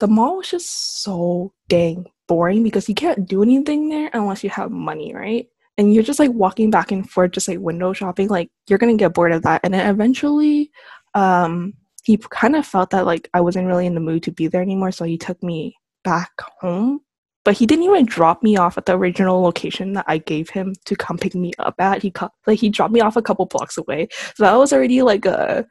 the 0.00 0.08
mall 0.08 0.38
was 0.38 0.50
just 0.50 1.02
so 1.02 1.52
dang 1.68 2.06
boring 2.26 2.62
because 2.64 2.88
you 2.88 2.94
can't 2.94 3.26
do 3.26 3.42
anything 3.42 3.88
there 3.88 4.10
unless 4.12 4.42
you 4.42 4.50
have 4.50 4.70
money, 4.72 5.14
right? 5.14 5.48
And 5.78 5.94
you're 5.94 6.02
just 6.02 6.18
like 6.18 6.32
walking 6.32 6.70
back 6.70 6.90
and 6.90 7.08
forth, 7.08 7.32
just 7.32 7.48
like 7.48 7.60
window 7.60 7.92
shopping. 7.92 8.28
Like 8.28 8.50
you're 8.68 8.78
gonna 8.78 8.96
get 8.96 9.14
bored 9.14 9.32
of 9.32 9.42
that. 9.42 9.60
And 9.62 9.74
then 9.74 9.88
eventually, 9.88 10.72
um, 11.14 11.74
he 12.06 12.16
kind 12.30 12.54
of 12.54 12.64
felt 12.64 12.90
that 12.90 13.04
like 13.04 13.28
I 13.34 13.40
wasn't 13.40 13.66
really 13.66 13.84
in 13.84 13.94
the 13.94 14.00
mood 14.00 14.22
to 14.22 14.30
be 14.30 14.46
there 14.46 14.62
anymore, 14.62 14.92
so 14.92 15.04
he 15.04 15.18
took 15.18 15.42
me 15.42 15.74
back 16.04 16.30
home. 16.60 17.00
But 17.44 17.56
he 17.56 17.66
didn't 17.66 17.84
even 17.84 18.06
drop 18.06 18.44
me 18.44 18.56
off 18.56 18.78
at 18.78 18.86
the 18.86 18.96
original 18.96 19.42
location 19.42 19.94
that 19.94 20.04
I 20.06 20.18
gave 20.18 20.48
him 20.50 20.74
to 20.84 20.94
come 20.94 21.18
pick 21.18 21.34
me 21.34 21.52
up 21.58 21.74
at. 21.80 22.02
He 22.02 22.12
like 22.46 22.60
he 22.60 22.68
dropped 22.68 22.92
me 22.92 23.00
off 23.00 23.16
a 23.16 23.22
couple 23.22 23.44
blocks 23.46 23.76
away, 23.76 24.06
so 24.36 24.44
that 24.44 24.54
was 24.54 24.72
already 24.72 25.02
like 25.02 25.26
a 25.26 25.66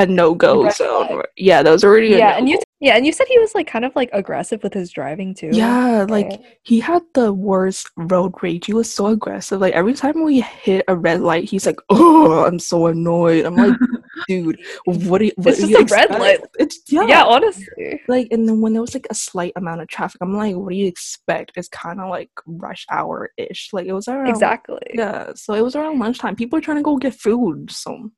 a 0.00 0.06
no 0.06 0.34
go 0.34 0.68
zone. 0.70 1.22
Yeah, 1.36 1.62
that 1.62 1.70
was 1.70 1.84
already 1.84 2.08
Yeah, 2.08 2.36
and 2.36 2.48
you 2.48 2.58
yeah, 2.80 2.96
and 2.96 3.04
you 3.04 3.12
said 3.12 3.26
he 3.28 3.38
was 3.38 3.54
like 3.54 3.66
kind 3.66 3.84
of 3.84 3.94
like 3.94 4.08
aggressive 4.14 4.62
with 4.62 4.72
his 4.72 4.90
driving 4.90 5.34
too. 5.34 5.50
Yeah, 5.52 6.06
like 6.08 6.28
right? 6.28 6.58
he 6.62 6.80
had 6.80 7.02
the 7.12 7.30
worst 7.30 7.90
road 7.96 8.32
rage. 8.40 8.64
He 8.64 8.72
was 8.72 8.90
so 8.92 9.08
aggressive. 9.08 9.60
Like 9.60 9.74
every 9.74 9.92
time 9.92 10.24
we 10.24 10.40
hit 10.40 10.86
a 10.88 10.96
red 10.96 11.20
light, 11.20 11.44
he's 11.44 11.66
like, 11.66 11.78
"Oh, 11.90 12.44
I'm 12.46 12.58
so 12.58 12.86
annoyed." 12.86 13.44
I'm 13.44 13.54
like, 13.56 13.78
"Dude, 14.28 14.58
what 14.86 15.18
do 15.18 15.26
you?" 15.26 15.32
What 15.36 15.58
It's 15.58 15.60
do 15.60 15.68
just 15.68 15.92
a 15.92 15.94
red 15.94 16.10
light. 16.18 16.40
It's 16.58 16.80
yeah, 16.88 17.06
yeah, 17.06 17.24
honestly. 17.24 18.00
Like, 18.08 18.28
and 18.30 18.48
then 18.48 18.62
when 18.62 18.72
there 18.72 18.82
was 18.82 18.94
like 18.94 19.06
a 19.10 19.14
slight 19.14 19.52
amount 19.56 19.82
of 19.82 19.88
traffic, 19.88 20.22
I'm 20.22 20.34
like, 20.34 20.56
"What 20.56 20.70
do 20.70 20.76
you 20.76 20.86
expect?" 20.86 21.52
It's 21.56 21.68
kind 21.68 22.00
of 22.00 22.08
like 22.08 22.30
rush 22.46 22.86
hour 22.90 23.30
ish. 23.36 23.74
Like 23.74 23.84
it 23.84 23.92
was 23.92 24.08
around 24.08 24.28
Exactly. 24.28 24.80
Yeah, 24.94 25.32
so 25.34 25.52
it 25.52 25.62
was 25.62 25.76
around 25.76 25.98
lunchtime. 25.98 26.34
People 26.34 26.58
are 26.58 26.62
trying 26.62 26.78
to 26.78 26.82
go 26.82 26.96
get 26.96 27.12
food. 27.12 27.70
So 27.70 28.10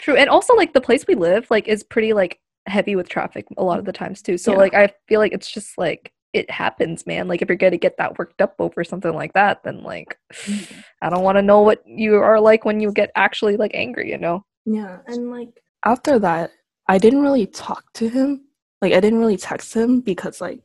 True. 0.00 0.16
And 0.16 0.28
also 0.28 0.54
like 0.54 0.72
the 0.72 0.80
place 0.80 1.06
we 1.06 1.14
live 1.14 1.46
like 1.50 1.68
is 1.68 1.82
pretty 1.82 2.12
like 2.12 2.40
heavy 2.66 2.96
with 2.96 3.08
traffic 3.08 3.46
a 3.56 3.64
lot 3.64 3.78
of 3.78 3.84
the 3.84 3.92
times 3.92 4.22
too. 4.22 4.38
So 4.38 4.52
Yeah. 4.52 4.58
like 4.58 4.74
I 4.74 4.92
feel 5.08 5.20
like 5.20 5.32
it's 5.32 5.50
just 5.50 5.78
like 5.78 6.12
it 6.32 6.50
happens, 6.50 7.06
man. 7.06 7.28
Like 7.28 7.40
if 7.40 7.48
you're 7.48 7.56
gonna 7.56 7.78
get 7.78 7.96
that 7.98 8.18
worked 8.18 8.42
up 8.42 8.54
over 8.58 8.84
something 8.84 9.14
like 9.14 9.32
that, 9.32 9.62
then 9.62 9.82
like 9.82 10.18
mm-hmm. 10.32 10.80
I 11.02 11.08
don't 11.08 11.22
want 11.22 11.36
to 11.36 11.42
know 11.42 11.62
what 11.62 11.82
you 11.86 12.16
are 12.16 12.40
like 12.40 12.64
when 12.64 12.80
you 12.80 12.92
get 12.92 13.10
actually 13.14 13.56
like 13.56 13.70
angry, 13.74 14.10
you 14.10 14.18
know? 14.18 14.44
Yeah, 14.64 14.98
and 15.06 15.30
like 15.30 15.62
after 15.84 16.18
that, 16.18 16.50
I 16.88 16.98
didn't 16.98 17.22
really 17.22 17.46
talk 17.46 17.84
to 17.94 18.08
him. 18.08 18.42
Like 18.82 18.92
I 18.92 19.00
didn't 19.00 19.20
really 19.20 19.36
text 19.36 19.72
him 19.74 20.00
because 20.00 20.40
like 20.40 20.60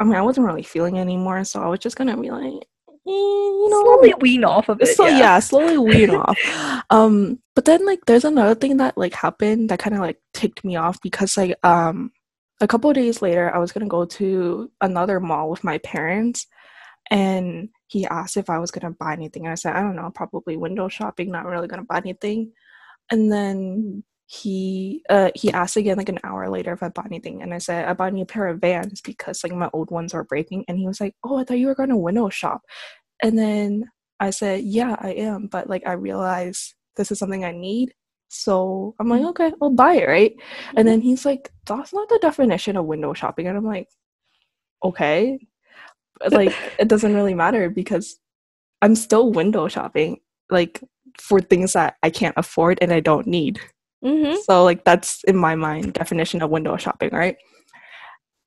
I 0.00 0.04
mean 0.04 0.14
I 0.14 0.22
wasn't 0.22 0.46
really 0.46 0.62
feeling 0.62 0.98
anymore, 0.98 1.44
so 1.44 1.62
I 1.62 1.68
was 1.68 1.78
just 1.80 1.96
gonna 1.96 2.16
be 2.16 2.30
like, 2.30 2.66
you 3.08 3.68
know, 3.70 3.82
Slowly 3.82 4.14
wean 4.20 4.44
off 4.44 4.68
of 4.68 4.80
it. 4.80 4.86
so 4.88 5.06
yeah. 5.06 5.18
yeah. 5.18 5.38
slowly 5.38 5.78
wean 5.78 6.10
off. 6.10 6.38
Um, 6.90 7.38
but 7.54 7.66
then 7.66 7.84
like 7.84 8.06
there's 8.06 8.24
another 8.24 8.54
thing 8.54 8.78
that 8.78 8.96
like 8.96 9.12
happened 9.12 9.68
that 9.68 9.78
kind 9.78 9.94
of 9.94 10.00
like 10.00 10.18
ticked 10.32 10.64
me 10.64 10.76
off 10.76 10.98
because 11.02 11.36
like 11.36 11.54
um 11.62 12.12
a 12.62 12.66
couple 12.66 12.88
of 12.88 12.94
days 12.96 13.20
later 13.20 13.54
I 13.54 13.58
was 13.58 13.72
gonna 13.72 13.88
go 13.88 14.06
to 14.06 14.70
another 14.80 15.20
mall 15.20 15.50
with 15.50 15.64
my 15.64 15.76
parents 15.78 16.46
and 17.10 17.68
he 17.88 18.06
asked 18.06 18.38
if 18.38 18.48
I 18.48 18.58
was 18.58 18.70
gonna 18.70 18.94
buy 18.98 19.12
anything. 19.12 19.46
I 19.46 19.54
said, 19.54 19.74
I 19.74 19.82
don't 19.82 19.96
know, 19.96 20.10
probably 20.14 20.56
window 20.56 20.88
shopping, 20.88 21.30
not 21.30 21.44
really 21.44 21.68
gonna 21.68 21.84
buy 21.84 21.98
anything. 21.98 22.52
And 23.10 23.30
then 23.30 24.02
he 24.30 25.02
uh 25.08 25.30
he 25.34 25.50
asked 25.50 25.78
again 25.78 25.96
like 25.96 26.10
an 26.10 26.18
hour 26.22 26.50
later 26.50 26.74
if 26.74 26.82
I 26.82 26.90
bought 26.90 27.06
anything 27.06 27.40
and 27.40 27.54
I 27.54 27.58
said 27.58 27.86
I 27.88 27.94
bought 27.94 28.12
a 28.12 28.14
new 28.14 28.26
pair 28.26 28.46
of 28.48 28.60
vans 28.60 29.00
because 29.00 29.42
like 29.42 29.54
my 29.54 29.70
old 29.72 29.90
ones 29.90 30.12
are 30.12 30.22
breaking 30.22 30.66
and 30.68 30.76
he 30.76 30.86
was 30.86 31.00
like, 31.00 31.14
Oh, 31.24 31.38
I 31.38 31.44
thought 31.44 31.58
you 31.58 31.66
were 31.66 31.74
gonna 31.74 31.96
window 31.96 32.28
shop. 32.28 32.60
And 33.22 33.38
then 33.38 33.86
I 34.20 34.28
said, 34.28 34.64
Yeah, 34.64 34.96
I 35.00 35.12
am, 35.12 35.46
but 35.46 35.70
like 35.70 35.86
I 35.86 35.92
realize 35.92 36.74
this 36.96 37.10
is 37.10 37.18
something 37.18 37.42
I 37.42 37.52
need. 37.52 37.94
So 38.28 38.94
I'm 39.00 39.08
like, 39.08 39.22
okay, 39.28 39.50
I'll 39.62 39.70
buy 39.70 39.94
it, 39.94 40.08
right? 40.08 40.34
And 40.76 40.86
then 40.86 41.00
he's 41.00 41.24
like, 41.24 41.50
That's 41.64 41.94
not 41.94 42.10
the 42.10 42.18
definition 42.20 42.76
of 42.76 42.84
window 42.84 43.14
shopping. 43.14 43.46
And 43.46 43.56
I'm 43.56 43.64
like, 43.64 43.88
Okay. 44.84 45.38
Like 46.30 46.54
it 46.78 46.88
doesn't 46.88 47.14
really 47.14 47.34
matter 47.34 47.70
because 47.70 48.20
I'm 48.82 48.94
still 48.94 49.32
window 49.32 49.68
shopping, 49.68 50.18
like 50.50 50.82
for 51.18 51.40
things 51.40 51.72
that 51.72 51.96
I 52.02 52.10
can't 52.10 52.34
afford 52.36 52.78
and 52.82 52.92
I 52.92 53.00
don't 53.00 53.26
need. 53.26 53.58
Mm-hmm. 54.04 54.36
So 54.44 54.64
like 54.64 54.84
that's 54.84 55.24
in 55.24 55.36
my 55.36 55.54
mind 55.54 55.92
definition 55.94 56.42
of 56.42 56.50
window 56.50 56.76
shopping, 56.76 57.10
right? 57.12 57.36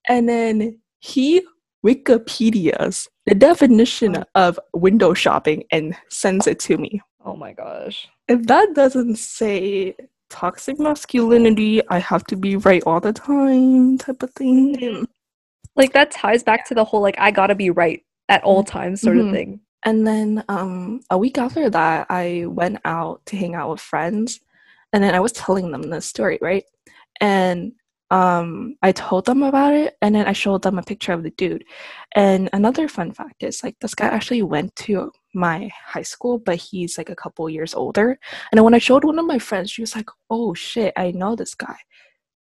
And 0.10 0.28
then 0.28 0.80
he 1.00 1.42
Wikipedia's 1.86 3.10
the 3.26 3.36
definition 3.36 4.24
of 4.36 4.60
window 4.74 5.14
shopping 5.14 5.64
and 5.72 5.96
sends 6.10 6.48
it 6.48 6.60
to 6.60 6.78
me. 6.78 7.02
Oh 7.26 7.36
my 7.36 7.54
gosh. 7.54 8.08
If 8.28 8.44
that 8.48 8.74
doesn't 8.74 9.18
say 9.18 9.96
toxic 10.30 10.80
masculinity, 10.80 11.82
I 11.90 12.00
have 12.00 12.24
to 12.26 12.36
be 12.36 12.56
right 12.56 12.84
all 12.86 13.00
the 13.00 13.14
time 13.14 13.98
type 13.98 14.24
of 14.24 14.32
thing. 14.32 15.08
Like 15.76 15.94
that 15.94 16.12
ties 16.12 16.44
back 16.44 16.66
to 16.68 16.76
the 16.76 16.84
whole 16.84 17.02
like 17.02 17.16
I 17.20 17.32
gotta 17.32 17.56
be 17.56 17.70
right 17.70 18.04
at 18.30 18.44
all 18.44 18.64
times 18.64 19.02
sort 19.02 19.18
Mhm. 19.18 19.28
of 19.28 19.34
thing. 19.34 19.60
And 19.84 20.06
then 20.06 20.44
um, 20.48 21.02
a 21.10 21.18
week 21.18 21.38
after 21.38 21.70
that, 21.70 22.08
I 22.10 22.46
went 22.48 22.80
out 22.86 23.26
to 23.28 23.36
hang 23.36 23.56
out 23.56 23.70
with 23.72 23.82
friends, 23.82 24.40
and 24.94 25.04
then 25.04 25.16
I 25.16 25.20
was 25.20 25.32
telling 25.32 25.72
them 25.72 25.84
the 25.84 26.02
story, 26.02 26.38
right? 26.42 26.64
And 27.20 27.74
um, 28.10 28.76
I 28.82 28.92
told 28.92 29.26
them 29.26 29.42
about 29.44 29.74
it, 29.74 29.96
and 30.02 30.14
then 30.16 30.28
I 30.28 30.34
showed 30.34 30.64
them 30.64 30.78
a 30.78 30.84
picture 30.84 31.14
of 31.14 31.24
the 31.24 31.32
dude. 31.32 31.64
And 32.16 32.50
another 32.52 32.90
fun 32.90 33.14
fact 33.14 33.42
is, 33.44 33.64
like, 33.64 33.80
this 33.80 33.96
guy 33.96 34.08
actually 34.08 34.42
went 34.42 34.76
to 34.78 35.12
my 35.34 35.70
high 35.86 36.02
school, 36.02 36.38
but 36.38 36.58
he's 36.58 36.98
like 36.98 37.10
a 37.10 37.16
couple 37.16 37.50
years 37.50 37.74
older. 37.74 38.20
And 38.52 38.64
when 38.64 38.74
I 38.74 38.80
showed 38.80 39.06
one 39.06 39.18
of 39.18 39.26
my 39.26 39.40
friends, 39.40 39.72
she 39.72 39.82
was 39.82 39.96
like, 39.96 40.10
"Oh 40.30 40.54
shit, 40.54 40.94
I 40.98 41.12
know 41.12 41.36
this 41.36 41.56
guy. 41.56 41.78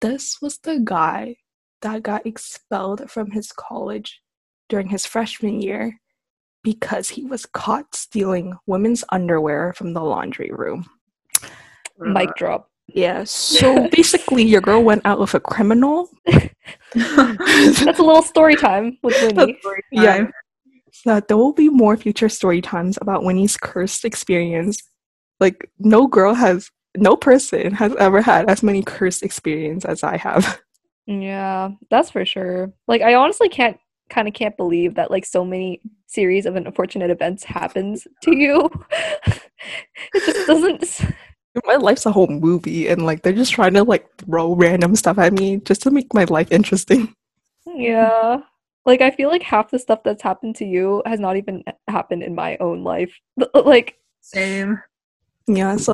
This 0.02 0.42
was 0.42 0.60
the 0.60 0.80
guy 0.84 1.36
that 1.82 2.04
got 2.04 2.26
expelled 2.26 3.10
from 3.12 3.32
his 3.32 3.52
college 3.52 4.22
during 4.70 4.90
his 4.90 5.06
freshman 5.06 5.62
year." 5.62 6.00
because 6.64 7.08
he 7.08 7.24
was 7.24 7.46
caught 7.46 7.96
stealing 7.96 8.54
women's 8.66 9.02
underwear 9.14 9.72
from 9.74 9.94
the 9.94 10.02
laundry 10.02 10.52
room. 10.52 10.86
Mic 12.00 12.36
drop. 12.36 12.70
Yeah, 12.88 13.26
so 13.26 13.90
basically, 13.90 14.44
your 14.44 14.62
girl 14.62 14.82
went 14.82 15.06
out 15.06 15.20
with 15.20 15.34
a 15.34 15.40
criminal. 15.40 16.10
That's 16.94 18.00
a 18.00 18.04
little 18.04 18.22
story 18.22 18.56
time 18.56 18.98
with 19.04 19.36
Winnie. 19.36 19.60
Yeah. 19.92 20.28
So 20.94 21.20
there 21.20 21.38
will 21.38 21.54
be 21.54 21.70
more 21.70 21.98
future 21.98 22.30
story 22.30 22.62
times 22.62 22.98
about 23.02 23.24
Winnie's 23.24 23.58
cursed 23.58 24.06
experience. 24.06 24.78
Like, 25.40 25.70
no 25.80 26.08
girl 26.08 26.34
has, 26.34 26.72
no 26.96 27.16
person 27.16 27.74
has 27.74 27.94
ever 27.98 28.22
had 28.22 28.50
as 28.50 28.64
many 28.64 28.84
cursed 28.84 29.22
experience 29.22 29.86
as 29.86 30.02
I 30.02 30.18
have. 30.18 30.60
Yeah, 31.08 31.72
that's 31.90 32.12
for 32.12 32.26
sure. 32.26 32.74
Like 32.88 33.02
I 33.02 33.16
honestly 33.16 33.48
can't 33.48 33.78
kind 34.10 34.28
of 34.28 34.34
can't 34.34 34.58
believe 34.58 34.96
that 34.96 35.10
like 35.10 35.26
so 35.26 35.44
many 35.44 35.82
series 36.06 36.46
of 36.46 36.56
unfortunate 36.56 37.10
events 37.10 37.46
happens 37.46 38.08
to 38.24 38.36
you. 38.36 38.70
it 39.26 40.26
just 40.26 40.48
doesn't 40.48 41.16
My 41.66 41.76
life's 41.76 42.06
a 42.06 42.12
whole 42.12 42.28
movie, 42.28 42.88
and 42.88 43.06
like 43.06 43.22
they're 43.22 43.34
just 43.34 43.54
trying 43.54 43.74
to 43.74 43.84
like 43.84 44.08
throw 44.18 44.54
random 44.54 44.96
stuff 44.96 45.18
at 45.18 45.34
me 45.34 45.58
just 45.58 45.82
to 45.84 45.92
make 45.92 46.14
my 46.14 46.26
life 46.26 46.52
interesting. 46.52 47.14
Yeah. 47.76 48.40
Like 48.86 49.02
I 49.02 49.12
feel 49.12 49.30
like 49.30 49.44
half 49.44 49.70
the 49.70 49.78
stuff 49.78 50.00
that's 50.02 50.24
happened 50.24 50.56
to 50.56 50.66
you 50.66 51.04
has 51.06 51.20
not 51.20 51.36
even 51.36 51.64
happened 51.90 52.24
in 52.24 52.34
my 52.34 52.58
own 52.60 52.84
life. 52.84 53.14
Like 53.54 54.00
Same. 54.22 54.82
Yeah, 55.48 55.76
so 55.76 55.94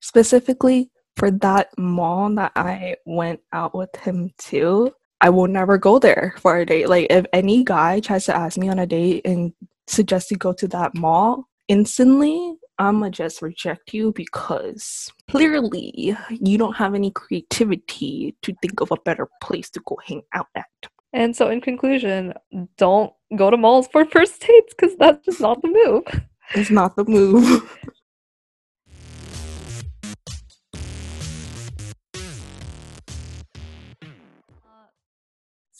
specifically 0.00 0.90
for 1.16 1.30
that 1.30 1.68
mall 1.78 2.34
that 2.34 2.52
I 2.56 2.96
went 3.04 3.40
out 3.52 3.74
with 3.74 3.94
him 3.96 4.30
to, 4.38 4.92
I 5.20 5.30
will 5.30 5.46
never 5.46 5.78
go 5.78 5.98
there 5.98 6.34
for 6.38 6.58
a 6.58 6.66
date. 6.66 6.88
Like 6.88 7.06
if 7.10 7.26
any 7.32 7.62
guy 7.62 8.00
tries 8.00 8.24
to 8.26 8.36
ask 8.36 8.58
me 8.58 8.68
on 8.68 8.78
a 8.78 8.86
date 8.86 9.26
and 9.26 9.52
suggests 9.86 10.30
to 10.30 10.36
go 10.36 10.52
to 10.54 10.66
that 10.68 10.94
mall, 10.94 11.48
instantly 11.68 12.56
I'ma 12.78 13.10
just 13.10 13.42
reject 13.42 13.92
you 13.94 14.12
because 14.12 15.12
clearly 15.30 16.16
you 16.30 16.58
don't 16.58 16.76
have 16.76 16.94
any 16.94 17.10
creativity 17.10 18.34
to 18.42 18.54
think 18.62 18.80
of 18.80 18.90
a 18.90 18.96
better 19.04 19.28
place 19.42 19.70
to 19.70 19.80
go 19.86 19.98
hang 20.06 20.22
out 20.34 20.48
at. 20.54 20.66
and 21.12 21.36
so 21.36 21.48
in 21.48 21.60
conclusion, 21.60 22.32
don't 22.78 23.12
go 23.36 23.50
to 23.50 23.56
malls 23.56 23.88
for 23.88 24.04
first 24.06 24.40
dates 24.40 24.74
cuz 24.74 24.96
that's 24.96 25.24
just 25.24 25.40
not 25.40 25.60
the 25.62 25.68
move. 25.68 26.04
It's 26.54 26.70
not 26.70 26.96
the 26.96 27.04
move. 27.04 27.78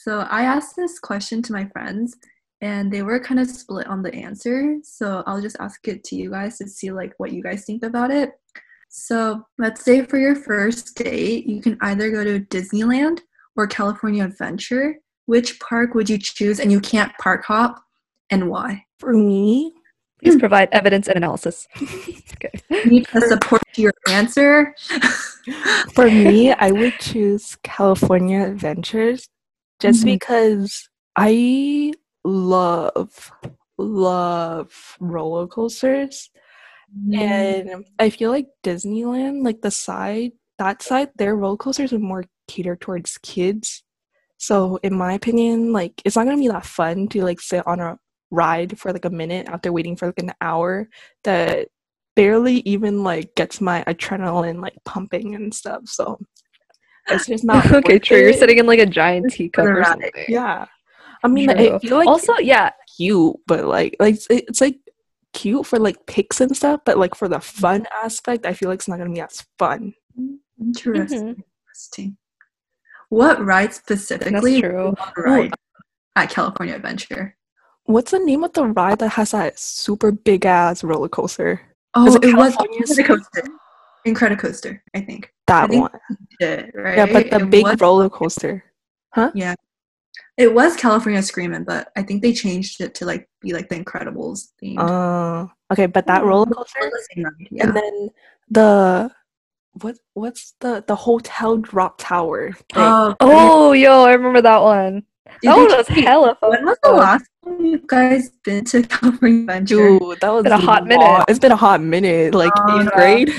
So 0.04 0.26
I 0.30 0.42
asked 0.42 0.74
this 0.74 0.98
question 0.98 1.42
to 1.42 1.52
my 1.52 1.66
friends 1.66 2.16
and 2.62 2.90
they 2.92 3.02
were 3.02 3.18
kind 3.18 3.40
of 3.40 3.50
split 3.50 3.88
on 3.88 4.02
the 4.02 4.14
answer. 4.14 4.78
So 4.84 5.22
I'll 5.26 5.42
just 5.42 5.56
ask 5.60 5.86
it 5.88 6.04
to 6.04 6.16
you 6.16 6.30
guys 6.30 6.56
to 6.58 6.68
see 6.68 6.92
like 6.92 7.12
what 7.18 7.32
you 7.32 7.42
guys 7.42 7.64
think 7.64 7.82
about 7.82 8.10
it. 8.12 8.30
So 8.88 9.42
let's 9.58 9.84
say 9.84 10.06
for 10.06 10.16
your 10.16 10.36
first 10.36 10.94
date, 10.94 11.46
you 11.46 11.60
can 11.60 11.76
either 11.82 12.10
go 12.10 12.22
to 12.24 12.40
Disneyland 12.40 13.20
or 13.56 13.66
California 13.66 14.24
Adventure. 14.24 14.96
Which 15.26 15.58
park 15.60 15.94
would 15.94 16.08
you 16.08 16.18
choose? 16.18 16.60
And 16.60 16.70
you 16.70 16.80
can't 16.80 17.12
park 17.20 17.44
hop 17.44 17.82
and 18.30 18.48
why? 18.48 18.84
For 18.98 19.12
me, 19.12 19.74
Please 20.22 20.36
provide 20.36 20.68
evidence 20.70 21.08
and 21.08 21.16
analysis. 21.16 21.66
okay. 21.80 22.52
You 22.70 22.84
need 22.84 23.08
to 23.08 23.20
support 23.22 23.62
your 23.74 23.92
answer. 24.08 24.72
For 25.94 26.08
me, 26.08 26.52
I 26.52 26.70
would 26.70 26.96
choose 27.00 27.56
California 27.64 28.46
Adventures 28.46 29.26
just 29.80 30.04
Mhm. 30.04 30.14
because 30.14 30.88
I 31.16 31.92
love, 32.24 33.32
love 33.78 34.96
roller 35.00 35.46
coasters. 35.46 36.30
Mm-hmm. 36.96 37.14
And 37.20 37.84
I 37.98 38.10
feel 38.10 38.30
like 38.30 38.48
Disneyland, 38.62 39.44
like 39.44 39.62
the 39.62 39.70
side, 39.70 40.32
that 40.58 40.82
side, 40.82 41.10
their 41.16 41.36
roller 41.36 41.56
coasters 41.56 41.92
are 41.92 41.98
more 41.98 42.24
catered 42.48 42.80
towards 42.80 43.18
kids. 43.18 43.82
So, 44.38 44.78
in 44.82 44.94
my 44.94 45.14
opinion, 45.14 45.72
like 45.72 46.02
it's 46.04 46.16
not 46.16 46.24
gonna 46.24 46.36
be 46.36 46.48
that 46.48 46.66
fun 46.66 47.08
to 47.08 47.22
like 47.22 47.40
sit 47.40 47.66
on 47.66 47.80
a 47.80 47.98
ride 48.30 48.78
for 48.78 48.92
like 48.92 49.04
a 49.04 49.10
minute 49.10 49.48
after 49.48 49.72
waiting 49.72 49.94
for 49.94 50.06
like 50.06 50.18
an 50.18 50.32
hour 50.40 50.88
that 51.24 51.68
barely 52.16 52.56
even 52.60 53.02
like 53.02 53.34
gets 53.36 53.60
my 53.60 53.84
adrenaline 53.86 54.60
like 54.60 54.76
pumping 54.84 55.34
and 55.34 55.54
stuff. 55.54 55.82
So 55.86 56.18
it's 57.08 57.26
just 57.26 57.44
not 57.44 57.70
okay, 57.72 57.98
true. 57.98 58.18
You're 58.18 58.32
sitting 58.32 58.58
in 58.58 58.66
like 58.66 58.80
a 58.80 58.86
giant 58.86 59.32
teacup 59.32 59.64
or 59.66 59.84
something. 59.84 60.10
Yeah, 60.28 60.66
I 61.24 61.28
mean, 61.28 61.46
like, 61.48 61.56
True. 61.58 61.74
I 61.74 61.78
feel 61.78 61.96
like 61.98 62.08
also, 62.08 62.34
yeah, 62.38 62.70
cute, 62.96 63.36
but 63.46 63.64
like 63.64 63.96
like 64.00 64.14
it's, 64.14 64.26
it's 64.30 64.60
like 64.60 64.78
cute 65.32 65.66
for 65.66 65.78
like 65.78 66.04
pics 66.06 66.40
and 66.40 66.56
stuff, 66.56 66.80
but 66.84 66.98
like 66.98 67.14
for 67.14 67.28
the 67.28 67.40
fun 67.40 67.86
aspect, 68.02 68.44
I 68.46 68.52
feel 68.54 68.68
like 68.68 68.80
it's 68.80 68.88
not 68.88 68.98
gonna 68.98 69.12
be 69.12 69.20
as 69.20 69.44
fun. 69.58 69.94
Interesting. 70.60 71.20
Mhm. 71.36 71.42
Interesting. 71.68 72.16
What 73.08 73.44
ride 73.44 73.72
specifically? 73.74 74.60
That's 74.60 74.60
true. 74.60 74.84
would 74.90 74.98
you 74.98 75.04
want 75.04 75.14
to 75.16 75.22
ride 75.22 75.54
at 76.16 76.30
California 76.30 76.74
Adventure. 76.74 77.36
What's 77.84 78.10
the 78.12 78.18
name 78.20 78.44
of 78.44 78.52
the 78.52 78.66
ride 78.66 78.98
that 79.00 79.08
has 79.10 79.30
that 79.32 79.58
super 79.58 80.12
big 80.12 80.46
ass 80.46 80.84
roller 80.84 81.08
coaster? 81.08 81.60
Oh, 81.94 82.06
Is 82.06 82.14
it 82.16 82.24
it 82.24 82.36
was 82.36 82.54
California's- 82.56 82.98
Incredicoaster. 82.98 83.48
Incredicoaster, 84.06 84.80
I 84.94 85.00
think. 85.00 85.32
That 85.46 85.68
think- 85.70 85.82
one. 85.82 86.00
Yeah, 86.40 86.66
right. 86.74 86.96
Yeah, 86.96 87.06
but 87.06 87.30
the 87.30 87.36
It 87.46 87.50
big 87.50 87.64
was- 87.64 87.80
roller 87.80 88.08
coaster. 88.10 88.64
It 90.38 90.52
was 90.54 90.76
California 90.76 91.22
Screaming, 91.22 91.64
but 91.64 91.88
I 91.96 92.02
think 92.02 92.22
they 92.22 92.32
changed 92.32 92.80
it 92.80 92.94
to 92.96 93.04
like 93.06 93.28
be 93.40 93.52
like 93.52 93.68
the 93.68 93.76
Incredibles 93.76 94.48
theme. 94.58 94.78
Uh, 94.78 95.46
okay, 95.72 95.86
but 95.86 96.06
that 96.06 96.24
roller 96.24 96.46
coaster, 96.46 96.90
Yeah. 97.50 97.64
and 97.66 97.76
then 97.76 98.08
the 98.50 99.10
what 99.82 99.96
what's 100.14 100.54
the 100.60 100.84
the 100.86 100.96
hotel 100.96 101.58
drop 101.58 101.96
tower? 101.98 102.52
thing. 102.52 102.62
Oh, 102.76 103.14
Oh, 103.20 103.72
yo, 103.72 104.04
I 104.04 104.12
remember 104.12 104.40
that 104.42 104.62
one. 104.62 104.94
did 104.94 105.02
that 105.02 105.40
they 105.42 105.48
one 105.48 105.66
was 105.78 105.86
change- 105.86 106.04
hella 106.06 106.34
fun. 106.40 106.50
When 106.50 106.64
was 106.66 106.78
the 106.82 106.92
last 106.92 107.24
time 107.44 107.64
you 107.64 107.82
guys 107.86 108.30
been 108.44 108.64
to 108.66 108.82
California 108.94 109.42
Adventure? 109.42 109.98
Dude, 109.98 110.20
that 110.20 110.30
was 110.32 110.42
been 110.44 110.52
a 110.52 110.58
hot 110.58 110.80
long- 110.80 110.88
minute. 110.88 111.24
It's 111.28 111.38
been 111.38 111.52
a 111.52 111.56
hot 111.56 111.80
minute, 111.82 112.34
like 112.34 112.52
Oh, 112.56 112.80
eighth 112.80 112.90
grade. 112.92 113.30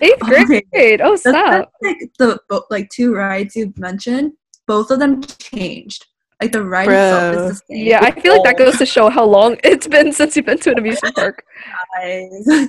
Eighth 0.00 0.22
Okay. 0.22 0.62
grade. 0.72 1.00
Oh, 1.00 1.16
That's 1.16 1.68
like 1.82 1.98
the 2.18 2.38
like 2.70 2.88
two 2.90 3.14
rides 3.14 3.56
you've 3.56 3.76
mentioned. 3.78 4.32
Both 4.66 4.90
of 4.90 4.98
them 4.98 5.22
changed. 5.22 6.06
Like 6.40 6.52
the 6.52 6.64
ride 6.64 6.88
itself 6.88 7.50
is 7.52 7.60
the 7.60 7.74
same. 7.74 7.86
Yeah, 7.86 8.00
I 8.02 8.10
feel 8.20 8.34
like 8.34 8.44
that 8.44 8.58
goes 8.58 8.76
to 8.78 8.86
show 8.86 9.08
how 9.08 9.24
long 9.24 9.56
it's 9.64 9.86
been 9.86 10.12
since 10.12 10.36
you've 10.36 10.46
been 10.46 10.58
to 10.58 10.72
an 10.72 10.78
amusement 10.78 11.14
park. 11.14 11.44
guys. 11.96 12.48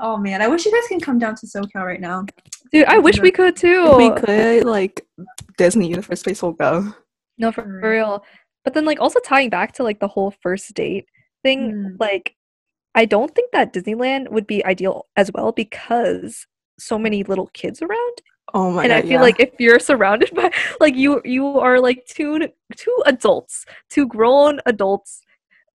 oh 0.00 0.16
man, 0.18 0.42
I 0.42 0.48
wish 0.48 0.66
you 0.66 0.72
guys 0.72 0.88
can 0.88 1.00
come 1.00 1.18
down 1.18 1.34
to 1.36 1.46
SoCal 1.46 1.86
right 1.86 2.00
now. 2.00 2.26
Dude, 2.70 2.86
I 2.86 2.98
wish 2.98 3.20
we 3.20 3.30
could 3.30 3.56
too. 3.56 3.86
If 3.92 3.96
we 3.96 4.20
could, 4.20 4.64
like 4.64 5.06
Disney, 5.56 5.94
the 5.94 6.02
first 6.02 6.24
place 6.24 6.42
we'll 6.42 6.52
go. 6.52 6.92
No, 7.38 7.50
for, 7.50 7.62
for 7.62 7.90
real. 7.90 8.24
But 8.64 8.74
then, 8.74 8.84
like, 8.84 9.00
also 9.00 9.20
tying 9.20 9.50
back 9.50 9.72
to 9.74 9.82
like 9.82 10.00
the 10.00 10.08
whole 10.08 10.32
first 10.42 10.72
date 10.74 11.06
thing, 11.42 11.72
Mm. 11.72 11.96
like, 12.00 12.34
I 12.94 13.04
don't 13.04 13.34
think 13.34 13.52
that 13.52 13.72
Disneyland 13.72 14.30
would 14.30 14.46
be 14.46 14.64
ideal 14.64 15.06
as 15.16 15.30
well 15.32 15.52
because 15.52 16.46
so 16.78 16.98
many 16.98 17.22
little 17.22 17.48
kids 17.48 17.82
around, 17.82 18.22
Oh 18.54 18.70
my 18.70 18.84
and 18.84 18.90
god! 18.90 18.96
I 18.98 19.02
feel 19.02 19.10
yeah. 19.12 19.20
like 19.20 19.40
if 19.40 19.50
you're 19.58 19.78
surrounded 19.80 20.30
by 20.34 20.50
like 20.80 20.94
you, 20.94 21.20
you 21.24 21.58
are 21.58 21.80
like 21.80 22.06
two 22.06 22.48
two 22.76 23.02
adults, 23.06 23.66
two 23.90 24.06
grown 24.06 24.60
adults. 24.66 25.22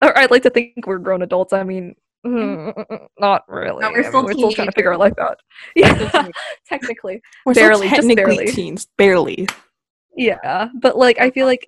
Or 0.01 0.17
I'd 0.17 0.31
like 0.31 0.43
to 0.43 0.49
think 0.49 0.87
we're 0.87 0.97
grown 0.97 1.21
adults. 1.21 1.51
I 1.51 1.63
mean, 1.63 1.95
Mm, 2.25 3.07
not 3.19 3.43
really. 3.47 3.81
No, 3.81 3.91
we're 3.91 3.99
I 3.99 4.01
mean, 4.01 4.09
still 4.09 4.25
we're 4.25 4.33
still 4.33 4.51
trying 4.51 4.67
to 4.67 4.73
figure 4.73 4.93
out 4.93 4.97
teenagers. 4.99 5.17
like 5.17 5.95
that. 6.15 6.23
Yeah, 6.23 6.27
technically. 6.67 7.21
We're 7.45 7.53
Barely, 7.53 7.87
still 7.87 7.97
just 7.97 8.07
technically 8.09 8.35
barely. 8.37 8.51
teens, 8.51 8.87
barely. 8.97 9.47
Yeah, 10.15 10.69
but 10.81 10.97
like 10.97 11.19
I 11.19 11.31
feel 11.31 11.45
like 11.45 11.65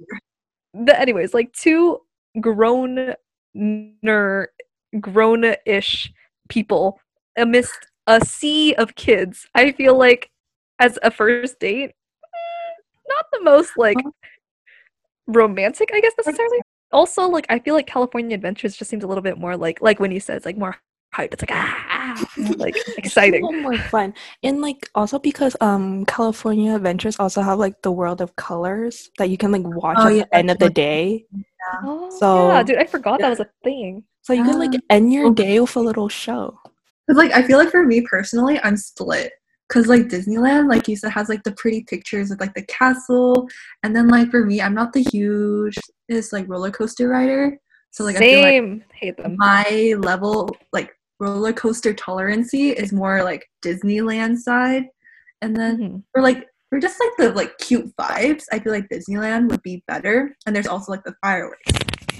the 0.73 0.99
anyways, 0.99 1.33
like 1.33 1.53
two 1.53 1.99
grown 2.41 3.13
ner 3.53 4.49
grown-ish 4.99 6.11
people 6.49 6.99
amidst 7.37 7.87
a 8.07 8.19
sea 8.25 8.73
of 8.75 8.95
kids. 8.95 9.47
I 9.55 9.71
feel 9.71 9.97
like 9.97 10.30
as 10.81 10.97
a 11.03 11.11
first 11.11 11.59
date, 11.59 11.91
mm, 11.91 12.73
not 13.07 13.25
the 13.31 13.41
most 13.41 13.77
like 13.77 13.97
romantic, 15.27 15.89
I 15.93 16.01
guess 16.01 16.13
necessarily. 16.17 16.59
Also, 16.91 17.27
like 17.27 17.45
I 17.49 17.59
feel 17.59 17.73
like 17.75 17.87
California 17.87 18.35
Adventures 18.35 18.75
just 18.75 18.89
seems 18.89 19.03
a 19.03 19.07
little 19.07 19.21
bit 19.21 19.37
more 19.37 19.55
like 19.55 19.81
like 19.81 19.99
when 19.99 20.11
you 20.11 20.19
said 20.19 20.35
it's 20.37 20.45
like 20.45 20.57
more 20.57 20.75
hype. 21.13 21.33
It's 21.33 21.41
like 21.41 21.51
ah, 21.53 21.85
ah, 21.89 22.25
like 22.57 22.75
It's 22.77 22.89
a 22.89 22.99
exciting. 22.99 23.61
more 23.61 23.77
fun, 23.77 24.13
and 24.43 24.59
like 24.61 24.89
also 24.95 25.17
because 25.19 25.55
um 25.61 26.03
California 26.05 26.75
Adventures 26.75 27.17
also 27.19 27.41
have 27.41 27.59
like 27.59 27.81
the 27.81 27.91
world 27.91 28.19
of 28.19 28.35
colors 28.35 29.09
that 29.17 29.29
you 29.29 29.37
can 29.37 29.51
like 29.53 29.63
watch 29.63 29.97
Oh, 29.99 30.07
at 30.07 30.15
yeah, 30.15 30.23
the 30.23 30.35
end 30.35 30.51
of 30.51 30.57
the 30.59 30.65
that's 30.65 30.73
day. 30.75 31.25
Oh, 31.83 32.09
yeah, 32.11 32.17
So- 32.17 32.63
dude, 32.63 32.77
I 32.77 32.85
forgot 32.85 33.19
Yeah. 33.19 33.27
that 33.27 33.29
was 33.29 33.39
a 33.39 33.49
thing. 33.63 34.03
So 34.23 34.33
you 34.33 34.43
can 34.43 34.59
like 34.59 34.73
end 34.89 35.13
your 35.13 35.27
Oh. 35.27 35.33
day 35.33 35.59
with 35.59 35.75
a 35.75 35.79
little 35.79 36.09
show. 36.09 36.59
Cause 37.07 37.17
like 37.17 37.31
I 37.31 37.41
feel 37.43 37.57
like 37.57 37.71
for 37.71 37.83
me 37.85 38.01
personally, 38.01 38.59
I'm 38.63 38.75
split. 38.77 39.31
Cause 39.71 39.87
like 39.87 40.09
Disneyland, 40.09 40.67
like 40.69 40.89
you 40.89 40.97
said, 40.97 41.11
has 41.11 41.29
like 41.29 41.43
the 41.43 41.53
pretty 41.53 41.83
pictures 41.83 42.29
with 42.29 42.41
like 42.41 42.53
the 42.53 42.63
castle, 42.65 43.47
and 43.83 43.95
then 43.95 44.09
like 44.09 44.29
for 44.29 44.45
me, 44.45 44.61
I'm 44.61 44.73
not 44.73 44.91
the 44.91 45.01
hugest 45.03 46.33
like 46.33 46.45
roller 46.49 46.71
coaster 46.71 47.07
rider. 47.07 47.57
So 47.91 48.03
like 48.03 48.17
I 48.17 48.19
feel 48.19 48.41
like 48.41 48.51
Same. 48.51 48.83
Hate 48.93 49.15
them. 49.17 49.35
my 49.37 49.93
level 49.99 50.55
like 50.73 50.91
roller 51.19 51.53
coaster 51.53 51.93
tolerancy 51.93 52.71
is 52.71 52.91
more 52.91 53.23
like 53.23 53.47
Disneyland 53.63 54.37
side, 54.39 54.87
and 55.41 55.55
then 55.55 55.77
Mhm. 55.77 56.03
for 56.11 56.21
like 56.21 56.47
for 56.69 56.79
just 56.79 56.99
like 56.99 57.11
the 57.17 57.33
like 57.33 57.57
cute 57.57 57.95
vibes, 57.95 58.43
I 58.51 58.59
feel 58.59 58.73
like 58.73 58.89
Disneyland 58.89 59.49
would 59.51 59.61
be 59.61 59.83
better. 59.87 60.35
And 60.45 60.53
there's 60.55 60.67
also 60.67 60.91
like 60.91 61.03
the 61.05 61.15
fireworks. 61.21 61.71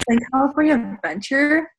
And 0.08 0.20
California 0.32 0.74
Adventure, 0.74 1.70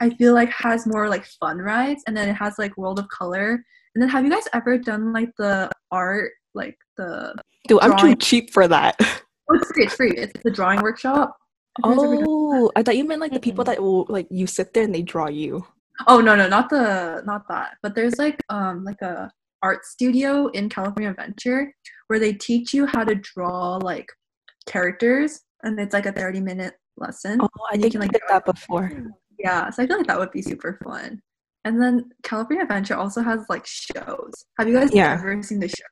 I 0.00 0.10
feel 0.10 0.34
like 0.34 0.50
has 0.50 0.86
more 0.86 1.08
like 1.08 1.24
fun 1.24 1.58
rides, 1.58 2.02
and 2.08 2.16
then 2.16 2.28
it 2.28 2.34
has 2.34 2.58
like 2.58 2.76
World 2.76 2.98
of 2.98 3.08
Color. 3.08 3.64
And 3.94 4.02
then 4.02 4.08
have 4.08 4.24
you 4.24 4.30
guys 4.30 4.48
ever 4.52 4.78
done 4.78 5.12
like 5.12 5.30
the 5.38 5.70
art, 5.90 6.32
like 6.54 6.76
the 6.96 7.34
Dude, 7.68 7.80
I'm 7.82 7.96
too 7.96 8.16
cheap 8.16 8.52
for 8.52 8.66
that. 8.68 8.96
oh, 9.00 9.54
it's 9.54 9.70
free, 9.72 9.84
it's 9.84 9.94
free. 9.94 10.10
It's 10.16 10.32
the 10.42 10.50
drawing 10.50 10.80
workshop. 10.82 11.36
Have 11.84 11.92
you 11.92 11.96
guys 11.96 12.04
ever 12.04 12.14
done- 12.16 12.24
Oh, 12.28 12.72
I 12.76 12.82
thought 12.82 12.96
you 12.96 13.04
meant 13.06 13.20
like 13.20 13.32
the 13.32 13.40
people 13.40 13.64
that 13.64 13.80
will 13.82 14.06
like 14.08 14.26
you 14.30 14.46
sit 14.46 14.74
there 14.74 14.84
and 14.84 14.94
they 14.94 15.02
draw 15.02 15.28
you. 15.28 15.64
Oh 16.08 16.20
no, 16.20 16.34
no, 16.34 16.48
not 16.48 16.70
the 16.70 17.22
not 17.24 17.48
that. 17.48 17.76
But 17.82 17.94
there's 17.94 18.18
like 18.18 18.40
um 18.48 18.84
like 18.84 19.00
a 19.02 19.30
art 19.62 19.84
studio 19.84 20.48
in 20.48 20.68
California 20.68 21.10
Adventure 21.10 21.72
where 22.08 22.18
they 22.18 22.32
teach 22.32 22.74
you 22.74 22.86
how 22.86 23.02
to 23.04 23.14
draw 23.14 23.76
like 23.76 24.06
characters 24.66 25.40
and 25.62 25.78
it's 25.80 25.94
like 25.94 26.06
a 26.06 26.12
30 26.12 26.40
minute 26.40 26.74
lesson. 26.96 27.40
Oh, 27.40 27.48
I 27.70 27.74
And 27.74 27.76
you 27.76 27.82
think 27.82 27.92
can, 27.92 28.02
I 28.02 28.04
like, 28.04 28.12
did 28.12 28.22
that 28.28 28.44
before. 28.44 28.90
Yeah, 29.38 29.70
so 29.70 29.82
I 29.82 29.86
feel 29.86 29.96
like 29.98 30.06
that 30.06 30.18
would 30.18 30.30
be 30.32 30.42
super 30.42 30.78
fun. 30.84 31.20
And 31.64 31.80
then 31.80 32.10
California 32.22 32.62
Adventure 32.64 32.94
also 32.96 33.22
has 33.22 33.46
like 33.48 33.64
shows. 33.66 34.32
Have 34.58 34.68
you 34.68 34.74
guys 34.74 34.94
Yeah. 34.94 35.14
ever 35.14 35.42
seen 35.42 35.60
the 35.60 35.68
show? 35.68 35.84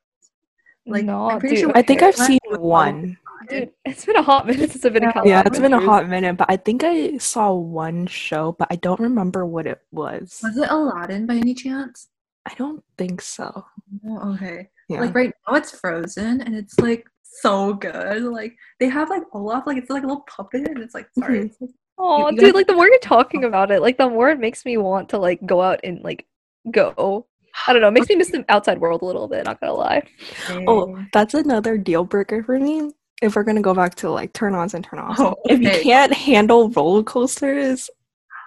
Like, 0.85 1.05
no, 1.05 1.29
I'm 1.29 1.39
pretty 1.39 1.55
dude, 1.55 1.63
sure 1.63 1.71
I 1.75 1.81
think 1.81 2.01
I've 2.03 2.15
seen 2.15 2.39
one. 2.57 3.17
dude, 3.49 3.71
it's 3.85 4.05
been 4.05 4.17
a 4.17 4.21
hot 4.21 4.45
minute 4.45 4.71
since 4.71 4.85
I've 4.85 4.93
been 4.93 5.03
in 5.03 5.09
Yeah. 5.09 5.13
California. 5.13 5.35
Yeah, 5.37 5.43
it's 5.45 5.59
been 5.59 5.73
a 5.73 5.79
hot 5.79 6.09
minute, 6.09 6.37
but 6.37 6.47
I 6.49 6.57
think 6.57 6.83
I 6.83 7.17
saw 7.17 7.53
one 7.53 8.05
show, 8.07 8.51
but 8.59 8.67
I 8.69 8.75
don't 8.75 8.99
remember 8.99 9.45
what 9.45 9.65
it 9.65 9.81
was. 9.91 10.41
Was 10.43 10.57
it 10.57 10.69
Aladdin 10.69 11.25
by 11.25 11.35
any 11.35 11.53
chance? 11.53 12.09
I 12.45 12.53
don't 12.55 12.83
think 12.97 13.21
so. 13.21 13.65
Oh, 14.05 14.33
okay. 14.33 14.69
Yeah. 14.89 14.99
Like 15.01 15.15
right 15.15 15.33
now 15.47 15.55
it's 15.55 15.71
Frozen 15.71 16.41
and 16.41 16.53
it's 16.53 16.77
like 16.79 17.07
so 17.23 17.73
good. 17.73 18.21
Like 18.23 18.53
they 18.79 18.89
have 18.89 19.09
like 19.09 19.23
Olaf, 19.33 19.65
like 19.65 19.77
it's 19.77 19.89
like 19.89 20.03
a 20.03 20.07
little 20.07 20.25
puppet 20.27 20.67
and 20.67 20.79
it's 20.79 20.93
like 20.93 21.07
sorry. 21.17 21.39
Mhm. 21.39 21.45
It's 21.45 21.61
like, 21.61 21.69
Oh, 21.97 22.29
dude, 22.31 22.39
guys- 22.39 22.53
like 22.53 22.67
the 22.67 22.73
more 22.73 22.87
you're 22.87 22.99
talking 22.99 23.43
about 23.43 23.71
it, 23.71 23.81
like 23.81 23.97
the 23.97 24.09
more 24.09 24.29
it 24.29 24.39
makes 24.39 24.65
me 24.65 24.77
want 24.77 25.09
to 25.09 25.17
like 25.17 25.39
go 25.45 25.61
out 25.61 25.79
and 25.83 26.03
like 26.03 26.25
go. 26.71 27.27
I 27.67 27.71
don't 27.73 27.81
know, 27.83 27.89
it 27.89 27.91
makes 27.91 28.09
me 28.09 28.15
miss 28.15 28.31
the 28.31 28.43
outside 28.49 28.79
world 28.79 29.03
a 29.03 29.05
little 29.05 29.27
bit, 29.27 29.45
not 29.45 29.59
gonna 29.59 29.73
lie. 29.73 30.01
Oh, 30.67 30.97
that's 31.13 31.35
another 31.35 31.77
deal 31.77 32.03
breaker 32.03 32.43
for 32.43 32.59
me. 32.59 32.91
If 33.21 33.35
we're 33.35 33.43
gonna 33.43 33.61
go 33.61 33.73
back 33.75 33.93
to 33.95 34.09
like 34.09 34.33
turn 34.33 34.55
ons 34.55 34.73
and 34.73 34.83
turn 34.83 34.99
offs. 34.99 35.19
Oh, 35.19 35.35
If 35.45 35.61
you 35.61 35.69
can't 35.69 36.11
handle 36.13 36.69
roller 36.71 37.03
coasters, 37.03 37.89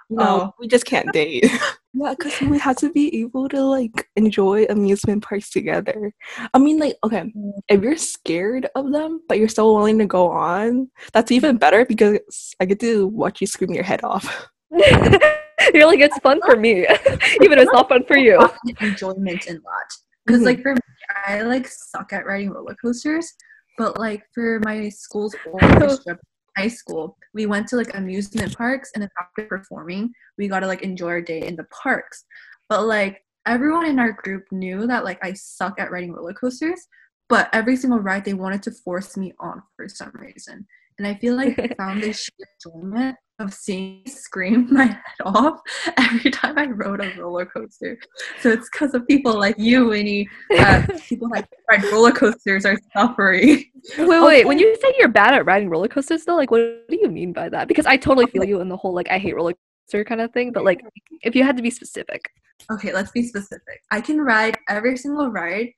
no, 0.09 0.23
Oh. 0.23 0.53
we 0.59 0.67
just 0.67 0.85
can't 0.85 1.11
date. 1.11 1.45
yeah, 1.93 2.15
because 2.17 2.39
we 2.41 2.57
have 2.59 2.77
to 2.77 2.91
be 2.91 3.21
able 3.21 3.49
to 3.49 3.61
like 3.61 4.07
enjoy 4.15 4.65
amusement 4.69 5.23
parks 5.23 5.49
together. 5.49 6.13
I 6.53 6.59
mean, 6.59 6.79
like, 6.79 6.95
okay, 7.03 7.31
mm. 7.35 7.51
if 7.67 7.81
you're 7.81 7.97
scared 7.97 8.67
of 8.75 8.91
them, 8.91 9.21
but 9.27 9.37
you're 9.37 9.49
still 9.49 9.75
willing 9.75 9.97
to 9.99 10.05
go 10.05 10.29
on, 10.29 10.89
that's 11.13 11.31
even 11.31 11.57
better 11.57 11.85
because 11.85 12.19
I 12.59 12.65
get 12.65 12.79
to 12.81 13.07
watch 13.07 13.41
you 13.41 13.47
scream 13.47 13.73
your 13.73 13.83
head 13.83 14.03
off. 14.03 14.49
you're 14.71 15.87
like, 15.87 15.99
it's 15.99 16.17
fun 16.19 16.39
for 16.45 16.55
me, 16.55 16.79
even 17.41 17.57
if 17.57 17.63
it's 17.63 17.73
not 17.73 17.89
fun 17.89 18.05
for 18.05 18.17
you. 18.17 18.39
Enjoyment 18.79 19.47
in 19.47 19.55
that. 19.55 19.93
Because 20.25 20.41
like 20.43 20.57
mm-hmm. 20.57 20.63
for 20.63 20.73
me, 20.75 20.81
I 21.25 21.41
like 21.41 21.67
suck 21.67 22.13
at 22.13 22.25
riding 22.25 22.51
roller 22.51 22.75
coasters. 22.75 23.33
But 23.77 23.99
like 23.99 24.23
for 24.33 24.59
my 24.65 24.89
school's 24.89 25.35
oldest 25.45 26.03
trip, 26.03 26.19
high 26.57 26.67
school, 26.67 27.17
we 27.33 27.45
went 27.45 27.67
to 27.67 27.75
like 27.75 27.95
amusement 27.95 28.57
parks 28.57 28.91
and 28.93 29.01
then 29.01 29.09
after 29.19 29.45
performing, 29.45 30.11
we 30.37 30.47
got 30.47 30.61
to 30.61 30.67
like 30.67 30.81
enjoy 30.81 31.09
our 31.09 31.21
day 31.21 31.45
in 31.47 31.55
the 31.55 31.65
parks. 31.65 32.25
But 32.69 32.85
like 32.85 33.23
everyone 33.45 33.85
in 33.85 33.99
our 33.99 34.11
group 34.11 34.43
knew 34.51 34.87
that 34.87 35.05
like 35.05 35.19
I 35.23 35.33
suck 35.33 35.79
at 35.79 35.91
riding 35.91 36.13
roller 36.13 36.33
coasters. 36.33 36.87
But 37.29 37.49
every 37.53 37.75
single 37.75 37.99
ride 37.99 38.23
they 38.23 38.33
wanted 38.33 38.63
to 38.63 38.71
force 38.71 39.17
me 39.17 39.33
on 39.39 39.61
for 39.75 39.89
some 39.89 40.11
reason. 40.13 40.65
And 40.97 41.05
I 41.05 41.15
feel 41.15 41.35
like 41.35 41.59
I 41.59 41.67
found 41.77 42.01
this 42.01 42.23
sheer 42.23 42.47
enjoyment 42.65 43.17
of 43.39 43.53
seeing 43.53 44.03
scream 44.05 44.67
my 44.73 44.85
head 44.85 45.21
off 45.25 45.59
every 45.97 46.31
time 46.31 46.57
I 46.57 46.65
rode 46.65 47.01
a 47.03 47.13
roller 47.19 47.45
coaster. 47.45 47.97
So 48.41 48.49
it's 48.49 48.69
because 48.69 48.93
of 48.93 49.07
people 49.07 49.37
like 49.37 49.55
you, 49.57 49.87
Winnie, 49.87 50.27
that 50.49 50.89
uh, 50.89 50.97
people 51.07 51.29
like 51.29 51.47
ride 51.69 51.83
roller 51.85 52.11
coasters 52.11 52.65
are 52.65 52.77
suffering. 52.93 53.63
Wait, 53.97 54.21
wait. 54.23 54.47
When 54.47 54.59
you 54.59 54.75
say 54.81 54.93
you're 54.97 55.07
bad 55.07 55.33
at 55.33 55.45
riding 55.45 55.69
roller 55.69 55.87
coasters, 55.87 56.25
though, 56.25 56.35
like, 56.35 56.51
what 56.51 56.59
do 56.89 56.97
you 57.01 57.09
mean 57.09 57.33
by 57.33 57.49
that? 57.49 57.67
Because 57.67 57.85
I 57.85 57.97
totally 57.97 58.25
feel 58.27 58.43
you 58.43 58.61
in 58.61 58.69
the 58.69 58.77
whole 58.77 58.93
like 58.93 59.09
I 59.09 59.17
hate 59.17 59.35
roller 59.35 59.53
coaster 59.85 60.03
kind 60.03 60.21
of 60.21 60.31
thing. 60.33 60.51
But 60.51 60.63
like, 60.65 60.83
if 61.21 61.35
you 61.35 61.43
had 61.43 61.57
to 61.57 61.63
be 61.63 61.69
specific, 61.69 62.29
Okay, 62.71 62.93
let's 62.93 63.11
be 63.11 63.23
specific. 63.23 63.81
I 63.91 64.01
can 64.01 64.19
ride 64.19 64.57
every 64.67 64.97
single 64.97 65.29
ride 65.29 65.69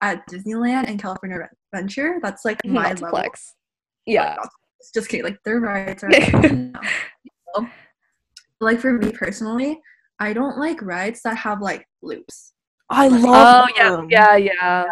at 0.00 0.26
Disneyland 0.28 0.88
and 0.88 1.00
California 1.00 1.48
Adventure. 1.72 2.18
That's 2.22 2.44
like 2.44 2.64
my 2.64 2.90
level. 2.90 3.10
flex. 3.10 3.54
Yeah. 4.04 4.36
It's 4.44 4.54
just 4.92 5.08
kidding. 5.08 5.24
Like 5.24 5.42
their 5.44 5.60
rides 5.60 6.02
are 6.04 6.10
you 6.12 6.72
like 8.60 8.80
for 8.80 8.92
me 8.92 9.12
personally, 9.12 9.80
I 10.18 10.32
don't 10.32 10.58
like 10.58 10.82
rides 10.82 11.22
that 11.22 11.36
have 11.38 11.60
like 11.60 11.86
loops. 12.02 12.52
I 12.88 13.08
love 13.08 13.24
Oh 13.24 13.30
love 13.30 13.68
yeah, 13.76 13.90
them. 13.90 14.08
yeah, 14.10 14.36
yeah. 14.36 14.84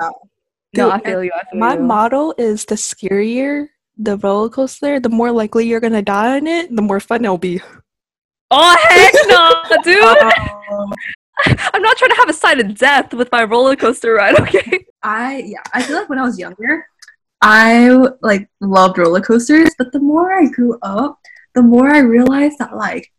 No, 0.77 0.91
I 0.91 1.01
feel 1.01 1.23
you. 1.23 1.31
I 1.35 1.45
feel 1.51 1.61
My 1.61 1.75
you. 1.75 1.81
motto 1.81 2.33
is 2.39 2.65
the 2.65 2.75
scarier 2.75 3.69
the 3.97 4.17
roller 4.19 4.49
coaster, 4.49 4.99
the 4.99 5.09
more 5.09 5.31
likely 5.31 5.67
you're 5.67 5.81
gonna 5.81 6.03
die 6.03 6.37
on 6.37 6.47
it, 6.49 6.75
the 6.75 6.83
more 6.83 6.99
fun 7.01 7.25
it'll 7.25 7.39
be. 7.39 7.61
Oh 8.51 8.77
heck 8.83 9.15
no, 9.29 9.83
dude! 9.83 10.33
Um, 10.73 10.93
I'm 11.47 11.83
not 11.83 11.97
trying 11.99 12.11
to 12.11 12.17
have 12.17 12.29
a 12.29 12.33
sign 12.33 12.61
of 12.61 12.77
death 12.79 13.13
with 13.13 13.31
my 13.31 13.45
roller 13.45 13.77
coaster 13.77 14.15
ride. 14.15 14.39
Okay. 14.41 14.85
I 15.03 15.45
yeah, 15.47 15.63
I 15.73 15.83
feel 15.83 15.97
like 15.99 16.09
when 16.09 16.19
I 16.19 16.23
was 16.23 16.39
younger, 16.39 16.87
I 17.47 17.91
like 18.23 18.49
loved 18.63 18.97
roller 18.99 19.21
coasters, 19.21 19.71
but 19.77 19.93
the 19.93 20.01
more 20.01 20.33
I 20.33 20.47
grew 20.47 20.79
up, 20.83 21.19
the 21.55 21.63
more 21.63 21.91
I 21.95 21.99
realized 21.99 22.59
that 22.59 22.75
like 22.75 23.13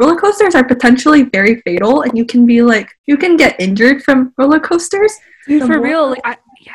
roller 0.00 0.16
coasters 0.16 0.56
are 0.56 0.64
potentially 0.64 1.22
very 1.22 1.60
fatal 1.62 2.02
and 2.02 2.18
you 2.18 2.24
can 2.26 2.44
be 2.44 2.60
like 2.60 2.88
you 3.06 3.16
can 3.16 3.36
get 3.36 3.54
injured 3.60 4.02
from 4.02 4.34
roller 4.36 4.58
coasters. 4.58 5.12
Dude, 5.46 5.62
for 5.62 5.68
more- 5.74 5.80
real, 5.82 6.08
like 6.10 6.20
I 6.24 6.36
yeah. 6.60 6.72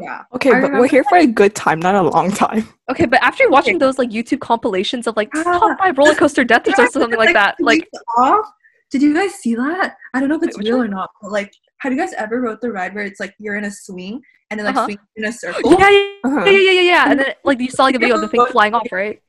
Yeah. 0.00 0.22
Okay, 0.34 0.50
I 0.50 0.54
but 0.54 0.60
we're 0.60 0.66
remember, 0.68 0.86
here 0.88 1.04
for 1.04 1.18
a 1.18 1.26
good 1.26 1.54
time, 1.54 1.78
not 1.78 1.94
a 1.94 2.02
long 2.02 2.30
time. 2.30 2.66
Okay, 2.90 3.04
but 3.06 3.22
after 3.22 3.48
watching 3.50 3.78
those 3.78 3.98
like 3.98 4.08
YouTube 4.10 4.40
compilations 4.40 5.06
of 5.06 5.16
like 5.16 5.28
Ah, 5.34 5.42
top 5.42 5.78
five 5.78 5.96
roller 5.98 6.14
coaster 6.14 6.42
deaths 6.44 6.70
or 6.78 6.86
something 6.88 7.18
like 7.18 7.34
that, 7.34 7.56
like 7.60 7.86
off. 8.16 8.46
Did 8.90 9.02
you 9.02 9.12
guys 9.12 9.34
see 9.34 9.54
that? 9.56 9.96
I 10.14 10.20
don't 10.20 10.28
know 10.30 10.36
if 10.36 10.42
it's 10.42 10.56
Wait, 10.56 10.66
real 10.68 10.78
one? 10.78 10.86
or 10.86 10.88
not, 10.88 11.10
but 11.20 11.32
like 11.32 11.52
have 11.78 11.92
you 11.92 11.98
guys 11.98 12.12
ever 12.14 12.40
rode 12.40 12.58
the 12.62 12.70
ride 12.72 12.94
where 12.94 13.04
it's 13.04 13.20
like 13.20 13.34
you're 13.38 13.56
in 13.56 13.64
a 13.64 13.70
swing 13.70 14.22
and 14.50 14.58
then 14.60 14.66
like 14.66 14.76
Uh-huh. 14.76 14.86
swing 14.86 14.98
in 15.16 15.24
a 15.24 15.32
circle? 15.32 15.72
yeah, 15.72 15.90
yeah, 15.90 16.08
Uh-huh. 16.24 16.44
yeah, 16.46 16.50
yeah, 16.58 16.70
yeah, 16.72 16.80
yeah. 16.80 17.04
And 17.10 17.20
then 17.20 17.34
like 17.44 17.60
you 17.60 17.70
saw 17.70 17.84
like 17.84 17.94
a 17.96 17.98
video 17.98 18.16
of 18.16 18.20
the 18.20 18.28
thing 18.28 18.44
flying 18.50 18.74
off, 18.74 18.86
right? 18.92 19.20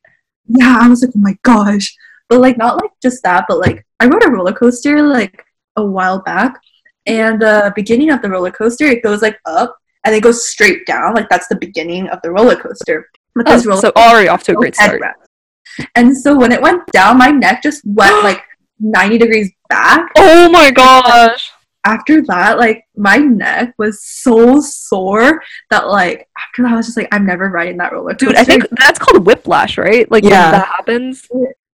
yeah, 0.47 0.77
I 0.81 0.87
was 0.87 1.01
like, 1.03 1.11
oh 1.15 1.19
my 1.19 1.37
gosh. 1.43 1.95
But 2.29 2.39
like 2.41 2.57
not 2.57 2.77
like 2.81 2.91
just 3.01 3.23
that, 3.23 3.45
but 3.47 3.57
like 3.59 3.85
I 3.99 4.05
rode 4.07 4.23
a 4.25 4.29
roller 4.29 4.53
coaster 4.53 5.01
like 5.01 5.43
a 5.75 5.85
while 5.85 6.19
back, 6.21 6.59
and 7.05 7.41
the 7.41 7.71
beginning 7.75 8.09
of 8.11 8.21
the 8.21 8.29
roller 8.29 8.51
coaster 8.51 8.85
it 8.85 9.01
goes 9.03 9.21
like 9.21 9.39
up 9.45 9.77
and 10.05 10.13
it 10.13 10.21
goes 10.23 10.47
straight 10.49 10.85
down. 10.85 11.13
Like 11.15 11.29
that's 11.29 11.47
the 11.47 11.55
beginning 11.55 12.07
of 12.09 12.19
the 12.23 12.31
roller 12.31 12.55
coaster. 12.55 13.09
But 13.35 13.45
Oh, 13.47 13.61
roller 13.63 13.81
so 13.81 13.91
already 13.95 14.27
off 14.27 14.43
to 14.43 14.51
a 14.53 14.55
great 14.55 14.75
start. 14.75 15.01
headrest. 15.01 15.85
And 15.95 16.17
so 16.17 16.35
when 16.35 16.51
it 16.51 16.61
went 16.61 16.81
down, 16.91 17.17
my 17.17 17.29
neck 17.29 17.61
just 17.63 17.81
went 17.85 18.23
like 18.29 18.41
90 18.79 19.17
degrees 19.19 19.51
back. 19.69 20.09
Oh 20.17 20.49
my 20.49 20.69
gosh. 20.71 21.51
After 21.87 22.21
that, 22.31 22.57
like 22.59 22.83
my 22.97 23.15
neck 23.17 23.73
was 23.77 24.03
so 24.03 24.59
sore 24.59 25.41
that 25.71 25.87
like 25.87 26.27
after 26.43 26.63
that 26.63 26.73
I 26.73 26.75
was 26.75 26.87
just 26.87 26.97
like, 26.97 27.07
I'm 27.13 27.25
never 27.25 27.49
riding 27.49 27.77
that 27.77 27.93
roller 27.93 28.11
coaster. 28.11 28.25
Dude, 28.27 28.35
I 28.35 28.43
think 28.43 28.65
that's 28.81 28.99
called 28.99 29.25
whiplash, 29.25 29.77
right? 29.77 30.09
Like 30.11 30.23
Yeah. 30.25 30.51
when 30.51 30.59
that 30.59 30.67
happens. 30.67 31.27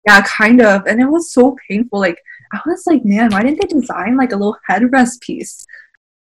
yeah, 0.08 0.22
kind 0.22 0.62
of. 0.62 0.88
And 0.88 1.00
it 1.00 1.06
was 1.06 1.32
so 1.32 1.56
painful. 1.68 2.00
Like 2.00 2.18
I 2.54 2.60
was 2.66 2.84
like, 2.88 3.06
man, 3.06 3.32
why 3.32 3.44
didn't 3.44 3.62
they 3.62 3.68
design 3.68 4.18
like 4.18 4.32
a 4.32 4.36
little 4.36 4.58
headrest 4.70 5.22
piece? 5.22 5.66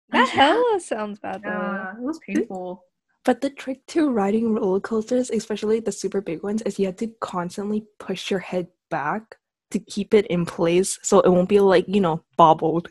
That 0.09 0.27
hella 0.27 0.79
sounds 0.81 1.19
bad 1.19 1.41
though. 1.43 1.49
Yeah, 1.49 1.93
it 1.93 2.01
was 2.01 2.19
painful. 2.27 2.83
But 3.23 3.39
the 3.41 3.49
trick 3.49 3.85
to 3.93 4.09
riding 4.11 4.55
roller 4.55 4.79
coasters, 4.81 5.29
especially 5.29 5.79
the 5.79 5.91
super 5.91 6.19
big 6.19 6.41
ones, 6.43 6.61
is 6.63 6.79
you 6.79 6.87
have 6.87 6.97
to 6.97 7.07
constantly 7.21 7.85
push 7.99 8.29
your 8.31 8.39
head 8.39 8.67
back 8.89 9.37
to 9.71 9.79
keep 9.79 10.13
it 10.13 10.25
in 10.27 10.45
place 10.45 10.97
so 11.03 11.19
it 11.21 11.29
won't 11.29 11.47
be 11.47 11.59
like, 11.59 11.85
you 11.87 12.01
know, 12.01 12.23
bobbled 12.37 12.89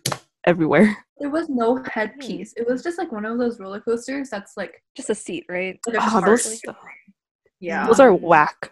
everywhere. 0.49 0.96
There 1.20 1.30
was 1.30 1.49
no 1.49 1.78
hmm. 1.78 1.84
headpiece. 1.92 2.55
It 2.57 2.64
was 2.68 2.80
just 2.80 2.96
like 2.96 3.11
one 3.11 3.24
of 3.24 3.38
those 3.38 3.59
roller 3.59 3.80
coasters 3.80 4.30
that's 4.30 4.57
like, 4.57 4.80
Just 4.94 5.11
a 5.11 5.16
seat, 5.16 5.44
right? 5.49 5.76
like 5.88 5.96
Oh, 6.01 6.20
those, 6.24 6.62
like- 6.64 6.76
yeah. 7.59 7.88
those 7.88 7.99
are 7.99 8.14
whack. 8.14 8.70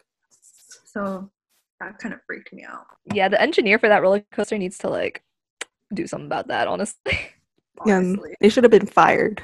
so 0.85 1.29
that 1.81 1.99
kind 1.99 2.14
of 2.14 2.20
freaked 2.24 2.53
me 2.53 2.64
out. 2.64 2.87
Yeah, 3.12 3.29
the 3.29 3.43
engineer 3.43 3.81
for 3.81 3.89
that 3.89 4.01
roller 4.01 4.22
coaster 4.31 4.57
needs 4.59 4.79
to 4.79 4.89
like 4.89 5.24
do 5.93 6.07
something 6.07 6.27
about 6.27 6.47
that, 6.47 6.68
honestly. 6.68 7.18
Yeah, 7.85 8.14
they 8.41 8.49
should 8.49 8.62
have 8.62 8.70
been 8.70 8.87
fired. 8.87 9.43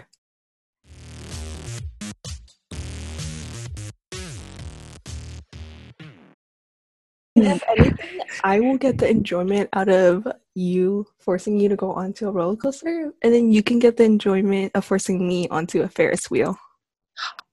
If 7.45 7.63
anything, 7.69 8.21
I 8.45 8.61
will 8.61 8.79
get 8.79 8.99
the 8.99 9.09
enjoyment 9.09 9.69
out 9.73 9.89
of 9.89 10.27
you 10.55 11.07
forcing 11.19 11.59
you 11.59 11.69
to 11.69 11.77
go 11.77 11.93
onto 11.93 12.29
a 12.29 12.33
roller 12.33 12.57
coaster, 12.57 13.13
and 13.23 13.35
then 13.35 13.53
you 13.53 13.63
can 13.63 13.79
get 13.79 13.97
the 13.97 14.05
enjoyment 14.05 14.73
of 14.75 14.85
forcing 14.85 15.27
me 15.27 15.49
onto 15.49 15.83
a 15.83 15.89
Ferris 15.89 16.31
wheel. 16.31 16.59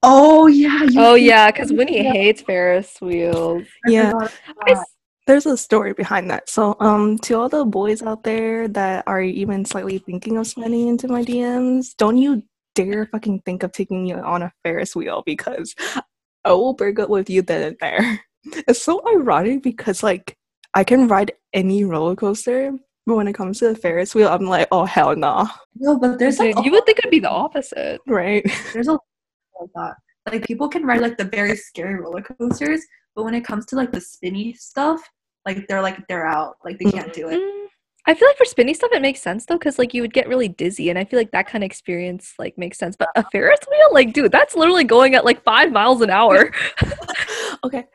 Oh 0.01 0.47
yeah. 0.47 0.83
You 0.83 0.99
oh 1.01 1.15
hate 1.15 1.23
yeah, 1.25 1.51
because 1.51 1.71
Winnie 1.73 2.03
Yeah. 2.03 2.13
hates 2.13 2.41
Ferris 2.41 2.99
wheels. 3.01 3.63
I 3.85 3.89
Yeah. 3.91 4.13
I 4.61 4.75
There's 5.27 5.45
a 5.45 5.57
story 5.57 5.93
behind 5.93 6.31
that. 6.31 6.49
So, 6.49 6.75
um, 6.79 7.19
to 7.19 7.35
all 7.35 7.49
the 7.49 7.63
boys 7.65 8.01
out 8.01 8.23
there 8.23 8.67
that 8.69 9.03
are 9.05 9.21
even 9.21 9.63
slightly 9.65 9.99
thinking 9.99 10.37
of 10.37 10.47
sliding 10.47 10.87
into 10.87 11.07
my 11.07 11.23
DMs, 11.23 11.95
don't 11.95 12.17
you 12.17 12.41
dare 12.73 13.05
fucking 13.07 13.41
think 13.45 13.61
of 13.63 13.71
taking 13.71 14.03
me 14.05 14.13
on 14.13 14.41
a 14.41 14.51
Ferris 14.63 14.95
wheel 14.95 15.21
because 15.25 15.75
I 16.45 16.51
will 16.53 16.73
break 16.73 16.97
up 16.99 17.09
with 17.09 17.29
you 17.29 17.41
then 17.43 17.61
and 17.63 17.77
there. 17.79 18.21
It's 18.67 18.81
so 18.81 19.01
ironic 19.15 19.63
because 19.63 20.03
like 20.03 20.37
I 20.73 20.83
can 20.83 21.07
ride 21.07 21.31
any 21.53 21.83
roller 21.83 22.15
coaster, 22.15 22.71
but 23.05 23.15
when 23.15 23.27
it 23.27 23.33
comes 23.33 23.59
to 23.59 23.69
the 23.69 23.75
Ferris 23.75 24.13
wheel, 24.15 24.29
I'm 24.29 24.45
like, 24.45 24.67
oh 24.71 24.85
hell 24.85 25.15
no, 25.15 25.47
No, 25.75 25.97
but 25.99 26.19
there's 26.19 26.39
like 26.39 26.55
Dude, 26.55 26.65
you 26.65 26.71
would 26.71 26.85
think 26.85 26.99
it'd 26.99 27.11
be 27.11 27.19
the 27.19 27.29
opposite. 27.29 27.99
right? 28.07 28.45
there's 28.73 28.87
a 28.87 28.93
lot 28.93 29.01
of 29.61 29.69
that. 29.75 29.95
Like 30.31 30.45
people 30.45 30.69
can 30.69 30.85
ride 30.85 31.01
like 31.01 31.17
the 31.17 31.25
very 31.25 31.55
scary 31.55 31.95
roller 31.99 32.21
coasters, 32.21 32.81
but 33.15 33.23
when 33.23 33.33
it 33.33 33.43
comes 33.43 33.65
to 33.67 33.75
like 33.75 33.91
the 33.91 34.01
spinny 34.01 34.53
stuff, 34.53 35.01
like 35.45 35.67
they're 35.67 35.81
like 35.81 36.07
they're 36.07 36.27
out. 36.27 36.57
Like 36.63 36.77
they 36.79 36.91
can't 36.91 37.11
do 37.13 37.29
it. 37.29 37.39
Mm, 37.39 37.65
I 38.05 38.13
feel 38.13 38.27
like 38.27 38.37
for 38.37 38.45
spinny 38.45 38.73
stuff 38.73 38.91
it 38.93 39.01
makes 39.01 39.21
sense 39.21 39.45
though, 39.45 39.57
because 39.57 39.79
like 39.79 39.93
you 39.93 40.01
would 40.01 40.13
get 40.13 40.27
really 40.27 40.47
dizzy, 40.47 40.89
and 40.89 40.99
I 40.99 41.05
feel 41.05 41.19
like 41.19 41.31
that 41.31 41.47
kind 41.47 41.63
of 41.63 41.65
experience 41.65 42.33
like 42.37 42.57
makes 42.57 42.77
sense. 42.77 42.95
But 42.95 43.09
a 43.15 43.23
Ferris 43.31 43.59
wheel, 43.69 43.87
like, 43.91 44.13
dude, 44.13 44.31
that's 44.31 44.55
literally 44.55 44.83
going 44.83 45.15
at 45.15 45.25
like 45.25 45.43
five 45.43 45.71
miles 45.71 46.01
an 46.01 46.09
hour. 46.09 46.51
okay, 47.63 47.85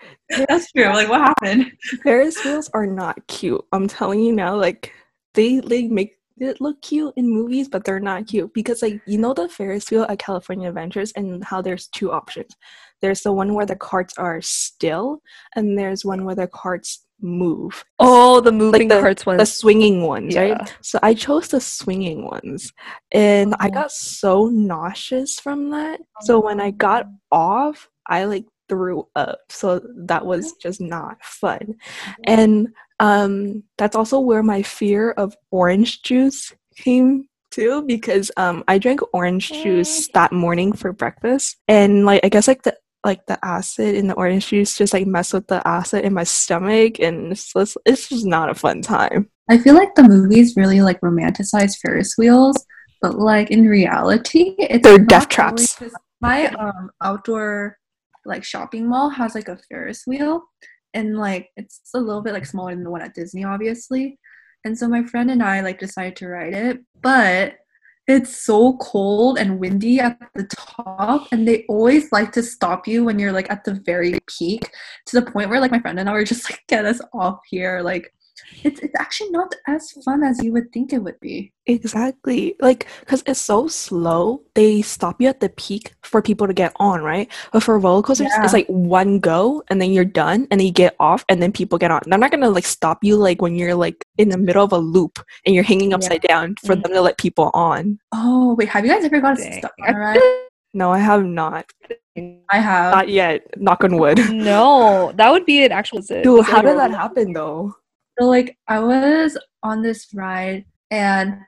That's 0.49 0.71
true. 0.73 0.87
Like 0.87 1.09
what 1.09 1.21
happened? 1.21 1.73
Ferris 2.03 2.43
wheels 2.45 2.71
are 2.75 2.87
not 2.87 3.27
cute. 3.27 3.65
I'm 3.73 3.89
telling 3.89 4.21
you 4.21 4.33
now, 4.33 4.57
like 4.57 4.93
they 5.35 5.61
they 5.61 5.89
make 5.89 6.17
it 6.39 6.61
look 6.61 6.81
cute 6.83 7.15
in 7.17 7.29
movies, 7.31 7.69
but 7.69 7.85
they're 7.85 8.01
not 8.01 8.27
cute 8.27 8.53
because 8.55 8.83
like 8.83 9.01
you 9.07 9.19
know 9.19 9.33
the 9.35 9.49
Ferris 9.49 9.91
wheel 9.91 10.07
at 10.09 10.19
California 10.19 10.69
Adventures 10.69 11.13
and 11.17 11.45
how 11.45 11.63
there's 11.63 11.87
two 11.89 12.11
options. 12.13 12.55
There's 13.01 13.23
the 13.23 13.33
one 13.33 13.55
where 13.55 13.67
the 13.67 13.77
carts 13.77 14.15
are 14.19 14.41
still, 14.43 15.21
and 15.57 15.79
there's 15.79 16.05
one 16.05 16.25
where 16.25 16.35
the 16.35 16.49
carts 16.49 17.05
move. 17.21 17.85
oh, 18.01 18.41
the 18.41 18.53
moving 18.53 18.89
the- 18.89 19.01
carts 19.01 19.25
The 19.25 19.45
swinging 19.47 20.03
ones, 20.03 20.35
Yeah. 20.35 20.41
right? 20.43 20.75
So 20.83 20.99
I 21.03 21.15
chose 21.15 21.49
the 21.49 21.61
swinging 21.61 22.25
ones, 22.25 22.73
and 23.13 23.55
I 23.61 23.69
Oh. 23.69 23.71
got 23.71 23.93
so 23.93 24.47
nauseous 24.47 25.39
from 25.41 25.71
that. 25.71 26.01
So 26.23 26.39
uh-huh. 26.39 26.47
when 26.47 26.61
I 26.61 26.71
got 26.73 27.07
off, 27.31 27.89
I 28.09 28.25
like 28.25 28.45
threw 28.69 29.07
up. 29.17 29.41
So 29.51 29.81
that 30.07 30.25
was 30.27 30.53
just 30.55 30.81
not 30.81 31.23
fun. 31.25 31.77
And 32.25 32.69
um 33.01 33.63
that's 33.77 33.97
also 33.97 34.21
where 34.21 34.43
my 34.43 34.63
fear 34.63 35.11
of 35.13 35.37
orange 35.51 36.03
juice 36.03 36.53
came 36.77 37.29
to 37.51 37.83
because 37.83 38.31
um 38.37 38.63
I 38.69 38.79
drank 38.79 39.01
orange 39.13 39.51
juice 39.51 40.09
that 40.15 40.33
morning 40.33 40.73
for 40.73 40.93
breakfast 40.93 41.57
and 41.69 42.05
like 42.07 42.21
I 42.25 42.29
guess 42.29 42.47
like 42.49 42.63
the 42.63 42.77
like 43.05 43.27
the 43.27 43.39
acid 43.45 43.95
in 43.97 44.07
the 44.07 44.15
orange 44.15 44.49
juice 44.49 44.79
just 44.79 44.93
like 44.95 45.07
messed 45.07 45.35
with 45.35 45.47
the 45.49 45.67
acid 45.67 46.05
in 46.05 46.15
my 46.15 46.25
stomach 46.25 46.99
and 47.01 47.33
it's 47.33 47.53
just, 47.53 47.77
it's 47.85 48.09
just 48.09 48.25
not 48.25 48.49
a 48.49 48.55
fun 48.55 48.81
time. 48.81 49.29
I 49.51 49.59
feel 49.59 49.75
like 49.75 49.95
the 49.95 50.05
movies 50.05 50.57
really 50.57 50.81
like 50.81 51.01
romanticize 51.03 51.77
Ferris 51.83 52.15
wheels, 52.17 52.65
but 53.03 53.19
like 53.19 53.51
in 53.51 53.67
reality, 53.69 54.55
it's 54.59 54.83
They're 54.89 54.97
death 54.99 55.25
really- 55.25 55.35
traps. 55.35 55.75
'cause 55.77 55.93
My 56.23 56.47
um 56.47 56.91
outdoor 57.03 57.77
like 58.25 58.45
shopping 58.45 58.89
mall 58.89 59.11
has 59.11 59.35
like 59.35 59.49
a 59.49 59.59
Ferris 59.69 60.05
wheel, 60.07 60.43
and 60.93 61.17
like 61.17 61.51
it's 61.57 61.81
a 61.95 62.01
little 62.01 62.23
bit 62.23 62.33
like 62.33 62.47
smaller 62.47 62.75
than 62.75 62.85
the 62.85 62.91
one 62.91 63.03
at 63.03 63.15
Disney, 63.15 63.45
obviously. 63.45 64.19
And 64.65 64.79
so 64.79 64.89
my 64.89 65.05
friend 65.05 65.31
and 65.31 65.43
I 65.43 65.61
like 65.61 65.79
decided 65.79 66.17
to 66.17 66.29
ride 66.29 66.55
it, 66.55 66.79
but 67.03 67.55
it's 68.07 68.37
so 68.37 68.77
cold 68.79 69.39
and 69.39 69.59
windy 69.59 69.99
at 69.99 70.19
the 70.35 70.45
top, 70.45 71.27
and 71.33 71.49
they 71.49 71.65
always 71.69 72.13
like 72.13 72.33
to 72.33 72.43
stop 72.43 72.87
you 72.87 73.05
when 73.05 73.19
you're 73.19 73.33
like 73.33 73.51
at 73.51 73.65
the 73.65 73.81
very 73.87 74.19
peak 74.27 74.71
to 75.07 75.21
the 75.21 75.31
point 75.31 75.49
where 75.49 75.61
like 75.61 75.71
my 75.71 75.79
friend 75.81 75.99
and 75.99 76.09
I 76.09 76.13
were 76.13 76.25
just 76.25 76.51
like, 76.51 76.61
get 76.69 76.85
us 76.85 77.01
off 77.15 77.41
here. 77.49 77.81
Like 77.83 78.13
it's 78.65 78.81
it's 78.81 78.95
actually 78.99 79.31
not 79.31 79.55
as 79.67 79.91
fun 80.05 80.23
as 80.23 80.43
you 80.43 80.53
would 80.53 80.73
think 80.73 80.93
it 80.93 80.99
would 81.03 81.19
be. 81.21 81.53
Exactly. 81.67 82.57
Like, 82.61 82.87
because 83.01 83.23
it's 83.27 83.41
so 83.41 83.69
slow, 83.69 84.43
they 84.55 84.83
stop 84.83 85.21
you 85.21 85.29
at 85.29 85.41
the 85.41 85.49
peak 85.51 85.95
for 86.03 86.21
people 86.21 86.47
to 86.47 86.53
get 86.53 86.73
on, 86.77 87.03
right? 87.03 87.31
But 87.53 87.63
for 87.63 87.79
roller 87.79 88.03
coasters, 88.03 88.29
Yeah. 88.37 88.45
it's 88.45 88.53
like 88.53 88.67
one 88.67 89.19
go 89.19 89.63
and 89.69 89.81
then 89.81 89.93
you're 89.93 90.05
done 90.05 90.47
and 90.51 90.59
then 90.61 90.67
you 90.67 90.73
get 90.73 90.97
off 91.01 91.25
and 91.29 91.41
then 91.43 91.53
people 91.53 91.79
get 91.79 91.91
on. 91.91 92.01
They're 92.07 92.19
not 92.19 92.31
gonna 92.31 92.51
like 92.51 92.67
stop 92.67 93.03
you 93.05 93.17
like 93.17 93.41
when 93.41 93.55
you're 93.55 93.75
like 93.75 94.05
in 94.19 94.29
the 94.29 94.39
middle 94.39 94.65
of 94.65 94.73
a 94.73 94.79
loop 94.79 95.19
and 95.47 95.55
you're 95.55 95.65
hanging 95.65 95.91
Yeah. 95.91 95.97
upside 95.97 96.23
down 96.23 96.57
for 96.67 96.75
Mhm. 96.75 96.83
them 96.83 96.93
to 96.93 97.01
let 97.01 97.19
people 97.19 97.51
on. 97.55 97.99
Oh 98.13 98.55
wait, 98.59 98.69
have 98.69 98.85
you 98.85 98.93
guys 98.93 99.05
ever 99.05 99.21
gotten 99.21 99.43
Dang. 99.45 99.59
stuck 99.61 99.73
on 99.87 99.95
a 99.95 99.99
ride? 99.99 100.21
No, 100.77 100.91
I 100.91 100.99
have 100.99 101.25
not. 101.25 101.67
I 102.51 102.59
have. 102.59 102.93
Not 102.93 103.09
yet. 103.09 103.47
Knock 103.57 103.85
on 103.85 103.97
wood. 103.97 104.19
no, 104.33 105.13
that 105.15 105.31
would 105.31 105.47
be 105.47 105.65
an 105.65 105.71
actual. 105.71 106.01
visit. 106.01 106.25
Dude, 106.25 106.45
how 106.45 106.63
did 106.63 106.77
that 106.77 106.91
happen 106.91 107.33
though? 107.33 107.77
So 108.19 108.27
like 108.27 108.57
I 108.69 108.79
was 108.79 109.37
on 109.63 109.83
this 109.83 110.09
ride 110.15 110.65
and 110.91 111.39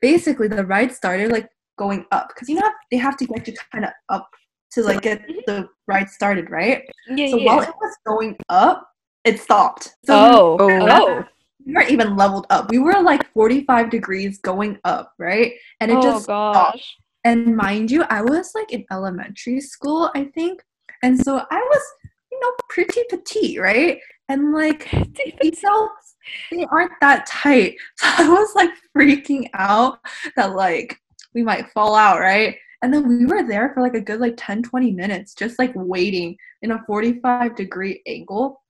basically 0.00 0.48
the 0.48 0.64
ride 0.64 0.92
started 0.92 1.30
like 1.30 1.48
going 1.78 2.06
up 2.10 2.28
because 2.28 2.48
you 2.48 2.56
know 2.56 2.70
they 2.90 2.96
have 2.96 3.16
to 3.18 3.26
get 3.26 3.46
you 3.46 3.54
kind 3.72 3.84
of 3.84 3.92
up 4.08 4.28
to 4.72 4.82
like 4.82 5.02
get 5.02 5.22
mm-hmm. 5.22 5.38
the 5.46 5.68
ride 5.86 6.08
started, 6.08 6.50
right? 6.50 6.82
Yeah, 7.08 7.28
So 7.28 7.38
yeah. 7.38 7.46
while 7.46 7.62
it 7.62 7.74
was 7.80 7.96
going 8.06 8.36
up, 8.48 8.88
it 9.24 9.40
stopped. 9.40 9.94
So 10.04 10.14
oh, 10.14 10.56
Oh. 10.60 10.88
oh, 10.90 11.24
we 11.64 11.74
weren't 11.74 11.90
even 11.90 12.16
leveled 12.16 12.46
up. 12.50 12.70
We 12.70 12.78
were 12.78 13.00
like 13.02 13.30
45 13.32 13.90
degrees 13.90 14.38
going 14.38 14.78
up, 14.84 15.12
right? 15.18 15.54
And 15.80 15.90
it 15.90 15.96
oh 15.98 16.02
just 16.02 16.24
stopped. 16.24 16.74
gosh. 16.74 16.96
And 17.24 17.56
mind 17.56 17.90
you, 17.90 18.04
I 18.04 18.22
was 18.22 18.52
like 18.54 18.72
in 18.72 18.84
elementary 18.92 19.60
school, 19.60 20.10
I 20.14 20.24
think. 20.24 20.62
And 21.02 21.18
so 21.18 21.38
I 21.38 21.56
was, 21.56 21.82
you 22.30 22.40
know, 22.40 22.52
pretty 22.68 23.02
petite, 23.10 23.60
right? 23.60 23.98
And 24.28 24.52
like 24.52 24.90
these 25.40 25.60
belts, 25.60 26.16
they 26.50 26.64
aren't 26.70 26.92
that 27.00 27.26
tight. 27.26 27.76
So 27.98 28.06
I 28.18 28.28
was 28.28 28.54
like 28.54 28.70
freaking 28.96 29.48
out 29.54 29.98
that 30.36 30.54
like 30.54 30.98
we 31.34 31.42
might 31.42 31.70
fall 31.70 31.94
out, 31.94 32.18
right? 32.18 32.56
And 32.82 32.92
then 32.92 33.08
we 33.08 33.26
were 33.26 33.46
there 33.46 33.72
for 33.74 33.82
like 33.82 33.94
a 33.94 34.00
good 34.00 34.20
like 34.20 34.34
10, 34.36 34.62
20 34.62 34.92
minutes, 34.92 35.34
just 35.34 35.58
like 35.58 35.72
waiting 35.74 36.36
in 36.62 36.72
a 36.72 36.82
45 36.86 37.56
degree 37.56 38.02
angle 38.06 38.62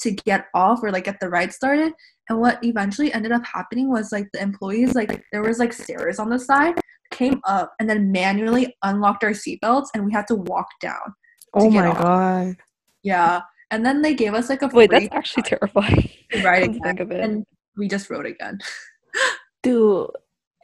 to 0.00 0.10
get 0.10 0.46
off 0.54 0.82
or 0.82 0.90
like 0.90 1.04
get 1.04 1.20
the 1.20 1.28
ride 1.28 1.52
started. 1.52 1.92
And 2.28 2.40
what 2.40 2.62
eventually 2.64 3.12
ended 3.12 3.32
up 3.32 3.44
happening 3.44 3.90
was 3.90 4.12
like 4.12 4.28
the 4.32 4.42
employees, 4.42 4.94
like 4.94 5.22
there 5.32 5.42
was 5.42 5.58
like 5.58 5.72
stairs 5.72 6.18
on 6.18 6.30
the 6.30 6.38
side, 6.38 6.74
came 7.10 7.40
up 7.46 7.72
and 7.78 7.88
then 7.88 8.10
manually 8.12 8.76
unlocked 8.82 9.24
our 9.24 9.30
seatbelts 9.30 9.88
and 9.94 10.04
we 10.04 10.12
had 10.12 10.26
to 10.28 10.36
walk 10.36 10.68
down. 10.80 11.14
Oh 11.54 11.70
my 11.70 11.86
off. 11.88 11.98
god. 11.98 12.56
Yeah. 13.02 13.40
And 13.70 13.84
then 13.86 14.02
they 14.02 14.14
gave 14.14 14.34
us 14.34 14.48
like 14.48 14.62
a 14.62 14.68
Wait, 14.68 14.90
free 14.90 15.00
that's 15.08 15.14
actually 15.16 15.44
terrifying. 15.44 16.10
ride 16.42 16.64
come 16.64 16.72
to 16.74 16.78
again. 16.78 16.82
think 16.82 17.00
of 17.00 17.10
it. 17.12 17.20
And 17.20 17.44
we 17.76 17.88
just 17.88 18.10
rode 18.10 18.26
again. 18.26 18.58
Dude, 19.62 20.08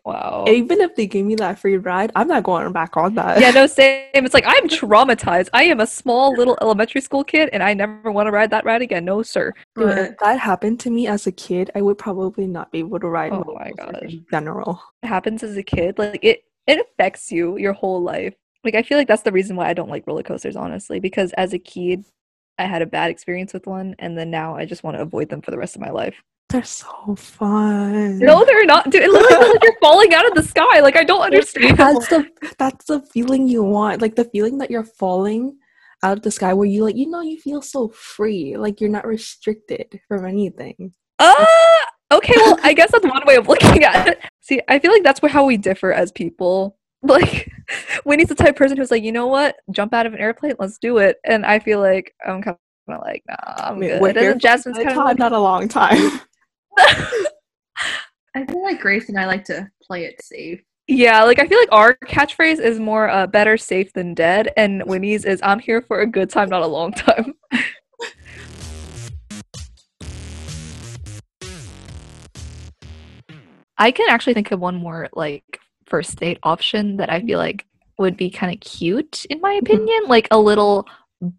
Wow. 0.05 0.45
Even 0.47 0.81
if 0.81 0.95
they 0.95 1.09
gave 1.09 1.25
me 1.25 1.35
that 1.35 1.59
free 1.59 1.77
ride, 1.79 2.13
I'm 2.15 2.29
not 2.29 2.45
going 2.45 2.71
back 2.73 2.97
on 2.97 3.17
that. 3.17 3.41
yeah, 3.41 3.51
no, 3.51 3.67
same. 3.67 4.05
It's 4.15 4.35
like 4.35 4.45
I'm 4.47 4.69
traumatized. 4.69 5.49
I 5.53 5.65
am 5.65 5.81
a 5.81 5.87
small 5.87 6.33
little 6.33 6.57
elementary 6.63 7.01
school 7.01 7.25
kid, 7.25 7.49
and 7.53 7.61
I 7.61 7.75
never 7.75 8.13
want 8.13 8.29
to 8.29 8.31
ride 8.31 8.51
that 8.51 8.65
ride 8.65 8.83
again. 8.83 9.05
No, 9.05 9.25
sir. 9.25 9.53
Dude, 9.75 9.85
But 9.89 9.99
if 9.99 10.19
that 10.19 10.39
happened 10.39 10.79
to 10.81 10.91
me 10.91 11.09
as 11.09 11.27
a 11.27 11.33
kid, 11.33 11.73
I 11.75 11.83
would 11.83 11.99
probably 11.99 12.47
not 12.47 12.71
be 12.71 12.79
able 12.79 13.01
to 13.01 13.09
ride 13.09 13.33
Oh 13.33 13.43
my 13.59 13.73
coasters 13.73 14.01
gosh. 14.01 14.13
in 14.13 14.27
general. 14.31 14.81
It 15.03 15.09
happens 15.09 15.43
as 15.43 15.57
a 15.57 15.65
kid. 15.65 15.99
Like 15.99 16.21
it, 16.25 16.45
it 16.69 16.79
affects 16.79 17.33
you 17.33 17.57
your 17.59 17.73
whole 17.73 18.01
life. 18.01 18.35
Like 18.63 18.77
I 18.77 18.85
feel 18.85 18.99
like 18.99 19.09
that's 19.09 19.23
the 19.23 19.33
reason 19.33 19.57
why 19.57 19.69
I 19.69 19.75
don't 19.75 19.91
like 19.91 20.07
roller 20.07 20.23
coasters, 20.23 20.55
honestly, 20.55 21.01
because 21.01 21.33
as 21.33 21.53
a 21.53 21.59
kid, 21.59 22.05
I 22.59 22.65
had 22.65 22.83
a 22.83 22.87
bad 22.87 23.11
experience 23.11 23.53
with 23.53 23.67
one, 23.67 23.95
and 23.99 24.17
then 24.17 24.31
now 24.31 24.57
I 24.57 24.65
just 24.65 24.83
want 24.83 24.97
to 24.97 25.03
avoid 25.03 25.29
them 25.29 25.43
for 25.43 25.51
the 25.51 25.59
rest 25.59 25.77
of 25.77 25.83
my 25.83 25.91
life. 25.91 26.23
They're 26.49 26.63
so 26.63 27.17
fun. 27.17 28.19
No, 28.19 28.45
they're 28.45 28.65
not. 28.65 28.89
Dude, 28.91 29.03
it 29.03 29.11
literally 29.11 29.35
feels 29.35 29.55
like 29.55 29.63
you're 29.65 29.79
falling 29.83 30.15
out 30.15 30.29
of 30.29 30.35
the 30.35 30.43
sky. 30.43 30.81
Like 30.81 30.97
I 30.97 31.03
don't 31.03 31.23
understand. 31.23 31.77
that's 31.77 32.09
the 32.09 32.29
that's 32.59 32.85
the 32.87 33.01
feeling 33.13 33.49
you 33.49 33.65
want. 33.65 34.01
Like 34.01 34.15
the 34.15 34.27
feeling 34.27 34.59
that 34.59 34.71
you're 34.71 34.85
falling 34.85 35.57
out 36.05 36.19
of 36.19 36.23
the 36.23 36.31
sky 36.31 36.55
where 36.55 36.69
you 36.69 36.85
like 36.85 36.97
you 36.97 37.11
know 37.11 37.21
you 37.21 37.41
feel 37.41 37.63
so 37.63 37.89
free. 37.89 38.57
Like 38.57 38.81
you're 38.81 38.91
not 38.91 39.07
restricted 39.07 40.01
from 40.07 40.25
anything. 40.25 40.95
Uh, 41.19 41.45
okay, 42.13 42.35
well, 42.37 42.59
I 42.63 42.75
guess 42.75 42.93
that's 42.93 43.05
one 43.05 43.27
way 43.27 43.37
of 43.37 43.49
looking 43.49 43.83
at 43.83 44.07
it. 44.07 44.21
See, 44.41 44.61
I 44.69 44.79
feel 44.79 44.93
like 44.93 45.03
that's 45.03 45.21
where 45.21 45.31
how 45.31 45.47
we 45.47 45.57
differ 45.57 45.93
as 45.93 46.13
people. 46.13 46.79
Like, 47.17 47.51
Winnie's 48.05 48.29
the 48.29 48.35
type 48.35 48.51
of 48.51 48.57
person 48.57 48.77
who's 48.77 48.91
like, 48.91 49.03
you 49.03 49.13
know 49.13 49.27
what, 49.27 49.57
jump 49.71 49.93
out 49.95 50.07
of 50.07 50.13
an 50.15 50.21
airplane, 50.21 50.55
let's 50.59 50.79
do 50.79 50.99
it. 50.99 51.17
And 51.25 51.45
I 51.47 51.59
feel 51.59 51.81
like 51.81 52.15
I'm 52.27 52.43
kind 52.43 52.57
of 52.89 53.01
like, 53.01 53.23
nah, 53.29 53.35
I'm 53.59 53.77
I 53.77 53.79
mean, 53.79 53.91
good. 53.91 54.01
we're 54.01 54.09
And 54.11 54.19
here 54.19 54.35
Jasmine's 54.35 54.77
kind 54.79 54.89
of 54.91 54.95
time, 54.95 55.05
like, 55.05 55.19
not 55.19 55.33
a 55.33 55.39
long 55.39 55.67
time. 55.69 56.21
I 56.79 58.45
feel 58.49 58.63
like 58.63 58.81
Grace 58.81 59.09
and 59.09 59.19
I 59.19 59.27
like 59.27 59.45
to 59.47 59.69
play 59.83 60.05
it 60.05 60.23
safe. 60.23 60.61
yeah, 60.89 61.23
like 61.25 61.39
I 61.39 61.47
feel 61.47 61.59
like 61.59 61.73
our 61.73 61.97
catchphrase 62.07 62.61
is 62.61 62.79
more 62.79 63.09
uh, 63.09 63.27
better 63.27 63.57
safe 63.57 63.93
than 63.93 64.15
dead, 64.15 64.53
and 64.57 64.83
Winnie's 64.87 65.25
is 65.25 65.41
I'm 65.43 65.59
here 65.59 65.83
for 65.83 66.01
a 66.01 66.07
good 66.07 66.31
time, 66.31 66.49
not 66.51 66.63
a 66.63 66.67
long 66.67 66.93
time. 66.93 67.35
I 73.79 73.91
can 73.91 74.09
actually 74.09 74.35
think 74.35 74.51
of 74.53 74.61
one 74.61 74.77
more 74.77 75.09
like 75.13 75.61
first 75.87 76.16
date 76.16 76.39
option 76.43 76.97
that 76.99 77.11
I 77.11 77.20
feel 77.22 77.39
like 77.39 77.64
would 77.99 78.16
be 78.16 78.30
kind 78.30 78.53
of 78.53 78.61
cute 78.61 79.24
in 79.26 79.41
my 79.41 79.55
mm-hmm. 79.55 79.66
opinion, 79.66 80.03
like 80.07 80.28
a 80.30 80.39
little 80.39 80.87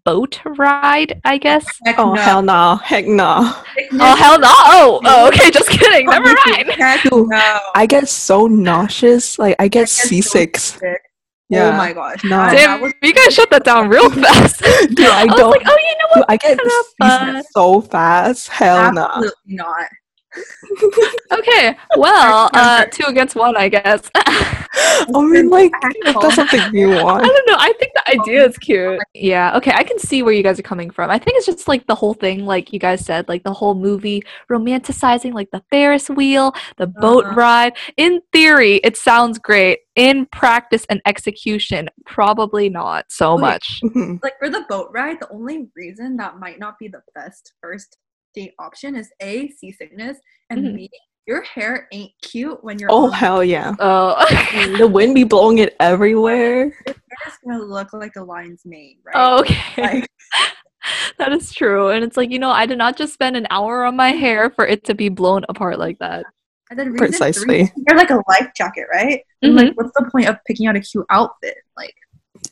boat 0.04 0.40
ride, 0.44 1.20
I 1.24 1.38
guess. 1.38 1.66
Heck 1.84 1.98
oh 1.98 2.14
no. 2.14 2.20
hell 2.20 2.42
no, 2.42 2.76
heck 2.76 3.06
no. 3.06 3.42
Heck 3.42 3.88
Oh 3.92 4.16
hell 4.16 4.38
no! 4.38 4.48
Oh, 4.50 5.00
oh 5.04 5.28
okay, 5.32 5.50
just 5.50 5.68
kidding. 5.70 6.06
Never 6.06 6.34
mind. 6.46 6.70
Heck 6.70 7.02
Dude, 7.02 7.28
no. 7.28 7.58
I 7.74 7.86
get 7.86 8.08
so 8.08 8.46
nauseous. 8.46 9.38
Like 9.38 9.56
I 9.58 9.68
get 9.68 9.88
so 9.88 10.08
seasick. 10.08 10.58
sick. 10.58 11.02
Yeah. 11.48 11.70
Oh 11.70 11.72
my 11.78 11.92
gosh. 11.92 12.22
No. 12.24 12.50
Damn, 12.50 12.80
was- 12.80 12.92
you 13.02 13.14
guys 13.14 13.34
shut 13.34 13.50
that 13.50 13.64
down 13.64 13.88
real 13.88 14.10
fast. 14.22 14.60
Dude, 14.88 15.00
I 15.00 15.22
I 15.22 15.26
don't. 15.26 15.50
like, 15.50 15.62
oh, 15.64 15.78
you 15.78 15.96
know 15.98 16.14
Dude, 16.14 16.20
what? 16.20 16.26
I 16.28 16.36
get 16.36 16.58
seasick 17.00 17.46
so 17.52 17.80
fast. 17.80 18.48
Hell 18.48 18.92
no. 18.92 19.06
Absolutely 19.06 19.54
not. 19.54 19.88
Okay, 21.30 21.76
well, 21.96 22.50
uh, 22.54 22.86
two 22.86 23.04
against 23.06 23.36
one, 23.36 23.56
I 23.56 23.68
guess. 23.68 24.10
I 24.16 25.22
mean, 25.22 25.50
like, 25.50 25.70
if 25.82 26.20
that's 26.20 26.36
something 26.36 26.74
you 26.74 26.90
want. 26.90 27.24
I 27.24 27.26
don't 27.28 27.48
know. 27.48 27.56
I 27.58 27.72
think 27.78 27.92
the 27.94 28.10
idea 28.10 28.46
is 28.46 28.56
cute. 28.58 29.00
Yeah. 29.14 29.56
Okay. 29.56 29.72
I 29.74 29.82
can 29.82 29.98
see 29.98 30.22
where 30.22 30.32
you 30.32 30.42
guys 30.42 30.58
are 30.58 30.62
coming 30.62 30.90
from. 30.90 31.10
I 31.10 31.18
think 31.18 31.36
it's 31.36 31.46
just 31.46 31.68
like 31.68 31.86
the 31.86 31.94
whole 31.94 32.14
thing, 32.14 32.44
like 32.46 32.72
you 32.72 32.78
guys 32.78 33.04
said, 33.04 33.28
like 33.28 33.42
the 33.44 33.52
whole 33.52 33.74
movie 33.74 34.22
romanticizing 34.50 35.32
like 35.32 35.50
the 35.50 35.62
Ferris 35.70 36.08
wheel, 36.08 36.54
the 36.76 36.86
boat 36.86 37.24
Uh-huh. 37.26 37.34
ride. 37.34 37.76
In 37.96 38.20
theory, 38.32 38.76
it 38.76 38.96
sounds 38.96 39.38
great. 39.38 39.80
In 39.96 40.26
practice 40.26 40.86
and 40.88 41.00
execution, 41.06 41.88
probably 42.06 42.68
not 42.68 43.06
so 43.10 43.34
Wait. 43.34 43.42
much. 43.42 43.80
Like 44.22 44.38
for 44.38 44.48
the 44.48 44.64
boat 44.68 44.90
ride, 44.92 45.20
the 45.20 45.30
only 45.30 45.68
reason 45.76 46.16
that 46.16 46.38
might 46.38 46.58
not 46.58 46.78
be 46.78 46.88
the 46.88 47.02
best 47.14 47.52
first 47.60 47.98
date 48.34 48.52
option 48.58 48.96
is 48.96 49.10
A, 49.20 49.48
seasickness, 49.50 50.18
and 50.50 50.60
Mhm. 50.64 50.76
B, 50.76 50.90
your 51.26 51.42
hair 51.42 51.88
ain't 51.92 52.12
cute 52.22 52.62
when 52.64 52.78
you're 52.78 52.90
Oh 52.90 53.06
on 53.06 53.12
hell 53.12 53.44
yeah! 53.44 53.74
Oh. 53.78 54.14
The 54.78 54.86
wind 54.88 55.14
be 55.14 55.24
blowing 55.24 55.58
it 55.58 55.76
everywhere. 55.80 56.72
it's 56.86 57.38
gonna 57.44 57.62
look 57.62 57.92
like 57.92 58.16
a 58.16 58.22
lion's 58.22 58.62
mane, 58.64 58.98
right? 59.04 59.40
okay. 59.40 59.82
Like, 59.82 60.08
that 61.18 61.32
is 61.32 61.52
true. 61.52 61.88
And 61.90 62.02
it's 62.04 62.16
like, 62.16 62.30
you 62.30 62.38
know, 62.38 62.50
I 62.50 62.64
did 62.66 62.78
not 62.78 62.96
just 62.96 63.12
spend 63.12 63.36
an 63.36 63.46
hour 63.50 63.84
on 63.84 63.96
my 63.96 64.10
hair 64.10 64.50
for 64.50 64.66
it 64.66 64.84
to 64.84 64.94
be 64.94 65.08
blown 65.08 65.44
apart 65.48 65.78
like 65.78 65.98
that. 65.98 66.24
and 66.70 66.78
then 66.78 66.94
Precisely. 66.96 67.66
three, 67.66 67.72
you're 67.88 67.96
like 67.96 68.10
a 68.10 68.22
life 68.28 68.50
jacket, 68.56 68.86
right? 68.92 69.22
Mm-hmm. 69.44 69.56
like, 69.56 69.72
what's 69.76 69.92
the 69.96 70.08
point 70.12 70.28
of 70.28 70.36
picking 70.46 70.66
out 70.66 70.76
a 70.76 70.80
cute 70.80 71.04
outfit? 71.10 71.56
Like, 71.76 71.94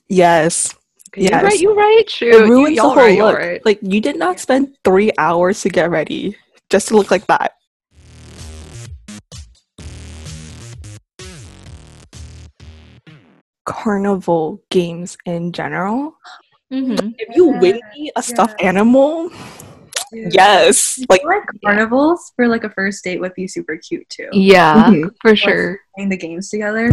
Yes, 0.08 0.74
You're 1.16 1.40
right, 1.40 1.58
you 1.60 1.74
right. 1.74 2.02
True. 2.06 2.28
it 2.28 2.48
ruins 2.48 2.68
the 2.68 2.74
y'all 2.76 2.84
whole 2.90 2.96
right, 2.96 3.18
look. 3.18 3.38
right. 3.38 3.64
Like 3.64 3.78
you 3.82 4.00
did 4.00 4.18
not 4.18 4.38
spend 4.38 4.76
three 4.84 5.10
hours 5.18 5.62
to 5.62 5.68
get 5.70 5.90
ready 5.90 6.36
just 6.70 6.88
to 6.88 6.96
look 6.96 7.10
like 7.10 7.26
that. 7.26 7.52
Carnival 13.64 14.62
games 14.70 15.16
in 15.26 15.50
general. 15.52 16.16
Mhm. 16.72 17.14
If 17.18 17.34
you 17.36 17.46
win 17.48 17.80
me 17.96 18.12
a 18.14 18.22
stuffed 18.22 18.60
yeah. 18.60 18.68
animal, 18.68 19.30
dude, 20.12 20.32
yes, 20.32 21.00
like 21.08 21.24
like 21.24 21.42
carnivals 21.64 22.32
for 22.36 22.46
like 22.46 22.62
a 22.62 22.70
first 22.70 23.02
date 23.02 23.20
would 23.20 23.34
be 23.34 23.48
super 23.48 23.76
cute 23.76 24.08
too. 24.08 24.28
Yeah, 24.32 24.84
Mhm. 24.88 25.10
for 25.20 25.30
Like, 25.30 25.38
sure. 25.38 25.80
Playing 25.96 26.10
the 26.10 26.16
games 26.16 26.48
together. 26.50 26.92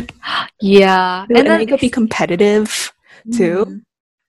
Yeah. 0.62 1.24
and, 1.30 1.38
And 1.38 1.48
then 1.48 1.62
it 1.62 1.70
could 1.70 1.80
be 1.80 1.90
competitive 1.90 2.92
too. 3.32 3.82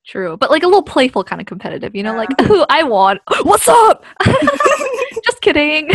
True. 0.07 0.37
But 0.37 0.51
like 0.51 0.63
a 0.63 0.67
little 0.67 0.83
playful 0.83 1.25
kind 1.25 1.41
of 1.41 1.47
competitive, 1.47 1.95
you 1.95 2.03
know, 2.03 2.13
Yeah. 2.13 2.19
like, 2.19 2.51
ooh, 2.51 2.65
I 2.69 2.83
won. 2.83 3.19
What's 3.43 3.69
up? 3.69 4.05
Just 5.25 5.41
kidding. 5.41 5.91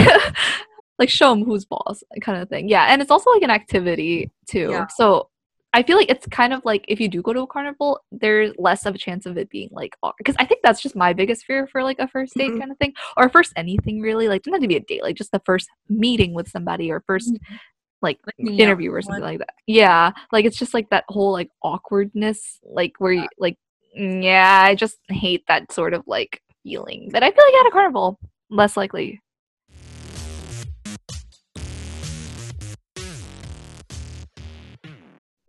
like 0.99 1.09
show 1.09 1.29
them 1.29 1.43
who's 1.45 1.65
boss 1.65 2.03
kind 2.21 2.41
of 2.41 2.49
thing. 2.49 2.67
Yeah. 2.69 2.85
And 2.89 3.01
it's 3.01 3.11
also 3.11 3.29
like 3.31 3.43
an 3.43 3.51
activity 3.51 4.31
too. 4.47 4.69
Yeah. 4.71 4.87
So 4.95 5.29
I 5.73 5.83
feel 5.83 5.95
like 5.97 6.09
it's 6.09 6.25
kind 6.27 6.51
of 6.51 6.65
like 6.65 6.83
if 6.87 6.99
you 6.99 7.07
do 7.07 7.21
go 7.21 7.31
to 7.31 7.41
a 7.41 7.47
carnival, 7.47 8.01
there's 8.11 8.51
less 8.57 8.85
of 8.87 8.95
a 8.95 8.97
chance 8.97 9.27
of 9.27 9.37
it 9.37 9.49
being 9.51 9.69
like 9.71 9.95
because 10.17 10.35
I 10.39 10.45
think 10.45 10.61
that's 10.63 10.81
just 10.81 10.95
my 10.95 11.13
biggest 11.13 11.45
fear 11.45 11.67
for 11.67 11.83
like 11.83 11.99
a 11.99 12.07
first 12.07 12.33
date 12.33 12.51
Mhm. 12.51 12.59
kind 12.59 12.71
of 12.71 12.77
thing 12.79 12.93
or 13.15 13.29
first 13.29 13.53
anything 13.55 14.01
really. 14.01 14.27
Like 14.27 14.41
doesn't 14.41 14.53
have 14.55 14.61
to 14.63 14.67
be 14.67 14.75
a 14.77 14.79
date, 14.81 15.03
like 15.03 15.15
just 15.15 15.31
the 15.31 15.41
first 15.45 15.69
meeting 15.87 16.33
with 16.33 16.49
somebody 16.49 16.91
or 16.91 17.01
1st 17.01 17.37
like 18.01 18.17
Like 18.25 18.47
out 18.53 18.59
interview 18.59 18.91
or 18.91 19.01
something 19.03 19.21
like 19.23 19.39
that. 19.39 19.53
Yeah, 19.67 20.11
like 20.31 20.45
it's 20.45 20.57
just 20.57 20.73
like 20.73 20.89
that 20.89 21.03
whole 21.07 21.31
like 21.31 21.49
awkwardness, 21.63 22.59
like 22.63 22.93
where 22.97 23.11
you 23.11 23.27
like, 23.37 23.57
yeah, 23.99 24.61
I 24.65 24.75
just 24.75 24.97
hate 25.09 25.43
that 25.47 25.71
sort 25.71 25.93
of 25.93 26.03
like 26.07 26.41
feeling 26.63 27.09
that 27.09 27.21
I 27.21 27.31
feel 27.31 27.43
like 27.45 27.65
at 27.65 27.67
a 27.67 27.71
carnival. 27.71 28.17
Less 28.49 28.77
likely. 28.77 29.21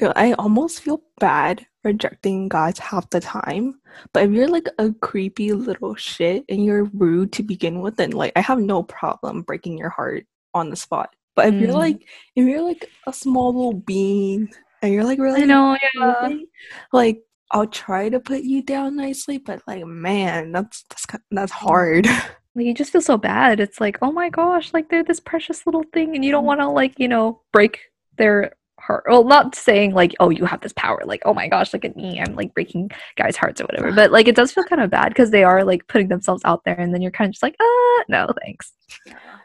I 0.03 0.33
almost 0.39 0.81
feel 0.81 1.03
bad 1.19 1.67
rejecting 1.85 2.49
guys 2.49 2.79
half 2.79 3.09
the 3.11 3.21
time. 3.21 3.81
But 4.13 4.25
if 4.25 4.31
you're 4.33 4.49
like 4.49 4.67
a 4.79 4.93
creepy 4.93 5.53
little 5.53 5.95
shit 5.95 6.45
and 6.49 6.65
you're 6.65 6.85
rude 6.85 7.33
to 7.35 7.43
begin 7.43 7.81
with, 7.83 7.97
then 7.97 8.11
like 8.13 8.33
I 8.35 8.41
have 8.41 8.59
no 8.59 8.83
problem 8.83 9.43
breaking 9.43 9.79
your 9.79 9.91
heart 9.91 10.27
on 10.55 10.71
the 10.71 10.77
spot. 10.77 11.15
But 11.37 11.49
if 11.49 11.61
you're 11.61 11.71
Mm. 11.71 11.75
like 11.75 12.09
if 12.35 12.47
you're 12.47 12.63
like 12.63 12.91
a 13.07 13.13
small 13.13 13.55
little 13.55 13.75
bean 13.75 14.49
and 14.83 14.93
you're 14.93 15.05
like 15.05 15.19
really 15.19 15.43
I 15.43 15.45
know, 15.45 15.77
yeah. 15.95 16.23
really, 16.23 16.49
like 16.93 17.23
I'll 17.53 17.67
try 17.67 18.09
to 18.09 18.21
put 18.21 18.43
you 18.43 18.63
down 18.63 18.97
nicely, 18.97 19.39
but 19.39 19.63
like 19.67 19.85
man, 19.85 20.53
that's 20.53 20.85
that's 20.89 21.07
that's 21.31 21.53
hard. 21.53 22.07
Like 22.57 22.67
you 22.67 22.75
just 22.75 22.91
feel 22.91 23.01
so 23.01 23.17
bad. 23.17 23.61
It's 23.61 23.81
like, 23.81 23.97
oh 24.03 24.11
my 24.11 24.29
gosh, 24.29 24.73
like 24.75 24.89
they're 24.91 25.05
this 25.05 25.21
precious 25.21 25.65
little 25.67 25.85
thing, 25.93 26.17
and 26.17 26.25
you 26.25 26.33
don't 26.33 26.45
want 26.45 26.59
to 26.61 26.69
like 26.69 26.99
you 26.99 27.07
know 27.07 27.43
break 27.53 27.79
their 28.19 28.55
heart. 28.81 29.05
Well, 29.09 29.23
not 29.23 29.55
saying 29.55 29.95
like, 29.95 30.17
oh, 30.19 30.31
you 30.31 30.45
have 30.47 30.61
this 30.61 30.73
power. 30.73 31.01
Like, 31.05 31.23
oh 31.25 31.33
my 31.33 31.47
gosh, 31.47 31.73
look 31.73 31.85
at 31.85 31.95
me, 31.97 32.21
I'm 32.21 32.35
like 32.35 32.53
breaking 32.53 32.91
guys' 33.17 33.37
hearts 33.37 33.61
or 33.61 33.67
whatever. 33.67 33.93
But 33.95 34.11
like, 34.11 34.27
it 34.27 34.35
does 34.35 34.51
feel 34.51 34.65
kind 34.65 34.83
of 34.83 34.91
bad 34.91 35.11
because 35.11 35.31
they 35.31 35.45
are 35.45 35.63
like 35.65 35.87
putting 35.87 36.09
themselves 36.09 36.43
out 36.45 36.65
there, 36.65 36.75
and 36.75 36.93
then 36.93 37.03
you're 37.03 37.13
kind 37.13 37.29
of 37.29 37.35
just 37.35 37.43
like, 37.45 37.55
uh, 37.61 38.03
no, 38.09 38.29
thanks. 38.43 38.73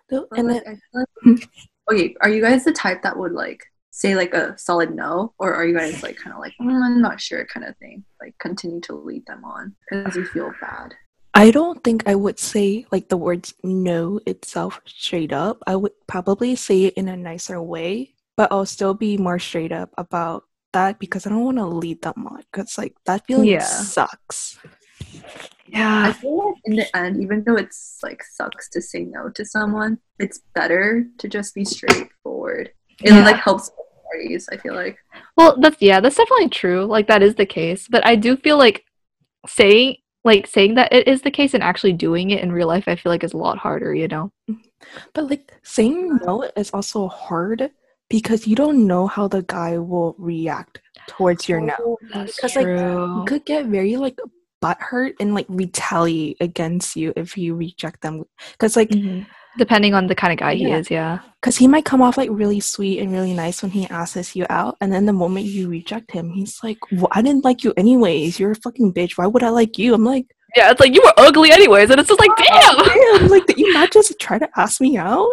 Dude, 0.10 0.24
But, 0.32 0.40
and 0.40 0.50
then, 0.50 0.64
I 0.68 0.72
feel 0.72 1.06
like- 1.26 1.50
okay, 1.92 2.16
are 2.22 2.30
you 2.30 2.42
guys 2.42 2.64
the 2.66 2.74
type 2.74 3.04
that 3.04 3.16
would 3.16 3.34
like 3.34 3.64
say 3.96 4.14
like 4.14 4.34
a 4.34 4.58
solid 4.58 4.94
no, 4.94 5.32
or 5.40 5.56
are 5.56 5.66
you 5.66 5.74
guys 5.74 6.04
like 6.04 6.18
kind 6.18 6.34
of 6.34 6.40
like 6.40 6.52
"Mm, 6.60 6.84
I'm 6.84 7.02
not 7.02 7.22
sure 7.22 7.46
kind 7.46 7.66
of 7.66 7.78
thing, 7.78 8.04
like 8.20 8.36
continue 8.40 8.82
to 8.82 8.94
lead 8.94 9.26
them 9.26 9.46
on 9.46 9.74
because 9.90 10.16
you 10.18 10.26
feel 10.26 10.52
bad? 10.60 10.94
I 11.34 11.50
don't 11.50 11.82
think 11.84 12.04
I 12.08 12.16
would 12.16 12.38
say 12.38 12.86
like 12.92 13.08
the 13.08 13.16
words 13.18 13.54
no 13.64 14.20
itself 14.26 14.82
straight 14.86 15.32
up. 15.32 15.64
I 15.66 15.76
would 15.78 15.94
probably 16.08 16.56
say 16.58 16.84
it 16.86 16.94
in 16.96 17.08
a 17.08 17.16
nicer 17.16 17.62
way, 17.62 18.14
but 18.36 18.52
I'll 18.52 18.66
still 18.66 18.94
be 18.94 19.16
more 19.18 19.40
straight 19.40 19.72
up 19.72 19.92
about 19.98 20.44
that 20.74 21.00
because 21.00 21.26
I 21.26 21.30
don't 21.30 21.46
want 21.46 21.58
to 21.58 21.66
lead 21.66 22.02
them 22.02 22.28
on 22.28 22.44
because 22.52 22.78
like 22.78 22.96
that 23.06 23.26
feeling 23.28 23.60
sucks. 23.62 24.60
Yeah. 25.68 26.08
I 26.08 26.12
feel 26.14 26.52
like 26.52 26.62
in 26.66 26.76
the 26.76 26.96
end, 26.96 27.22
even 27.24 27.44
though 27.46 27.56
it's 27.56 28.00
like 28.04 28.24
sucks 28.24 28.70
to 28.72 28.82
say 28.82 29.04
no 29.06 29.30
to 29.36 29.46
someone, 29.46 30.00
it's 30.20 30.40
better 30.54 31.08
to 31.18 31.28
just 31.28 31.56
be 31.56 31.64
straightforward. 31.66 32.72
It 33.04 33.12
Yeah. 33.12 33.24
like 33.26 33.38
helps 33.38 33.72
parties. 34.06 34.50
I 34.52 34.58
feel 34.58 34.76
like. 34.76 34.98
Well, 35.38 35.58
that's 35.60 35.78
yeah, 35.82 36.00
that's 36.00 36.16
definitely 36.18 36.50
true. 36.50 36.86
Like 36.86 37.08
that 37.08 37.24
is 37.24 37.36
the 37.36 37.46
case. 37.46 37.88
But 37.88 38.06
I 38.06 38.16
do 38.16 38.38
feel 38.38 38.58
like 38.58 38.86
saying 39.48 39.98
like 40.24 40.48
saying 40.48 40.74
that 40.76 40.92
it 40.92 41.08
is 41.08 41.22
the 41.22 41.32
case 41.32 41.54
and 41.54 41.64
actually 41.64 41.94
doing 41.94 42.32
it 42.32 42.42
in 42.42 42.52
real 42.52 42.68
life, 42.68 42.88
I 42.88 42.96
feel 42.96 43.12
like 43.12 43.24
is 43.24 43.34
a 43.34 43.38
lot 43.38 43.58
harder. 43.58 43.94
You 43.94 44.08
know. 44.08 44.32
But 45.14 45.30
like 45.30 45.54
saying 45.64 46.20
no 46.26 46.50
is 46.56 46.72
also 46.72 47.08
hard 47.08 47.72
because 48.10 48.48
you 48.48 48.56
don't 48.56 48.88
know 48.88 49.08
how 49.08 49.28
the 49.28 49.44
guy 49.44 49.78
will 49.78 50.16
react 50.18 50.82
towards 51.08 51.50
your 51.50 51.62
no. 51.62 51.74
Oh, 51.80 51.98
That's 52.14 52.36
Because, 52.36 52.56
like, 52.56 52.68
you 52.68 53.24
could 53.28 53.46
get 53.46 53.66
very 53.66 53.98
like 53.98 54.20
butthurt 54.62 55.14
and 55.20 55.34
like 55.34 55.46
retaliate 55.50 56.38
against 56.40 56.96
you 56.96 57.14
if 57.16 57.38
you 57.38 57.56
reject 57.56 58.02
them. 58.02 58.26
Because 58.52 58.76
like 58.76 58.90
Mhm. 58.90 59.26
Depending 59.58 59.94
on 59.94 60.08
the 60.08 60.16
kind 60.16 60.34
of 60.34 60.40
guy 60.40 60.56
he 60.56 60.70
is, 60.70 60.92
yeah. 60.92 61.20
because 61.42 61.56
he 61.58 61.68
might 61.68 61.86
come 61.86 62.02
off 62.02 62.18
like 62.18 62.30
really 62.32 62.60
sweet 62.60 63.00
and 63.00 63.12
really 63.12 63.34
nice 63.34 63.62
when 63.62 63.72
he 63.72 63.88
asks 63.88 64.36
you 64.36 64.46
out, 64.50 64.76
and 64.82 64.92
then 64.92 65.06
the 65.06 65.14
moment 65.14 65.46
you 65.46 65.70
reject 65.70 66.12
him, 66.12 66.30
he's 66.30 66.60
like, 66.64 66.78
well, 66.92 67.08
"I 67.12 67.22
didn't 67.22 67.46
like 67.46 67.64
you 67.64 67.74
anyways. 67.78 68.40
You're 68.40 68.52
a 68.52 68.56
fucking 68.56 68.94
bitch. 68.94 69.18
Why 69.18 69.28
would 69.28 69.44
I 69.44 69.50
like 69.50 69.78
you?" 69.78 69.94
I'm 69.94 70.04
like, 70.04 70.26
Yeah, 70.58 70.72
it's 70.72 70.80
like 70.80 70.94
you 70.94 71.02
were 71.04 71.14
ugly 71.18 71.52
anyways, 71.52 71.90
and 71.90 72.00
it's 72.00 72.10
just 72.10 72.20
like, 72.20 72.32
damn. 72.38 72.86
"Damn! 73.20 73.28
Like, 73.30 73.46
did 73.46 73.58
you 73.58 73.72
not 73.74 73.92
just 73.92 74.18
try 74.20 74.38
to 74.40 74.50
ask 74.58 74.82
me 74.82 74.98
out?" 74.98 75.32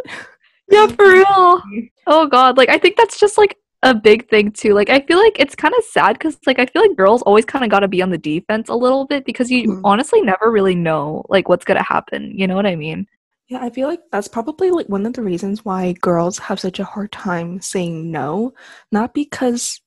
Yeah, 0.71 0.87
for 0.87 1.05
real. 1.13 1.63
Oh 2.07 2.27
god, 2.31 2.57
like 2.57 2.69
I 2.69 2.79
think 2.79 2.97
that's 2.97 3.19
just 3.19 3.37
like 3.37 3.57
a 3.83 3.93
big 3.95 4.29
thing 4.31 4.53
too. 4.53 4.75
Like 4.75 4.89
I 4.91 5.01
feel 5.01 5.19
like 5.19 5.37
it's 5.41 5.57
kind 5.57 5.75
of 5.77 5.83
sad 5.85 6.13
because 6.15 6.39
like 6.47 6.59
I 6.61 6.67
feel 6.67 6.83
like 6.83 6.97
girls 6.97 7.23
always 7.23 7.45
kind 7.45 7.65
of 7.65 7.71
got 7.71 7.81
to 7.81 7.89
be 7.89 8.01
on 8.01 8.11
the 8.11 8.19
defense 8.19 8.69
a 8.69 8.75
little 8.77 9.05
bit 9.07 9.25
because 9.25 9.51
you 9.51 9.69
Mhm. 9.69 9.81
honestly 9.85 10.23
never 10.23 10.51
really 10.53 10.77
know 10.77 11.25
like 11.29 11.49
what's 11.49 11.65
gonna 11.65 11.83
happen. 11.83 12.33
You 12.39 12.47
know 12.47 12.55
what 12.55 12.65
I 12.67 12.77
mean? 12.77 13.07
Yeah, 13.53 13.63
I 13.63 13.69
feel 13.69 13.87
like 13.87 14.01
that's 14.11 14.29
probably 14.29 14.71
like 14.71 14.89
one 14.89 15.05
of 15.05 15.13
the 15.13 15.21
reasons 15.21 15.63
why 15.63 15.93
girls 16.01 16.39
have 16.39 16.59
such 16.59 16.81
a 16.81 16.85
hard 16.85 17.13
time 17.13 17.61
saying 17.61 18.11
no. 18.11 18.55
Not 18.91 19.13
because 19.13 19.83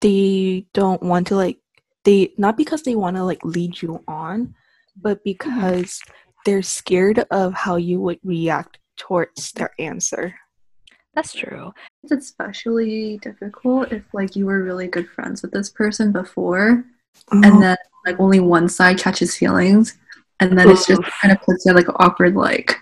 they 0.00 0.66
don't 0.74 1.00
want 1.00 1.28
to 1.28 1.36
like 1.36 1.58
they 2.02 2.34
not 2.38 2.56
because 2.56 2.82
they 2.82 2.96
want 2.96 3.14
to 3.14 3.22
like 3.22 3.44
lead 3.44 3.80
you 3.80 4.02
on, 4.08 4.56
but 5.00 5.22
because 5.22 6.00
they're 6.44 6.60
scared 6.60 7.20
of 7.30 7.54
how 7.54 7.76
you 7.76 8.00
would 8.00 8.18
react 8.24 8.78
towards 8.96 9.52
their 9.52 9.70
answer. 9.78 10.34
That's 11.14 11.32
true. 11.32 11.72
It's 12.02 12.10
especially 12.10 13.18
difficult 13.22 13.92
if 13.92 14.02
like 14.12 14.34
you 14.34 14.46
were 14.46 14.64
really 14.64 14.88
good 14.88 15.08
friends 15.08 15.40
with 15.40 15.52
this 15.52 15.70
person 15.70 16.10
before, 16.10 16.84
Oh, 17.30 17.36
and 17.36 17.44
mm-hmm. 17.44 17.60
then 17.60 17.76
like 18.04 18.18
only 18.18 18.40
one 18.40 18.68
side 18.68 18.98
catches 18.98 19.36
feelings, 19.36 19.96
and 20.40 20.58
then 20.58 20.68
it's 20.68 20.88
just 20.88 21.00
kind 21.22 21.30
of 21.30 21.40
puts 21.42 21.64
you 21.64 21.74
like 21.74 21.86
awkward 22.00 22.34
like, 22.34 22.76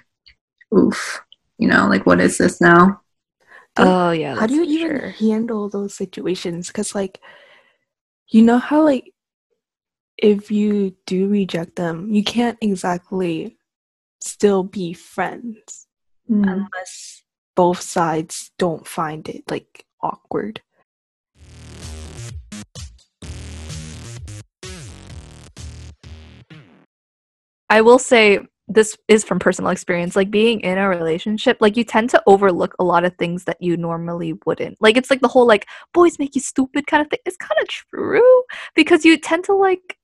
oof, 0.76 1.22
you 1.58 1.68
know, 1.68 1.86
like 1.88 2.06
what 2.06 2.20
is 2.20 2.38
this 2.38 2.60
now? 2.60 3.00
Oh 3.76 4.10
yeah. 4.10 4.34
how 4.34 4.46
do 4.46 4.54
you 4.54 4.64
even 4.64 4.98
sure. 4.98 5.08
handle 5.10 5.68
those 5.68 5.94
situations? 5.94 6.68
Because 6.68 6.94
like, 6.94 7.20
you 8.28 8.42
know 8.42 8.58
how 8.58 8.82
like 8.82 9.12
if 10.18 10.50
you 10.50 10.94
do 11.06 11.28
reject 11.28 11.76
them, 11.76 12.12
you 12.12 12.22
can't 12.22 12.58
exactly 12.60 13.56
still 14.20 14.62
be 14.62 14.92
friends. 14.92 15.86
Mm. 16.30 16.46
unless 16.46 17.24
both 17.56 17.80
sides 17.80 18.52
don't 18.56 18.86
find 18.86 19.28
it 19.28 19.42
like 19.50 19.84
awkward. 20.00 20.62
I 27.68 27.80
will 27.80 27.98
say 27.98 28.38
this 28.74 28.96
is 29.08 29.24
from 29.24 29.38
personal 29.38 29.70
experience. 29.70 30.16
Like 30.16 30.30
being 30.30 30.60
in 30.60 30.78
a 30.78 30.88
relationship, 30.88 31.58
like 31.60 31.76
you 31.76 31.84
tend 31.84 32.10
to 32.10 32.22
overlook 32.26 32.74
a 32.78 32.84
lot 32.84 33.04
of 33.04 33.14
things 33.16 33.44
that 33.44 33.60
you 33.60 33.76
normally 33.76 34.34
wouldn't. 34.46 34.78
Like 34.80 34.96
it's 34.96 35.10
like 35.10 35.20
the 35.20 35.28
whole 35.28 35.46
like 35.46 35.66
boys 35.92 36.18
make 36.18 36.34
you 36.34 36.40
stupid 36.40 36.86
kind 36.86 37.02
of 37.02 37.10
thing. 37.10 37.20
It's 37.26 37.36
kind 37.36 37.60
of 37.60 37.68
true 37.68 38.42
because 38.74 39.04
you 39.04 39.18
tend 39.18 39.44
to 39.44 39.54
like 39.54 39.98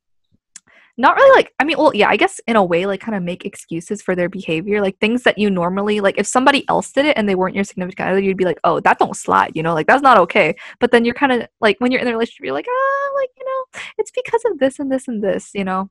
not 1.01 1.15
really 1.15 1.37
like 1.37 1.53
I 1.61 1.65
mean, 1.65 1.79
well, 1.79 1.95
yeah, 1.95 2.09
I 2.09 2.17
guess 2.17 2.41
in 2.49 2.57
a 2.57 2.65
way 2.65 2.85
like 2.85 3.01
kind 3.01 3.17
of 3.17 3.23
make 3.23 3.45
excuses 3.45 4.03
for 4.03 4.17
their 4.17 4.29
behavior, 4.29 4.83
like 4.83 4.99
things 4.99 5.23
that 5.23 5.39
you 5.39 5.49
normally 5.49 6.01
like 6.01 6.19
if 6.19 6.27
somebody 6.27 6.69
else 6.69 6.91
did 6.93 7.07
it 7.07 7.17
and 7.17 7.29
they 7.29 7.37
weren't 7.37 7.55
your 7.55 7.65
significant 7.65 8.09
other, 8.11 8.21
you'd 8.21 8.37
be 8.37 8.45
like, 8.45 8.59
"Oh, 8.65 8.81
that 8.81 8.99
don't 8.99 9.17
slide," 9.17 9.53
you 9.55 9.63
know? 9.63 9.75
Like 9.75 9.87
that's 9.87 10.03
not 10.03 10.19
okay. 10.19 10.57
But 10.81 10.91
then 10.91 11.05
you're 11.05 11.15
kind 11.15 11.33
of 11.33 11.49
like 11.61 11.77
when 11.79 11.93
you're 11.93 12.01
in 12.01 12.09
a 12.09 12.11
relationship, 12.13 12.45
you're 12.45 12.55
like, 12.55 12.67
"Ah, 12.69 13.11
like, 13.15 13.31
you 13.39 13.45
know, 13.45 13.81
it's 13.99 14.11
because 14.11 14.43
of 14.47 14.59
this 14.59 14.81
and 14.81 14.91
this 14.91 15.07
and 15.09 15.23
this, 15.23 15.51
you 15.55 15.65
know?" 15.65 15.89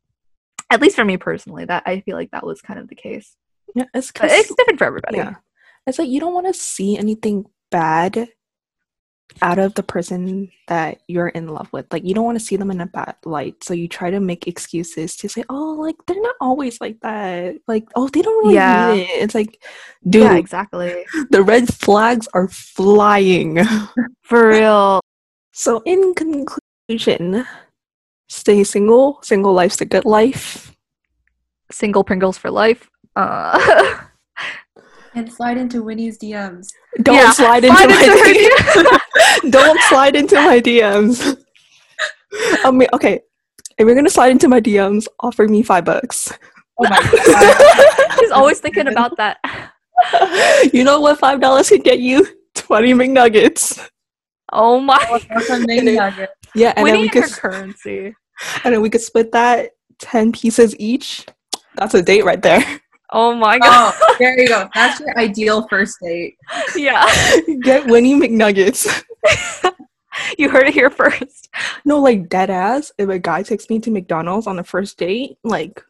At 0.70 0.82
least 0.82 0.96
for 0.96 1.06
me 1.06 1.18
personally, 1.18 1.66
that 1.66 1.84
I 1.86 2.02
feel 2.02 2.16
like 2.18 2.32
that 2.32 2.46
was 2.46 2.62
kind 2.62 2.80
of 2.80 2.88
the 2.88 2.96
case. 2.96 3.36
Yeah, 3.76 3.86
it's 3.94 4.12
it's 4.22 4.56
different 4.56 4.80
for 4.80 4.86
everybody. 4.86 5.18
yeah, 5.18 5.36
it's 5.86 6.00
like 6.00 6.10
you 6.10 6.20
don't 6.20 6.34
want 6.34 6.48
to 6.48 6.54
see 6.54 6.98
anything 6.98 7.46
bad 7.72 8.30
out 9.42 9.60
of 9.60 9.76
the 9.76 9.84
person 9.84 10.50
that 10.68 11.00
you're 11.08 11.28
in 11.28 11.48
love 11.48 11.68
with. 11.72 11.86
Like 11.92 12.04
you 12.04 12.14
don't 12.16 12.24
want 12.26 12.40
to 12.40 12.44
see 12.44 12.56
them 12.56 12.72
in 12.72 12.82
a 12.82 12.86
bad 12.88 13.16
light, 13.26 13.64
so 13.64 13.74
you 13.74 13.88
try 13.88 14.10
to 14.10 14.20
make 14.20 14.48
excuses 14.48 15.16
to 15.18 15.30
say, 15.30 15.44
"Oh, 15.50 15.76
like 15.80 15.96
they're 16.08 16.22
not 16.22 16.36
always 16.42 16.82
like 16.82 17.00
that." 17.02 17.56
Like, 17.68 17.88
"Oh, 17.96 18.08
they 18.08 18.22
don't 18.22 18.38
really 18.44 18.56
Yeah. 18.56 18.88
mean 18.94 19.00
it." 19.02 19.10
It's 19.24 19.36
like, 19.36 19.62
dude, 20.10 20.24
Yeah, 20.24 20.38
exactly. 20.38 21.06
the 21.30 21.44
red 21.44 21.74
flags 21.74 22.28
are 22.34 22.48
flying. 22.48 23.60
For 24.24 24.50
real. 24.50 25.00
So, 25.54 25.82
in 25.86 26.14
conclusion, 26.14 27.44
stay 28.28 28.64
single. 28.64 29.20
Single 29.24 29.54
life's 29.54 29.78
the 29.78 29.86
good 29.86 30.06
life. 30.06 30.76
Single 31.72 32.04
Pringles 32.04 32.38
for 32.38 32.50
life. 32.52 32.90
Uh, 33.16 33.98
And 35.16 35.32
slide 35.34 35.58
into 35.58 35.82
Winnie's 35.82 36.20
DMs. 36.20 36.68
Don't 37.02 37.16
Yeah, 37.16 37.32
slide 37.32 37.64
into 37.64 37.76
slide 37.76 37.90
my 37.90 38.04
into 38.04 38.12
her 38.20 38.34
DMs. 38.36 39.50
Don't 39.52 39.82
slide 39.90 40.16
into 40.16 40.36
my 40.36 40.60
DMs. 40.62 41.38
I 42.64 42.70
mean, 42.70 42.88
okay. 42.94 43.22
If 43.80 43.86
you're 43.88 43.96
gonna 43.96 44.12
slide 44.12 44.30
into 44.30 44.48
my 44.48 44.62
DMs, 44.62 45.08
offer 45.20 45.48
me 45.48 45.64
five 45.64 45.86
bucks. 45.86 46.32
Oh 46.78 46.84
my 46.88 47.02
god. 47.26 48.20
She's 48.20 48.30
always 48.30 48.60
thinking 48.60 48.88
about 48.88 49.18
that. 49.18 49.38
you 50.72 50.84
know 50.84 51.00
what 51.02 51.18
five 51.18 51.42
dollars 51.42 51.70
can 51.70 51.82
get 51.82 51.98
you? 52.00 52.28
Twenty 52.54 52.94
McNuggets. 52.94 53.90
Oh 54.54 54.80
my. 54.80 55.00
That's 55.30 55.50
a 55.50 55.66
main 55.66 55.96
nugget. 55.96 56.30
Yeah, 56.56 56.74
and 56.76 56.84
we 56.84 56.92
then 56.92 57.02
we 57.02 57.10
could 57.10 57.32
currency. 57.32 58.16
and 58.64 58.74
then 58.74 58.82
we 58.82 58.90
could 58.90 59.02
split 59.02 59.32
that 59.32 59.72
ten 60.00 60.32
pieces 60.32 60.76
each. 60.80 61.26
That's 61.76 61.94
a 61.94 62.02
date 62.02 62.26
right 62.26 62.42
there. 62.42 62.64
Oh 63.12 63.34
my 63.34 63.56
oh, 63.56 63.60
god. 63.60 63.94
Oh, 64.02 64.16
there 64.20 64.40
you 64.40 64.48
go. 64.48 64.68
That's 64.74 65.00
your 65.00 65.18
ideal 65.18 65.68
first 65.68 65.98
date. 66.02 66.38
Yeah. 66.76 67.06
Get 67.62 67.88
Winnie 67.88 68.20
McNuggets. 68.20 69.04
You 70.38 70.50
heard 70.50 70.68
it 70.68 70.74
here 70.74 70.90
first. 70.90 71.48
No, 71.86 72.00
like 72.00 72.28
dead 72.28 72.50
ass. 72.50 72.92
If 72.98 73.08
a 73.10 73.20
guy 73.20 73.44
takes 73.44 73.70
me 73.70 73.80
to 73.80 73.92
McDonald's 73.92 74.48
on 74.48 74.56
the 74.56 74.64
first 74.64 74.98
date, 74.98 75.38
like 75.44 75.84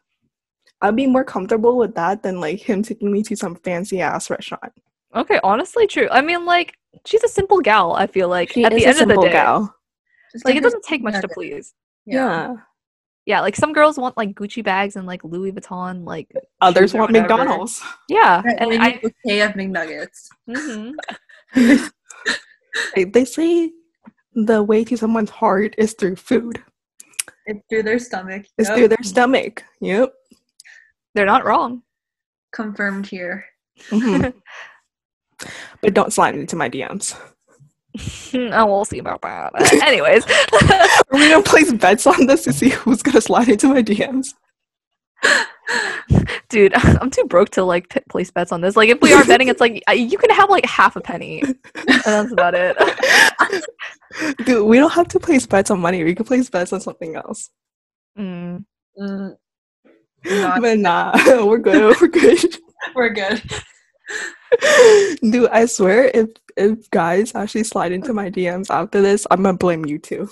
I'd 0.80 0.96
be 0.96 1.06
more 1.06 1.24
comfortable 1.24 1.76
with 1.76 1.94
that 1.94 2.22
than 2.22 2.40
like 2.40 2.60
him 2.60 2.82
taking 2.82 3.10
me 3.10 3.22
to 3.24 3.36
some 3.36 3.56
fancy 3.56 4.00
ass 4.00 4.30
restaurant. 4.30 4.72
Okay, 5.14 5.40
honestly, 5.42 5.86
true. 5.86 6.08
I 6.10 6.20
mean, 6.20 6.44
like, 6.44 6.76
she's 7.04 7.24
a 7.24 7.28
simple 7.28 7.60
gal. 7.60 7.94
I 7.94 8.06
feel 8.06 8.28
like 8.28 8.52
She 8.52 8.64
at 8.64 8.72
is 8.72 8.82
the 8.82 8.86
a 8.86 8.88
end 8.90 9.00
of 9.00 9.08
the 9.16 9.22
day, 9.22 9.32
gal. 9.32 9.74
Just 10.32 10.44
like, 10.44 10.56
it 10.56 10.62
doesn't 10.62 10.84
take 10.84 11.02
much 11.02 11.20
to 11.20 11.28
please. 11.28 11.74
Yeah. 12.06 12.54
Yeah, 13.26 13.40
like 13.40 13.56
some 13.56 13.74
girls 13.74 13.98
want 13.98 14.16
like 14.16 14.30
Gucci 14.34 14.64
bags 14.64 14.96
and 14.96 15.06
like 15.06 15.22
Louis 15.22 15.52
Vuitton, 15.52 16.06
like 16.06 16.30
Others 16.62 16.94
want 16.94 17.10
whatever. 17.12 17.28
McDonald's. 17.28 17.82
Yeah, 18.08 18.42
Get 18.42 18.56
and 18.60 18.70
Winnie 18.70 18.82
I. 18.84 18.88
a 18.88 19.00
bouquet 19.00 19.40
of 19.42 19.52
McNuggets. 19.52 20.28
mhm. 20.48 21.90
They, 22.94 23.04
they 23.04 23.24
say 23.24 23.70
the 24.34 24.62
way 24.62 24.84
to 24.84 24.96
someone's 24.96 25.30
heart 25.30 25.74
is 25.78 25.94
through 25.94 26.16
food. 26.16 26.62
It's 27.46 27.60
through 27.68 27.82
their 27.82 27.98
stomach. 27.98 28.46
It's 28.56 28.68
Yep. 28.68 28.78
through 28.78 28.88
their 28.88 29.02
stomach. 29.02 29.64
Yep. 29.80 30.12
They're 31.14 31.26
not 31.26 31.44
wrong. 31.44 31.82
Confirmed 32.52 33.06
here. 33.06 33.44
Mhm. 33.90 34.32
but 35.82 35.94
don't 35.94 36.12
slide 36.12 36.34
into 36.34 36.56
my 36.56 36.68
DMs. 36.70 37.18
oh, 38.34 38.66
we'll 38.66 38.84
see 38.84 38.98
about 38.98 39.22
that. 39.22 39.52
Uh, 39.54 39.68
anyways, 39.86 40.24
Are 40.70 41.18
we 41.18 41.28
gonna 41.30 41.42
place 41.42 41.72
bets 41.72 42.06
on 42.06 42.26
this 42.26 42.44
to 42.44 42.52
see 42.52 42.70
who's 42.70 43.02
gonna 43.02 43.20
slide 43.20 43.48
into 43.48 43.68
my 43.68 43.82
DMs? 43.82 44.28
dude, 46.48 46.72
I'm 46.74 47.10
too 47.10 47.24
broke 47.24 47.50
to 47.50 47.64
like 47.64 47.88
p- 47.88 48.00
place 48.08 48.30
bets 48.30 48.52
on 48.52 48.60
this. 48.60 48.76
Like, 48.76 48.88
if 48.88 49.00
we 49.00 49.12
are 49.12 49.24
betting, 49.24 49.48
it's 49.48 49.60
like 49.60 49.82
uh, 49.88 49.92
you 49.92 50.16
can 50.18 50.30
have 50.30 50.48
like 50.50 50.64
half 50.64 50.96
a 50.96 51.00
penny, 51.00 51.42
and 51.42 51.56
that's 52.04 52.32
about 52.32 52.54
it. 52.54 52.76
Dude, 54.44 54.66
we 54.66 54.78
don't 54.78 54.92
have 54.92 55.08
to 55.08 55.20
place 55.20 55.46
bets 55.46 55.70
on 55.70 55.80
money. 55.80 56.04
We 56.04 56.14
can 56.14 56.24
place 56.24 56.48
bets 56.48 56.72
on 56.72 56.80
something 56.80 57.16
else. 57.16 57.50
Mm. 58.18 58.64
Mm, 58.98 59.36
not- 60.24 60.60
But 60.60 60.78
nah, 60.78 61.12
we're 61.44 61.58
good. 61.58 61.96
We're 62.00 62.08
good. 62.08 62.56
we're 62.94 63.10
good. 63.10 63.42
Dude, 65.22 65.48
I 65.50 65.66
swear, 65.66 66.10
if 66.14 66.30
if 66.56 66.90
guys 66.90 67.34
actually 67.34 67.64
slide 67.64 67.92
into 67.92 68.12
my 68.12 68.30
DMs 68.30 68.70
after 68.70 69.00
this, 69.00 69.26
I'm 69.30 69.42
gonna 69.42 69.56
blame 69.56 69.86
you 69.86 69.98
too. 69.98 70.28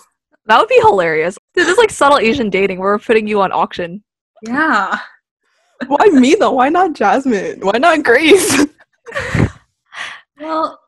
That 0.46 0.58
would 0.58 0.68
be 0.68 0.80
hilarious. 0.82 1.38
Dude, 1.54 1.66
this 1.66 1.72
is 1.72 1.78
like 1.78 1.90
subtle 1.90 2.18
Asian 2.18 2.50
dating. 2.50 2.78
where 2.78 2.92
We're 2.92 2.98
putting 2.98 3.26
you 3.26 3.40
on 3.40 3.52
auction. 3.52 4.02
Yeah. 4.42 4.98
Why 5.86 6.06
me 6.06 6.34
though? 6.34 6.52
Why 6.52 6.68
not 6.68 6.94
Jasmine? 6.94 7.60
Why 7.60 7.78
not 7.78 8.02
Grace? 8.02 8.66
Well, 10.38 10.78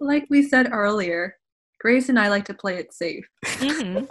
like 0.00 0.26
we 0.30 0.42
said 0.42 0.70
earlier, 0.72 1.36
Grace 1.78 2.08
and 2.08 2.18
I 2.18 2.28
like 2.28 2.46
to 2.46 2.54
play 2.54 2.76
it 2.76 2.92
safe. 2.92 3.26
hmm 3.44 4.04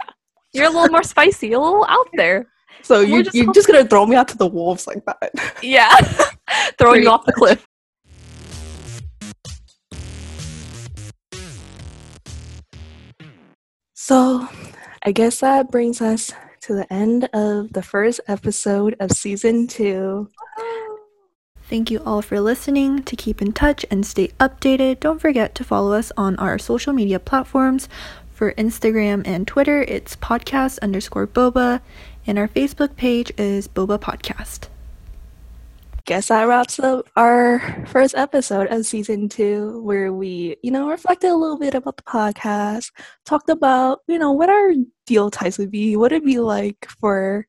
You're 0.52 0.66
a 0.66 0.70
little 0.70 0.88
more 0.88 1.02
spicy, 1.02 1.52
a 1.52 1.60
little 1.60 1.84
out 1.88 2.08
there. 2.14 2.46
So 2.82 3.00
We're 3.00 3.06
you, 3.06 3.22
just 3.24 3.34
you're 3.34 3.52
just 3.52 3.66
gonna 3.66 3.84
throw 3.84 4.06
me 4.06 4.16
out 4.16 4.28
to 4.28 4.36
the 4.36 4.46
wolves 4.46 4.86
like 4.86 5.04
that. 5.06 5.32
Yeah. 5.62 5.94
Throwing 6.78 6.94
Pretty 6.94 7.02
you 7.04 7.10
off 7.10 7.24
the 7.26 7.32
cliff. 7.32 7.66
So, 14.06 14.48
I 15.02 15.10
guess 15.10 15.40
that 15.40 15.72
brings 15.72 16.00
us 16.00 16.32
to 16.60 16.74
the 16.74 16.92
end 16.92 17.24
of 17.32 17.72
the 17.72 17.82
first 17.82 18.20
episode 18.28 18.94
of 19.00 19.10
season 19.10 19.66
two. 19.66 20.30
Thank 21.68 21.90
you 21.90 22.00
all 22.06 22.22
for 22.22 22.38
listening. 22.38 23.02
To 23.02 23.16
keep 23.16 23.42
in 23.42 23.50
touch 23.50 23.84
and 23.90 24.06
stay 24.06 24.28
updated, 24.38 25.00
don't 25.00 25.20
forget 25.20 25.56
to 25.56 25.64
follow 25.64 25.92
us 25.92 26.12
on 26.16 26.36
our 26.36 26.56
social 26.56 26.92
media 26.92 27.18
platforms. 27.18 27.88
For 28.30 28.52
Instagram 28.52 29.26
and 29.26 29.44
Twitter, 29.44 29.82
it's 29.82 30.14
podcast 30.14 30.78
underscore 30.82 31.26
boba, 31.26 31.80
and 32.28 32.38
our 32.38 32.46
Facebook 32.46 32.94
page 32.94 33.32
is 33.36 33.66
boba 33.66 33.98
podcast. 33.98 34.68
Guess 36.06 36.28
that 36.28 36.44
wraps 36.44 36.78
up 36.78 37.08
our 37.16 37.84
first 37.88 38.14
episode 38.14 38.68
of 38.68 38.86
season 38.86 39.28
two, 39.28 39.82
where 39.82 40.12
we, 40.12 40.56
you 40.62 40.70
know, 40.70 40.88
reflected 40.88 41.30
a 41.30 41.34
little 41.34 41.58
bit 41.58 41.74
about 41.74 41.96
the 41.96 42.04
podcast, 42.04 42.92
talked 43.24 43.50
about, 43.50 44.02
you 44.06 44.16
know, 44.16 44.30
what 44.30 44.48
our 44.48 44.70
deal 45.04 45.32
types 45.32 45.58
would 45.58 45.72
be, 45.72 45.96
what 45.96 46.12
it'd 46.12 46.24
be 46.24 46.38
like 46.38 46.86
for 47.00 47.48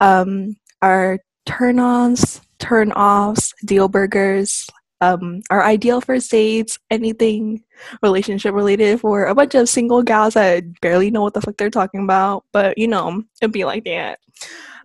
um, 0.00 0.56
our 0.82 1.20
turn 1.46 1.78
ons, 1.78 2.40
turn 2.58 2.90
offs, 2.90 3.54
deal 3.64 3.86
burgers, 3.86 4.68
um, 5.00 5.42
our 5.50 5.62
ideal 5.62 6.00
first 6.00 6.28
dates, 6.28 6.80
anything 6.90 7.62
relationship 8.02 8.52
related 8.52 9.00
for 9.00 9.26
a 9.26 9.34
bunch 9.34 9.54
of 9.54 9.68
single 9.68 10.02
gals 10.02 10.34
that 10.34 10.64
barely 10.80 11.12
know 11.12 11.22
what 11.22 11.34
the 11.34 11.40
fuck 11.40 11.56
they're 11.56 11.70
talking 11.70 12.02
about, 12.02 12.44
but 12.52 12.76
you 12.76 12.88
know, 12.88 13.22
it'd 13.40 13.52
be 13.52 13.64
like 13.64 13.84
that. 13.84 14.18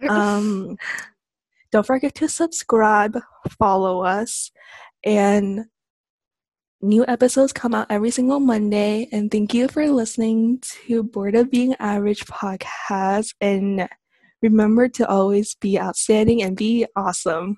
Um, 0.10 0.78
don't 1.72 1.86
forget 1.86 2.16
to 2.16 2.28
subscribe, 2.28 3.18
follow 3.58 4.04
us, 4.04 4.52
and 5.04 5.66
new 6.82 7.06
episodes 7.08 7.54
come 7.54 7.74
out 7.74 7.88
every 7.90 8.12
single 8.12 8.40
Monday. 8.40 9.08
And 9.12 9.32
thank 9.32 9.54
you 9.54 9.68
for 9.68 9.88
listening 9.88 10.60
to 10.86 11.04
Bored 11.04 11.36
of 11.36 11.52
Being 11.52 11.76
Average 11.80 12.26
podcast. 12.26 13.34
And 13.40 13.88
remember 14.42 14.90
to 14.90 15.08
always 15.08 15.56
be 15.56 15.80
outstanding 15.80 16.42
and 16.42 16.58
be 16.58 16.86
awesome. 16.96 17.58